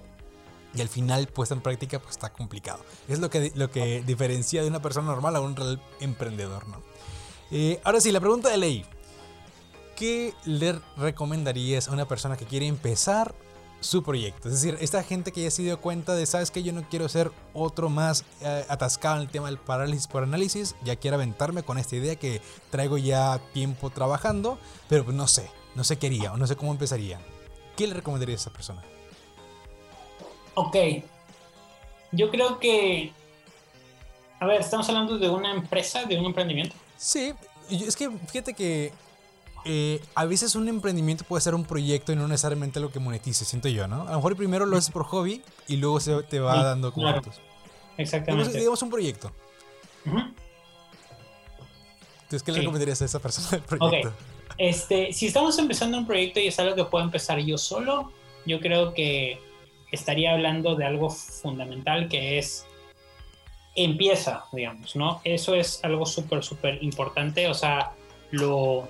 y 0.74 0.80
al 0.80 0.88
final 0.88 1.26
puesta 1.26 1.54
en 1.54 1.60
práctica 1.60 1.98
pues 1.98 2.12
está 2.12 2.30
complicado. 2.30 2.80
Es 3.08 3.18
lo 3.18 3.30
que, 3.30 3.52
lo 3.54 3.70
que 3.70 4.02
diferencia 4.02 4.62
de 4.62 4.68
una 4.68 4.80
persona 4.80 5.06
normal 5.06 5.36
a 5.36 5.40
un 5.40 5.56
real 5.56 5.82
emprendedor, 6.00 6.68
¿no? 6.68 6.82
Eh, 7.50 7.80
ahora 7.84 8.00
sí, 8.00 8.12
la 8.12 8.20
pregunta 8.20 8.48
de 8.50 8.58
ley. 8.58 8.84
¿Qué 9.96 10.34
le 10.44 10.78
recomendarías 10.96 11.88
a 11.88 11.92
una 11.92 12.06
persona 12.06 12.36
que 12.36 12.44
quiere 12.44 12.66
empezar 12.66 13.34
su 13.80 14.02
proyecto. 14.02 14.48
Es 14.48 14.54
decir, 14.54 14.76
esta 14.80 15.02
gente 15.02 15.32
que 15.32 15.42
ya 15.42 15.50
se 15.50 15.62
dio 15.62 15.80
cuenta 15.80 16.14
de, 16.14 16.26
sabes 16.26 16.50
que 16.50 16.62
yo 16.62 16.72
no 16.72 16.82
quiero 16.88 17.08
ser 17.08 17.30
otro 17.54 17.88
más 17.88 18.24
eh, 18.40 18.64
atascado 18.68 19.16
en 19.16 19.22
el 19.22 19.28
tema 19.28 19.46
del 19.46 19.58
parálisis 19.58 20.06
por 20.06 20.22
análisis, 20.22 20.74
ya 20.84 20.96
quiero 20.96 21.16
aventarme 21.16 21.62
con 21.62 21.78
esta 21.78 21.96
idea 21.96 22.16
que 22.16 22.40
traigo 22.70 22.98
ya 22.98 23.40
tiempo 23.52 23.90
trabajando, 23.90 24.58
pero 24.88 25.04
pues 25.04 25.16
no 25.16 25.28
sé, 25.28 25.50
no 25.74 25.84
sé 25.84 25.98
qué 25.98 26.08
haría 26.08 26.32
o 26.32 26.36
no 26.36 26.46
sé 26.46 26.56
cómo 26.56 26.72
empezaría. 26.72 27.20
¿Qué 27.76 27.86
le 27.86 27.94
recomendaría 27.94 28.34
a 28.34 28.38
esa 28.38 28.50
persona? 28.50 28.82
Ok, 30.54 30.76
yo 32.10 32.30
creo 32.30 32.58
que, 32.58 33.12
a 34.40 34.46
ver, 34.46 34.60
estamos 34.60 34.88
hablando 34.88 35.18
de 35.18 35.28
una 35.28 35.52
empresa, 35.52 36.04
de 36.04 36.18
un 36.18 36.24
emprendimiento. 36.24 36.74
Sí, 36.96 37.32
es 37.70 37.94
que 37.94 38.10
fíjate 38.10 38.54
que 38.54 38.92
eh, 39.64 40.00
a 40.14 40.24
veces 40.24 40.54
un 40.54 40.68
emprendimiento 40.68 41.24
puede 41.24 41.40
ser 41.40 41.54
un 41.54 41.64
proyecto 41.64 42.12
y 42.12 42.16
no 42.16 42.26
necesariamente 42.28 42.80
lo 42.80 42.90
que 42.90 42.98
monetice, 42.98 43.44
siento 43.44 43.68
yo, 43.68 43.86
¿no? 43.88 44.02
A 44.02 44.12
lo 44.12 44.16
mejor 44.16 44.36
primero 44.36 44.66
lo 44.66 44.76
haces 44.76 44.90
por 44.90 45.04
hobby 45.04 45.42
y 45.66 45.76
luego 45.76 46.00
se 46.00 46.22
te 46.22 46.40
va 46.40 46.62
dando 46.62 46.92
como 46.92 47.08
Exactamente. 47.96 48.56
Digamos, 48.56 48.80
un 48.82 48.90
proyecto. 48.90 49.32
Entonces, 52.22 52.42
¿qué 52.42 52.52
le 52.52 52.58
recomendarías 52.60 53.02
a 53.02 53.04
esa 53.04 53.18
persona 53.18 53.50
del 53.50 53.62
proyecto? 53.62 54.12
Este, 54.56 55.12
si 55.12 55.26
estamos 55.26 55.58
empezando 55.58 55.98
un 55.98 56.06
proyecto 56.06 56.40
y 56.40 56.48
es 56.48 56.58
algo 56.58 56.74
que 56.74 56.84
puedo 56.84 57.04
empezar 57.04 57.38
yo 57.40 57.58
solo, 57.58 58.12
yo 58.46 58.60
creo 58.60 58.94
que 58.94 59.40
estaría 59.92 60.32
hablando 60.32 60.76
de 60.76 60.84
algo 60.84 61.10
fundamental 61.10 62.08
que 62.08 62.38
es 62.38 62.66
empieza, 63.74 64.44
digamos, 64.52 64.96
¿no? 64.96 65.20
Eso 65.24 65.54
es 65.54 65.84
algo 65.84 66.04
súper, 66.04 66.42
súper 66.42 66.82
importante. 66.82 67.48
O 67.48 67.54
sea, 67.54 67.92
lo, 68.30 68.88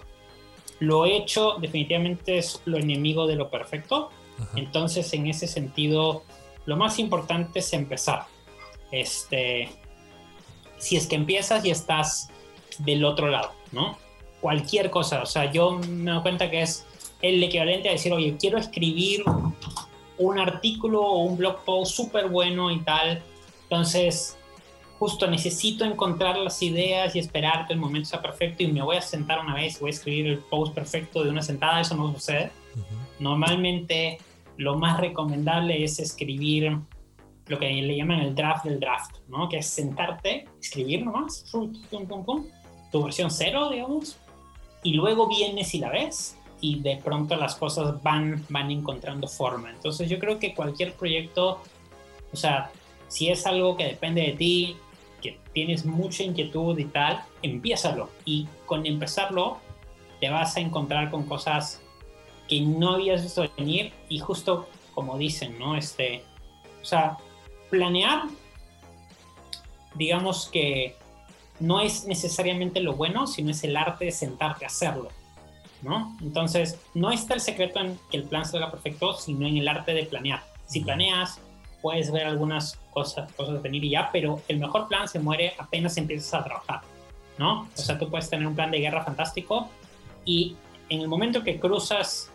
lo 0.80 1.06
hecho 1.06 1.56
definitivamente 1.60 2.38
es 2.38 2.62
lo 2.64 2.78
enemigo 2.78 3.26
de 3.26 3.36
lo 3.36 3.50
perfecto. 3.50 4.10
Entonces, 4.54 5.12
en 5.14 5.26
ese 5.26 5.48
sentido, 5.48 6.22
lo 6.64 6.76
más 6.76 6.98
importante 6.98 7.58
es 7.58 7.72
empezar. 7.72 8.26
Este, 8.92 9.68
si 10.78 10.96
es 10.96 11.06
que 11.06 11.16
empiezas 11.16 11.64
y 11.64 11.70
estás 11.70 12.30
del 12.78 13.04
otro 13.04 13.28
lado, 13.28 13.52
¿no? 13.72 13.98
Cualquier 14.40 14.90
cosa, 14.90 15.22
o 15.22 15.26
sea, 15.26 15.50
yo 15.50 15.80
me 15.88 16.12
doy 16.12 16.22
cuenta 16.22 16.48
que 16.48 16.62
es 16.62 16.86
el 17.20 17.42
equivalente 17.42 17.88
a 17.88 17.92
decir, 17.92 18.12
oye, 18.12 18.36
quiero 18.38 18.58
escribir 18.58 19.24
un 20.18 20.38
artículo 20.38 21.02
o 21.02 21.24
un 21.24 21.36
blog 21.36 21.64
post 21.64 21.96
súper 21.96 22.28
bueno 22.28 22.70
y 22.70 22.80
tal. 22.80 23.20
Entonces, 23.64 24.37
justo 24.98 25.28
necesito 25.28 25.84
encontrar 25.84 26.36
las 26.36 26.60
ideas 26.62 27.14
y 27.14 27.20
esperar 27.20 27.66
que 27.66 27.72
el 27.72 27.78
momento 27.78 28.08
sea 28.08 28.20
perfecto 28.20 28.62
y 28.62 28.72
me 28.72 28.82
voy 28.82 28.96
a 28.96 29.00
sentar 29.00 29.38
una 29.38 29.54
vez 29.54 29.78
voy 29.80 29.90
a 29.90 29.94
escribir 29.94 30.26
el 30.26 30.38
post 30.38 30.74
perfecto 30.74 31.22
de 31.22 31.30
una 31.30 31.42
sentada, 31.42 31.80
eso 31.80 31.94
no 31.94 32.12
sucede. 32.12 32.50
Normalmente 33.20 34.18
lo 34.56 34.76
más 34.76 34.98
recomendable 34.98 35.84
es 35.84 35.98
escribir 36.00 36.78
lo 37.46 37.58
que 37.58 37.70
le 37.70 37.96
llaman 37.96 38.20
el 38.20 38.34
draft 38.34 38.64
del 38.64 38.80
draft, 38.80 39.16
¿no? 39.28 39.48
Que 39.48 39.58
es 39.58 39.66
sentarte, 39.66 40.46
escribir 40.60 41.04
nomás, 41.04 41.44
tu 42.90 43.02
versión 43.02 43.30
cero, 43.30 43.70
digamos, 43.70 44.18
y 44.82 44.92
luego 44.94 45.28
vienes 45.28 45.74
y 45.74 45.78
la 45.78 45.90
ves 45.90 46.36
y 46.60 46.80
de 46.80 46.96
pronto 46.96 47.36
las 47.36 47.54
cosas 47.54 48.02
van, 48.02 48.44
van 48.48 48.70
encontrando 48.70 49.28
forma. 49.28 49.70
Entonces 49.70 50.10
yo 50.10 50.18
creo 50.18 50.38
que 50.38 50.54
cualquier 50.54 50.92
proyecto, 50.94 51.62
o 52.32 52.36
sea, 52.36 52.70
si 53.06 53.28
es 53.28 53.46
algo 53.46 53.76
que 53.76 53.84
depende 53.84 54.22
de 54.22 54.32
ti, 54.32 54.76
que 55.20 55.38
tienes 55.52 55.84
mucha 55.84 56.22
inquietud 56.22 56.78
y 56.78 56.84
tal, 56.84 57.22
empiézalo. 57.42 58.10
Y 58.24 58.48
con 58.66 58.86
empezarlo 58.86 59.58
te 60.20 60.30
vas 60.30 60.56
a 60.56 60.60
encontrar 60.60 61.10
con 61.10 61.24
cosas 61.24 61.80
que 62.48 62.60
no 62.60 62.94
habías 62.94 63.22
visto 63.22 63.44
venir 63.56 63.92
y 64.08 64.18
justo 64.18 64.68
como 64.94 65.16
dicen, 65.16 65.58
¿no? 65.58 65.76
Este, 65.76 66.24
o 66.82 66.84
sea, 66.84 67.18
planear, 67.70 68.22
digamos 69.94 70.48
que 70.48 70.96
no 71.60 71.80
es 71.80 72.04
necesariamente 72.06 72.80
lo 72.80 72.94
bueno, 72.94 73.26
sino 73.26 73.50
es 73.50 73.62
el 73.64 73.76
arte 73.76 74.06
de 74.06 74.12
sentarte 74.12 74.64
a 74.64 74.68
hacerlo, 74.68 75.08
¿no? 75.82 76.16
Entonces, 76.20 76.80
no 76.94 77.12
está 77.12 77.34
el 77.34 77.40
secreto 77.40 77.80
en 77.80 77.98
que 78.10 78.16
el 78.16 78.24
plan 78.24 78.44
salga 78.44 78.70
perfecto, 78.70 79.12
sino 79.14 79.46
en 79.46 79.56
el 79.56 79.68
arte 79.68 79.94
de 79.94 80.04
planear. 80.04 80.42
Si 80.66 80.80
planeas, 80.80 81.40
puedes 81.82 82.10
ver 82.10 82.26
algunas 82.26 82.78
cosas, 82.90 83.32
cosas 83.32 83.62
venir 83.62 83.84
y 83.84 83.90
ya, 83.90 84.10
pero 84.12 84.40
el 84.48 84.58
mejor 84.58 84.88
plan 84.88 85.08
se 85.08 85.18
muere 85.18 85.54
apenas 85.58 85.96
empiezas 85.96 86.34
a 86.34 86.44
trabajar, 86.44 86.80
¿no? 87.38 87.62
O 87.62 87.78
sea, 87.78 87.98
tú 87.98 88.08
puedes 88.08 88.28
tener 88.28 88.46
un 88.46 88.54
plan 88.54 88.70
de 88.70 88.78
guerra 88.78 89.04
fantástico 89.04 89.68
y 90.24 90.56
en 90.88 91.00
el 91.00 91.08
momento 91.08 91.42
que 91.42 91.58
cruzas 91.58 92.30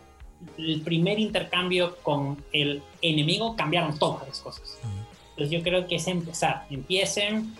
el 0.57 0.81
primer 0.81 1.19
intercambio 1.19 1.97
con 1.97 2.43
el 2.51 2.81
enemigo, 3.01 3.55
cambiaron 3.55 3.97
todas 3.97 4.27
las 4.27 4.39
cosas. 4.39 4.77
Entonces 5.29 5.51
yo 5.51 5.63
creo 5.63 5.87
que 5.87 5.95
es 5.95 6.07
empezar, 6.07 6.65
empiecen, 6.69 7.55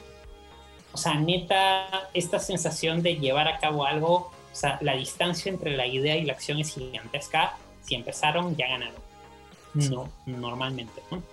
o 0.91 0.97
sea, 0.97 1.15
neta, 1.15 2.09
esta 2.13 2.39
sensación 2.39 3.01
de 3.01 3.15
llevar 3.15 3.47
a 3.47 3.57
cabo 3.59 3.86
algo, 3.86 4.13
o 4.15 4.55
sea, 4.55 4.77
la 4.81 4.95
distancia 4.95 5.51
entre 5.51 5.75
la 5.75 5.88
idea 5.88 6.15
y 6.17 6.25
la 6.25 6.34
acción 6.34 6.59
es 6.59 6.73
gigantesca. 6.73 7.57
Si 7.81 7.95
empezaron, 7.95 8.55
ya 8.55 8.67
ganaron. 8.67 9.01
No, 9.73 10.09
normalmente, 10.27 11.01
¿no? 11.09 11.23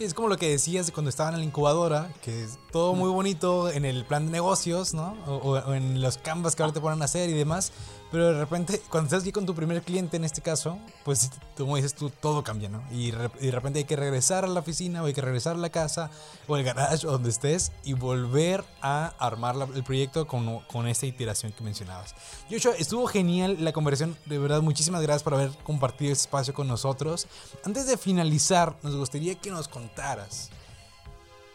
Sí, 0.00 0.06
es 0.06 0.14
como 0.14 0.28
lo 0.28 0.38
que 0.38 0.48
decías 0.48 0.90
cuando 0.92 1.10
estaban 1.10 1.34
en 1.34 1.40
la 1.40 1.44
incubadora, 1.44 2.10
que 2.22 2.44
es 2.44 2.58
todo 2.72 2.94
muy 2.94 3.10
bonito 3.10 3.70
en 3.70 3.84
el 3.84 4.06
plan 4.06 4.24
de 4.24 4.32
negocios, 4.32 4.94
¿no? 4.94 5.14
O, 5.26 5.50
o 5.50 5.74
en 5.74 6.00
los 6.00 6.16
canvas 6.16 6.56
que 6.56 6.62
ahora 6.62 6.72
te 6.72 6.80
ponen 6.80 7.02
a 7.02 7.04
hacer 7.04 7.28
y 7.28 7.34
demás. 7.34 7.70
Pero 8.10 8.32
de 8.32 8.40
repente, 8.40 8.80
cuando 8.90 9.06
estás 9.06 9.22
aquí 9.22 9.30
con 9.30 9.46
tu 9.46 9.54
primer 9.54 9.82
cliente 9.82 10.16
en 10.16 10.24
este 10.24 10.40
caso, 10.40 10.78
pues 11.04 11.30
como 11.56 11.76
dices 11.76 11.94
tú, 11.94 12.10
todo 12.10 12.42
cambia, 12.42 12.68
¿no? 12.68 12.82
Y, 12.90 13.12
de 13.12 13.50
repente 13.50 13.80
hay 13.80 13.84
que 13.84 13.94
regresar 13.94 14.44
a 14.44 14.48
la 14.48 14.60
oficina 14.60 15.02
o 15.02 15.06
hay 15.06 15.12
que 15.12 15.20
regresar 15.20 15.54
a 15.54 15.58
la 15.58 15.70
casa 15.70 16.10
o 16.48 16.56
el 16.56 16.64
garage 16.64 17.06
o 17.06 17.12
donde 17.12 17.30
estés 17.30 17.70
y 17.84 17.92
volver 17.92 18.64
a 18.82 19.12
armar 19.18 19.54
el 19.74 19.84
proyecto 19.84 20.26
con, 20.26 20.60
con 20.60 20.88
esta 20.88 21.06
iteración 21.06 21.52
que 21.52 21.62
mencionabas. 21.62 22.14
Joshua, 22.50 22.72
estuvo 22.78 23.06
genial 23.06 23.58
la 23.60 23.72
conversación, 23.72 24.16
de 24.26 24.38
verdad, 24.38 24.60
muchísimas 24.60 25.02
gracias 25.02 25.22
por 25.22 25.34
haber 25.34 25.50
compartido 25.62 26.10
este 26.12 26.22
espacio 26.22 26.52
con 26.52 26.66
nosotros. 26.66 27.28
Antes 27.64 27.86
de 27.86 27.96
finalizar, 27.96 28.76
nos 28.82 28.96
gustaría 28.96 29.36
que 29.36 29.50
nos 29.50 29.68
contaras. 29.68 29.89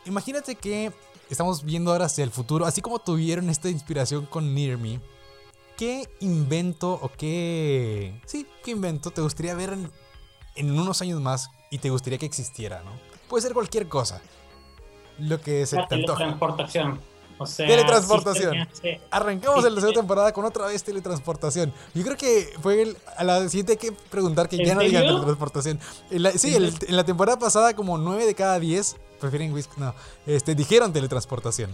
Imagínate 0.05 0.55
que 0.55 0.91
estamos 1.29 1.63
viendo 1.63 1.91
ahora 1.91 2.05
hacia 2.05 2.23
el 2.23 2.31
futuro, 2.31 2.65
así 2.65 2.81
como 2.81 2.99
tuvieron 2.99 3.49
esta 3.49 3.69
inspiración 3.69 4.25
con 4.25 4.53
Near 4.53 4.77
Me 4.77 4.99
¿qué 5.77 6.09
invento 6.19 6.93
o 6.93 7.11
qué... 7.17 8.19
Sí, 8.25 8.47
qué 8.63 8.71
invento 8.71 9.11
te 9.11 9.21
gustaría 9.21 9.55
ver 9.55 9.77
en, 10.55 10.79
unos 10.79 11.01
años 11.01 11.19
más 11.21 11.49
y 11.69 11.79
te 11.79 11.89
gustaría 11.89 12.17
que 12.17 12.25
existiera, 12.25 12.81
¿no? 12.83 12.91
Puede 13.29 13.43
ser 13.43 13.53
cualquier 13.53 13.87
cosa. 13.87 14.21
Lo 15.19 15.41
que 15.41 15.65
se 15.65 15.77
la 15.77 15.87
te 15.87 15.95
teletransportación. 15.95 16.99
O 17.37 17.45
sea, 17.45 17.67
teletransportación. 17.67 18.67
Arrancamos 19.11 19.65
en 19.65 19.75
la 19.75 19.81
segunda 19.81 20.01
temporada 20.01 20.31
con 20.31 20.45
otra 20.45 20.67
vez 20.67 20.83
teletransportación. 20.83 21.73
Yo 21.93 22.03
creo 22.03 22.17
que 22.17 22.49
fue 22.61 22.81
el, 22.81 22.97
a 23.17 23.23
la 23.23 23.47
siguiente 23.49 23.73
hay 23.73 23.77
que 23.77 23.91
preguntar 23.91 24.47
que 24.49 24.63
ya 24.63 24.75
no 24.75 24.81
digan 24.81 25.03
teletransportación. 25.03 25.79
sí, 26.35 26.55
en 26.55 26.95
la 26.95 27.03
temporada 27.03 27.37
pasada 27.37 27.75
como 27.75 27.97
9 27.97 28.25
de 28.25 28.35
cada 28.35 28.59
10 28.59 28.95
prefieren 29.19 29.53
whisky. 29.53 29.73
No, 29.77 29.93
este, 30.25 30.55
dijeron 30.55 30.93
teletransportación. 30.93 31.71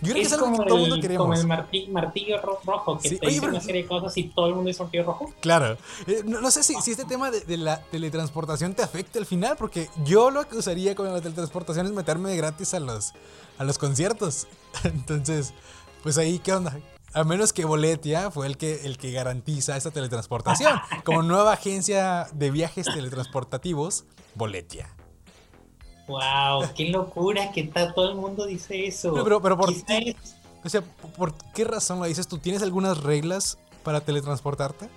Yo 0.00 0.12
creo 0.12 0.14
que 0.14 0.22
es 0.22 0.32
algo 0.32 0.50
que 0.52 0.64
todo 0.64 0.76
el 0.76 0.80
mundo 0.82 1.00
queremos. 1.00 1.40
Como 1.40 1.62
el 1.62 1.90
martillo, 1.90 2.40
rojo, 2.40 2.98
que 2.98 3.16
te 3.16 3.26
dice 3.26 3.46
una 3.46 3.60
serie 3.60 3.82
de 3.82 3.88
cosas 3.88 4.16
y 4.16 4.24
todo 4.24 4.46
el 4.46 4.54
mundo 4.54 4.68
dice 4.68 4.82
martillo 4.82 5.04
rojo. 5.04 5.32
Claro. 5.40 5.76
Eh, 6.06 6.22
no, 6.24 6.50
sé 6.50 6.62
si, 6.62 6.74
si, 6.80 6.92
este 6.92 7.04
tema 7.04 7.30
de, 7.30 7.56
la 7.56 7.82
teletransportación 7.82 8.74
te 8.74 8.82
afecta 8.82 9.18
al 9.18 9.26
final, 9.26 9.56
porque 9.56 9.88
yo 10.04 10.30
lo 10.30 10.48
que 10.48 10.56
usaría 10.56 10.94
con 10.94 11.12
la 11.12 11.20
teletransportación 11.20 11.86
es 11.86 11.92
meterme 11.92 12.34
gratis 12.36 12.74
a 12.74 12.80
los, 12.80 13.12
a 13.58 13.64
los 13.64 13.78
conciertos. 13.78 14.46
Entonces, 14.84 15.54
pues 16.02 16.18
ahí, 16.18 16.38
¿qué 16.38 16.52
onda? 16.52 16.78
A 17.12 17.24
menos 17.24 17.52
que 17.52 17.64
Boletia 17.64 18.30
fue 18.30 18.46
el 18.46 18.56
que, 18.56 18.86
el 18.86 18.96
que 18.96 19.10
garantiza 19.10 19.76
esta 19.76 19.90
teletransportación. 19.90 20.80
Como 21.04 21.22
nueva 21.22 21.52
agencia 21.52 22.28
de 22.32 22.50
viajes 22.50 22.86
teletransportativos, 22.86 24.04
Boletia. 24.34 24.94
Wow, 26.06 26.68
qué 26.74 26.88
locura 26.88 27.52
que 27.52 27.62
está, 27.62 27.94
todo 27.94 28.10
el 28.10 28.16
mundo 28.16 28.46
dice 28.46 28.86
eso. 28.86 29.14
Pero, 29.14 29.40
pero, 29.40 29.56
por, 29.56 29.70
o 29.70 30.68
sea, 30.68 30.82
¿por 31.16 31.34
qué 31.54 31.64
razón 31.64 32.00
lo 32.00 32.06
dices 32.06 32.26
tú? 32.26 32.38
¿Tienes 32.38 32.62
algunas 32.62 33.02
reglas 33.02 33.58
para 33.82 34.00
teletransportarte? 34.00 34.88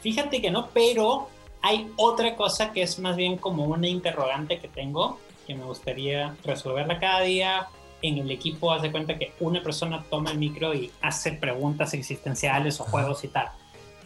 Fíjate 0.00 0.40
que 0.40 0.50
no, 0.50 0.68
pero 0.68 1.28
hay 1.62 1.90
otra 1.96 2.36
cosa 2.36 2.72
que 2.72 2.82
es 2.82 2.98
más 2.98 3.16
bien 3.16 3.36
como 3.36 3.64
una 3.64 3.88
interrogante 3.88 4.60
que 4.60 4.68
tengo, 4.68 5.18
que 5.46 5.54
me 5.54 5.64
gustaría 5.64 6.36
resolverla 6.44 6.98
cada 6.98 7.20
día. 7.20 7.68
En 8.02 8.18
el 8.18 8.30
equipo 8.30 8.72
hace 8.72 8.90
cuenta 8.92 9.18
que 9.18 9.32
una 9.40 9.62
persona 9.62 10.04
toma 10.10 10.30
el 10.30 10.38
micro 10.38 10.74
y 10.74 10.90
hace 11.00 11.32
preguntas 11.32 11.94
existenciales 11.94 12.80
o 12.80 12.84
juegos 12.84 13.24
y 13.24 13.28
tal. 13.28 13.48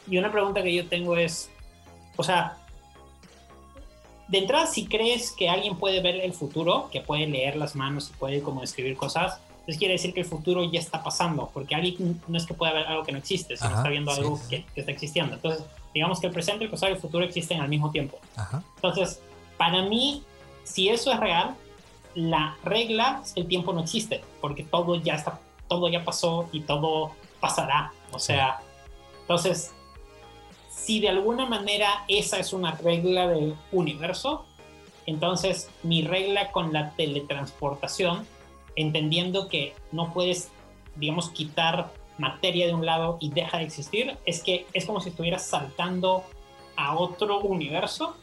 Y 0.09 0.19
una 0.19 0.31
pregunta 0.31 0.63
que 0.63 0.75
yo 0.75 0.87
tengo 0.89 1.17
es, 1.17 1.51
o 2.17 2.23
sea, 2.23 2.57
de 4.29 4.39
entrada, 4.39 4.67
si 4.67 4.87
crees 4.87 5.33
que 5.33 5.49
alguien 5.49 5.77
puede 5.77 6.01
ver 6.01 6.17
el 6.17 6.33
futuro, 6.33 6.89
que 6.93 7.01
puede 7.01 7.27
leer 7.27 7.57
las 7.57 7.75
manos 7.75 8.11
y 8.11 8.17
puede 8.17 8.43
como 8.43 8.63
escribir 8.63 8.97
cosas, 8.97 9.41
entonces 9.51 9.79
quiere 9.79 9.95
decir 9.95 10.15
que 10.15 10.21
el 10.21 10.27
futuro 10.27 10.65
ya 10.71 10.79
está 10.79 11.03
pasando, 11.03 11.51
porque 11.53 11.75
alguien 11.75 12.21
no 12.29 12.39
es 12.39 12.47
que 12.47 12.55
pueda 12.55 12.73
ver 12.73 12.87
algo 12.87 13.03
que 13.03 13.13
no 13.13 13.19
existe, 13.19 13.57
sino 13.57 13.77
está 13.77 13.89
viendo 13.89 14.11
algo 14.13 14.41
Que, 14.49 14.65
está 14.75 14.93
existiendo. 14.93 15.35
Entonces, 15.35 15.65
digamos 15.93 16.21
que 16.21 16.29
el 16.29 16.33
presente, 16.33 16.65
el 16.65 16.71
pasado 16.71 16.93
y 16.93 16.95
el 16.95 17.01
futuro 17.01 17.25
existen 17.25 17.61
al 17.61 17.69
mismo 17.69 17.91
tiempo. 17.91 18.19
Entonces, 18.77 19.21
para 19.59 19.83
mí, 19.83 20.23
si 20.65 20.89
eso 20.89 21.13
es 21.13 21.21
real, 21.21 21.57
la 22.15 22.57
regla 22.65 23.21
es 23.25 23.33
que 23.33 23.41
el 23.41 23.49
tiempo 23.49 23.73
no 23.73 23.81
existe, 23.81 24.23
porque 24.41 24.65
todo 24.65 24.97
ya 24.97 25.15
está, 25.15 25.41
todo 25.69 25.89
ya 25.89 26.05
pasó 26.05 26.49
y 26.53 26.61
todo 26.61 27.13
pasará. 27.41 27.93
O 28.13 28.19
sea, 28.19 28.61
entonces 29.23 29.73
si 30.91 30.99
de 31.01 31.09
alguna 31.09 31.47
manera 31.47 32.05
esa 32.09 32.39
es 32.39 32.53
una 32.53 32.73
regla 32.73 33.29
del 33.29 33.55
universo, 33.71 34.47
entonces 35.07 35.71
mi 35.83 36.03
regla 36.03 36.51
con 36.53 36.73
la 36.73 36.91
teletransportación, 36.93 38.27
entendiendo 38.77 39.49
que 39.49 39.75
no 39.93 40.13
puedes, 40.13 40.51
digamos, 40.97 41.31
quitar 41.31 41.93
materia 42.19 42.67
de 42.67 42.75
un 42.75 42.87
lado 42.87 43.19
y 43.21 43.31
deja 43.31 43.59
de 43.59 43.65
existir, 43.65 44.17
es 44.25 44.43
que 44.43 44.67
es 44.73 44.87
como 44.87 45.01
si 45.01 45.11
estuvieras 45.11 45.47
saltando 45.47 46.25
a 46.77 46.97
otro 46.97 47.41
universo 47.41 48.17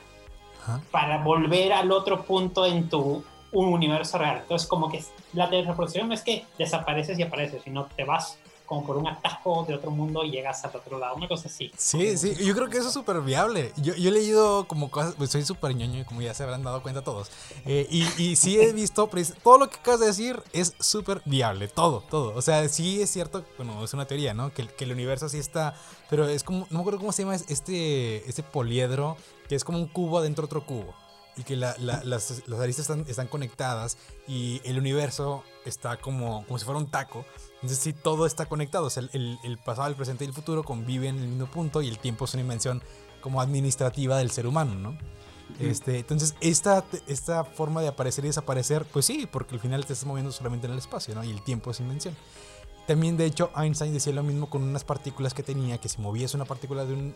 para 0.91 1.23
volver 1.23 1.73
al 1.73 1.91
otro 1.91 2.23
punto 2.23 2.65
en 2.65 2.89
tu 2.89 3.23
un 3.51 3.67
universo 3.67 4.17
real. 4.17 4.39
Entonces, 4.41 4.67
como 4.67 4.89
que 4.89 5.03
la 5.33 5.49
teletransportación 5.49 6.07
no 6.07 6.13
es 6.13 6.21
que 6.21 6.45
desapareces 6.57 7.17
y 7.17 7.23
apareces, 7.23 7.61
sino 7.63 7.85
te 7.95 8.03
vas 8.03 8.37
como 8.67 8.85
por 8.85 8.97
un 8.97 9.07
atajo 9.07 9.65
de 9.65 9.73
otro 9.73 9.89
mundo 9.89 10.23
y 10.23 10.31
llegas 10.31 10.63
al 10.65 10.75
otro 10.75 10.99
lado, 10.99 11.15
una 11.15 11.27
cosa 11.27 11.47
así. 11.47 11.71
Sí, 11.77 12.17
sí, 12.17 12.35
yo 12.35 12.53
creo 12.53 12.69
que 12.69 12.77
eso 12.77 12.89
es 12.89 12.93
súper 12.93 13.21
viable. 13.21 13.71
Yo, 13.77 13.95
yo, 13.95 14.09
he 14.09 14.11
leído 14.11 14.67
como 14.67 14.91
cosas, 14.91 15.15
pues 15.17 15.31
soy 15.31 15.43
súper 15.43 15.73
ñoño, 15.73 16.05
como 16.05 16.21
ya 16.21 16.33
se 16.33 16.43
habrán 16.43 16.63
dado 16.63 16.83
cuenta 16.83 17.01
todos. 17.01 17.31
Eh, 17.65 17.87
y, 17.89 18.03
y, 18.21 18.35
sí 18.35 18.59
he 18.59 18.73
visto, 18.73 19.09
todo 19.41 19.57
lo 19.57 19.69
que 19.69 19.77
acabas 19.77 20.01
de 20.01 20.07
decir 20.07 20.43
es 20.51 20.75
súper 20.79 21.21
viable, 21.25 21.69
todo, 21.69 22.03
todo. 22.09 22.35
O 22.35 22.41
sea, 22.41 22.67
sí 22.67 23.01
es 23.01 23.09
cierto, 23.09 23.45
bueno, 23.57 23.83
es 23.83 23.93
una 23.93 24.05
teoría, 24.05 24.33
¿no? 24.33 24.53
Que, 24.53 24.67
que 24.67 24.83
el 24.83 24.91
universo 24.91 25.29
sí 25.29 25.39
está, 25.39 25.73
pero 26.09 26.27
es 26.27 26.43
como, 26.43 26.67
no 26.69 26.77
me 26.77 26.79
acuerdo 26.81 26.99
cómo 26.99 27.13
se 27.13 27.23
llama 27.23 27.35
este, 27.35 28.29
este 28.29 28.43
poliedro, 28.43 29.15
que 29.47 29.55
es 29.55 29.63
como 29.63 29.77
un 29.77 29.87
cubo 29.87 30.21
dentro 30.21 30.41
de 30.41 30.45
otro 30.47 30.65
cubo 30.65 30.93
y 31.38 31.43
que 31.43 31.55
las, 31.55 31.79
las, 31.79 32.41
aristas 32.59 32.89
están, 32.89 33.05
están, 33.07 33.27
conectadas 33.27 33.97
y 34.27 34.59
el 34.65 34.77
universo 34.79 35.43
está 35.65 35.97
como, 35.97 36.45
como 36.45 36.57
si 36.57 36.65
fuera 36.65 36.79
un 36.79 36.88
taco. 36.88 37.25
Entonces 37.55 37.77
sí, 37.77 37.93
todo 37.93 38.25
está 38.25 38.47
conectado. 38.47 38.85
O 38.85 38.89
sea, 38.89 39.03
el, 39.13 39.39
el, 39.43 39.57
pasado, 39.59 39.88
el 39.88 39.95
presente 39.95 40.25
y 40.25 40.27
el 40.27 40.33
futuro 40.33 40.63
conviven 40.63 41.17
en 41.17 41.23
el 41.23 41.29
mismo 41.29 41.47
punto 41.47 41.81
y 41.81 41.88
el 41.88 41.99
tiempo 41.99 42.25
es 42.25 42.33
una 42.33 42.41
invención 42.41 42.81
como 43.21 43.39
administrativa 43.41 44.17
del 44.17 44.31
ser 44.31 44.47
humano, 44.47 44.75
¿no? 44.75 44.97
Este, 45.59 45.99
entonces, 45.99 46.35
esta, 46.41 46.83
esta 47.07 47.43
forma 47.43 47.81
de 47.81 47.88
aparecer 47.88 48.25
y 48.25 48.27
desaparecer, 48.27 48.85
pues 48.85 49.05
sí, 49.05 49.27
porque 49.31 49.55
al 49.55 49.61
final 49.61 49.85
te 49.85 49.93
estás 49.93 50.05
moviendo 50.05 50.31
solamente 50.31 50.67
en 50.67 50.73
el 50.73 50.79
espacio, 50.79 51.15
¿no? 51.15 51.23
Y 51.23 51.31
el 51.31 51.41
tiempo 51.41 51.71
es 51.71 51.79
invención. 51.79 52.15
También, 52.85 53.17
de 53.17 53.25
hecho, 53.25 53.51
Einstein 53.55 53.93
decía 53.93 54.13
lo 54.13 54.23
mismo 54.23 54.49
con 54.49 54.63
unas 54.63 54.83
partículas 54.83 55.33
que 55.33 55.43
tenía, 55.43 55.77
que 55.77 55.89
si 55.89 55.99
movías 56.01 56.33
una 56.33 56.45
partícula 56.45 56.85
de 56.85 56.93
un, 56.93 57.15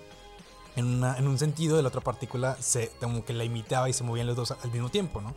en, 0.75 1.03
en, 1.03 1.27
un 1.27 1.37
sentido, 1.37 1.75
de 1.75 1.83
la 1.83 1.89
otra 1.89 2.01
partícula 2.01 2.55
se, 2.59 2.91
como 2.99 3.25
que 3.25 3.33
la 3.33 3.43
imitaba 3.43 3.89
y 3.89 3.93
se 3.93 4.03
movían 4.03 4.27
los 4.27 4.35
dos 4.35 4.51
al 4.51 4.71
mismo 4.71 4.89
tiempo, 4.89 5.21
¿no? 5.21 5.33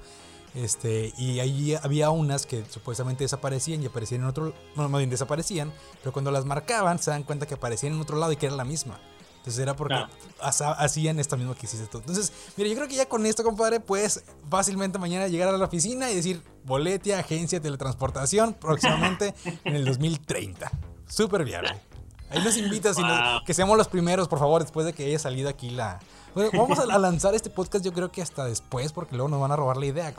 Este, 0.54 1.12
y 1.18 1.40
ahí 1.40 1.74
había 1.82 2.10
unas 2.10 2.46
que 2.46 2.64
supuestamente 2.70 3.24
desaparecían 3.24 3.82
y 3.82 3.86
aparecían 3.86 4.20
en 4.20 4.28
otro, 4.28 4.54
no, 4.76 4.88
más 4.88 4.98
bien 4.98 5.10
desaparecían, 5.10 5.72
pero 6.00 6.12
cuando 6.12 6.30
las 6.30 6.44
marcaban 6.44 7.00
se 7.00 7.10
dan 7.10 7.24
cuenta 7.24 7.46
que 7.46 7.54
aparecían 7.54 7.92
en 7.92 8.00
otro 8.00 8.18
lado 8.18 8.30
y 8.32 8.36
que 8.36 8.46
era 8.46 8.54
la 8.54 8.64
misma. 8.64 9.00
Entonces 9.38 9.60
era 9.60 9.76
porque 9.76 9.96
hacían 10.40 11.18
esto 11.18 11.36
mismo 11.36 11.54
que 11.54 11.66
hiciste 11.66 11.86
tú. 11.86 11.98
Entonces, 11.98 12.32
mira, 12.56 12.70
yo 12.70 12.76
creo 12.76 12.88
que 12.88 12.94
ya 12.94 13.06
con 13.06 13.26
esto, 13.26 13.44
compadre, 13.44 13.78
puedes 13.78 14.24
fácilmente 14.48 14.98
mañana 14.98 15.28
llegar 15.28 15.48
a 15.50 15.58
la 15.58 15.66
oficina 15.66 16.10
y 16.10 16.14
decir, 16.14 16.42
boletia, 16.64 17.18
agencia, 17.18 17.60
teletransportación, 17.60 18.54
próximamente 18.54 19.34
en 19.64 19.74
el 19.74 19.84
2030. 19.84 20.72
Súper 21.06 21.44
viable. 21.44 21.78
Ahí 22.34 22.42
nos 22.42 22.56
invitas 22.56 22.98
y 22.98 23.02
que 23.44 23.54
seamos 23.54 23.76
los 23.76 23.88
primeros, 23.88 24.28
por 24.28 24.38
favor, 24.38 24.62
después 24.62 24.86
de 24.86 24.92
que 24.92 25.06
haya 25.06 25.18
salido 25.18 25.48
aquí 25.48 25.70
la... 25.70 26.00
Bueno, 26.34 26.50
vamos 26.52 26.78
a, 26.78 26.86
lanzar 26.98 27.34
este 27.34 27.48
podcast 27.48 27.84
yo 27.84 27.92
creo 27.92 28.10
que 28.10 28.20
hasta 28.20 28.44
después, 28.44 28.92
porque 28.92 29.14
luego 29.14 29.28
nos 29.28 29.40
van 29.40 29.52
a 29.52 29.56
robar 29.56 29.76
la 29.76 29.86
idea. 29.86 30.12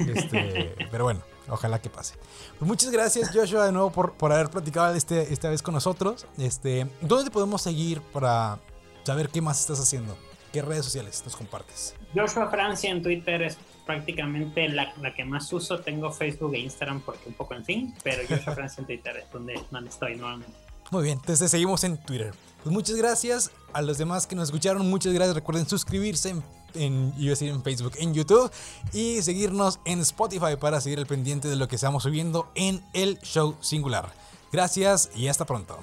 Este, 0.00 0.74
pero 0.90 1.04
bueno, 1.04 1.20
ojalá 1.48 1.80
que 1.80 1.90
pase. 1.90 2.14
Pues 2.58 2.68
muchas 2.68 2.90
gracias, 2.90 3.30
Joshua, 3.32 3.66
de 3.66 3.72
nuevo 3.72 3.90
por, 3.90 4.14
por 4.14 4.32
haber 4.32 4.50
platicado 4.50 4.94
este, 4.94 5.32
esta 5.32 5.48
vez 5.48 5.62
con 5.62 5.74
nosotros. 5.74 6.26
Este, 6.38 6.88
¿Dónde 7.00 7.26
te 7.26 7.30
podemos 7.30 7.62
seguir 7.62 8.00
para 8.00 8.58
saber 9.04 9.28
qué 9.28 9.40
más 9.40 9.60
estás 9.60 9.78
haciendo? 9.78 10.16
¿Qué 10.52 10.62
redes 10.62 10.84
sociales 10.86 11.22
nos 11.24 11.36
compartes? 11.36 11.94
Joshua 12.14 12.48
Francia 12.48 12.90
en 12.90 13.02
Twitter 13.02 13.42
es 13.42 13.58
prácticamente 13.86 14.68
la, 14.68 14.92
la, 15.00 15.14
que 15.14 15.24
más 15.24 15.52
uso. 15.52 15.78
Tengo 15.80 16.10
Facebook 16.10 16.54
e 16.54 16.58
Instagram 16.58 17.00
porque 17.02 17.28
un 17.28 17.34
poco 17.34 17.54
en 17.54 17.64
fin, 17.64 17.94
pero 18.02 18.22
Joshua 18.28 18.54
Francia 18.54 18.80
en 18.80 18.86
Twitter 18.86 19.16
es 19.18 19.30
donde, 19.30 19.60
donde 19.70 19.90
estoy 19.90 20.16
nuevamente. 20.16 20.67
Muy 20.90 21.04
bien, 21.04 21.18
entonces 21.18 21.50
seguimos 21.50 21.84
en 21.84 21.98
Twitter. 21.98 22.34
Pues 22.62 22.72
muchas 22.72 22.96
gracias 22.96 23.50
a 23.72 23.82
los 23.82 23.98
demás 23.98 24.26
que 24.26 24.34
nos 24.34 24.48
escucharon. 24.48 24.88
Muchas 24.88 25.12
gracias. 25.12 25.34
Recuerden 25.34 25.68
suscribirse 25.68 26.30
en 26.30 26.42
en, 26.74 27.14
en 27.16 27.62
Facebook, 27.62 27.92
en 27.98 28.14
YouTube 28.14 28.50
y 28.92 29.22
seguirnos 29.22 29.80
en 29.84 30.00
Spotify 30.00 30.56
para 30.58 30.80
seguir 30.80 30.98
al 30.98 31.06
pendiente 31.06 31.48
de 31.48 31.56
lo 31.56 31.68
que 31.68 31.76
estamos 31.76 32.02
subiendo 32.02 32.50
en 32.54 32.82
el 32.92 33.18
show 33.20 33.56
singular. 33.60 34.12
Gracias 34.52 35.10
y 35.14 35.28
hasta 35.28 35.44
pronto. 35.44 35.78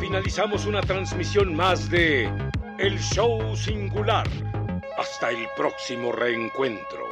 Finalizamos 0.00 0.66
una 0.66 0.80
transmisión 0.80 1.54
más 1.54 1.90
de 1.90 2.32
El 2.78 2.98
Show 2.98 3.56
Singular. 3.56 4.26
Hasta 4.96 5.30
el 5.30 5.46
próximo 5.56 6.12
reencuentro. 6.12 7.07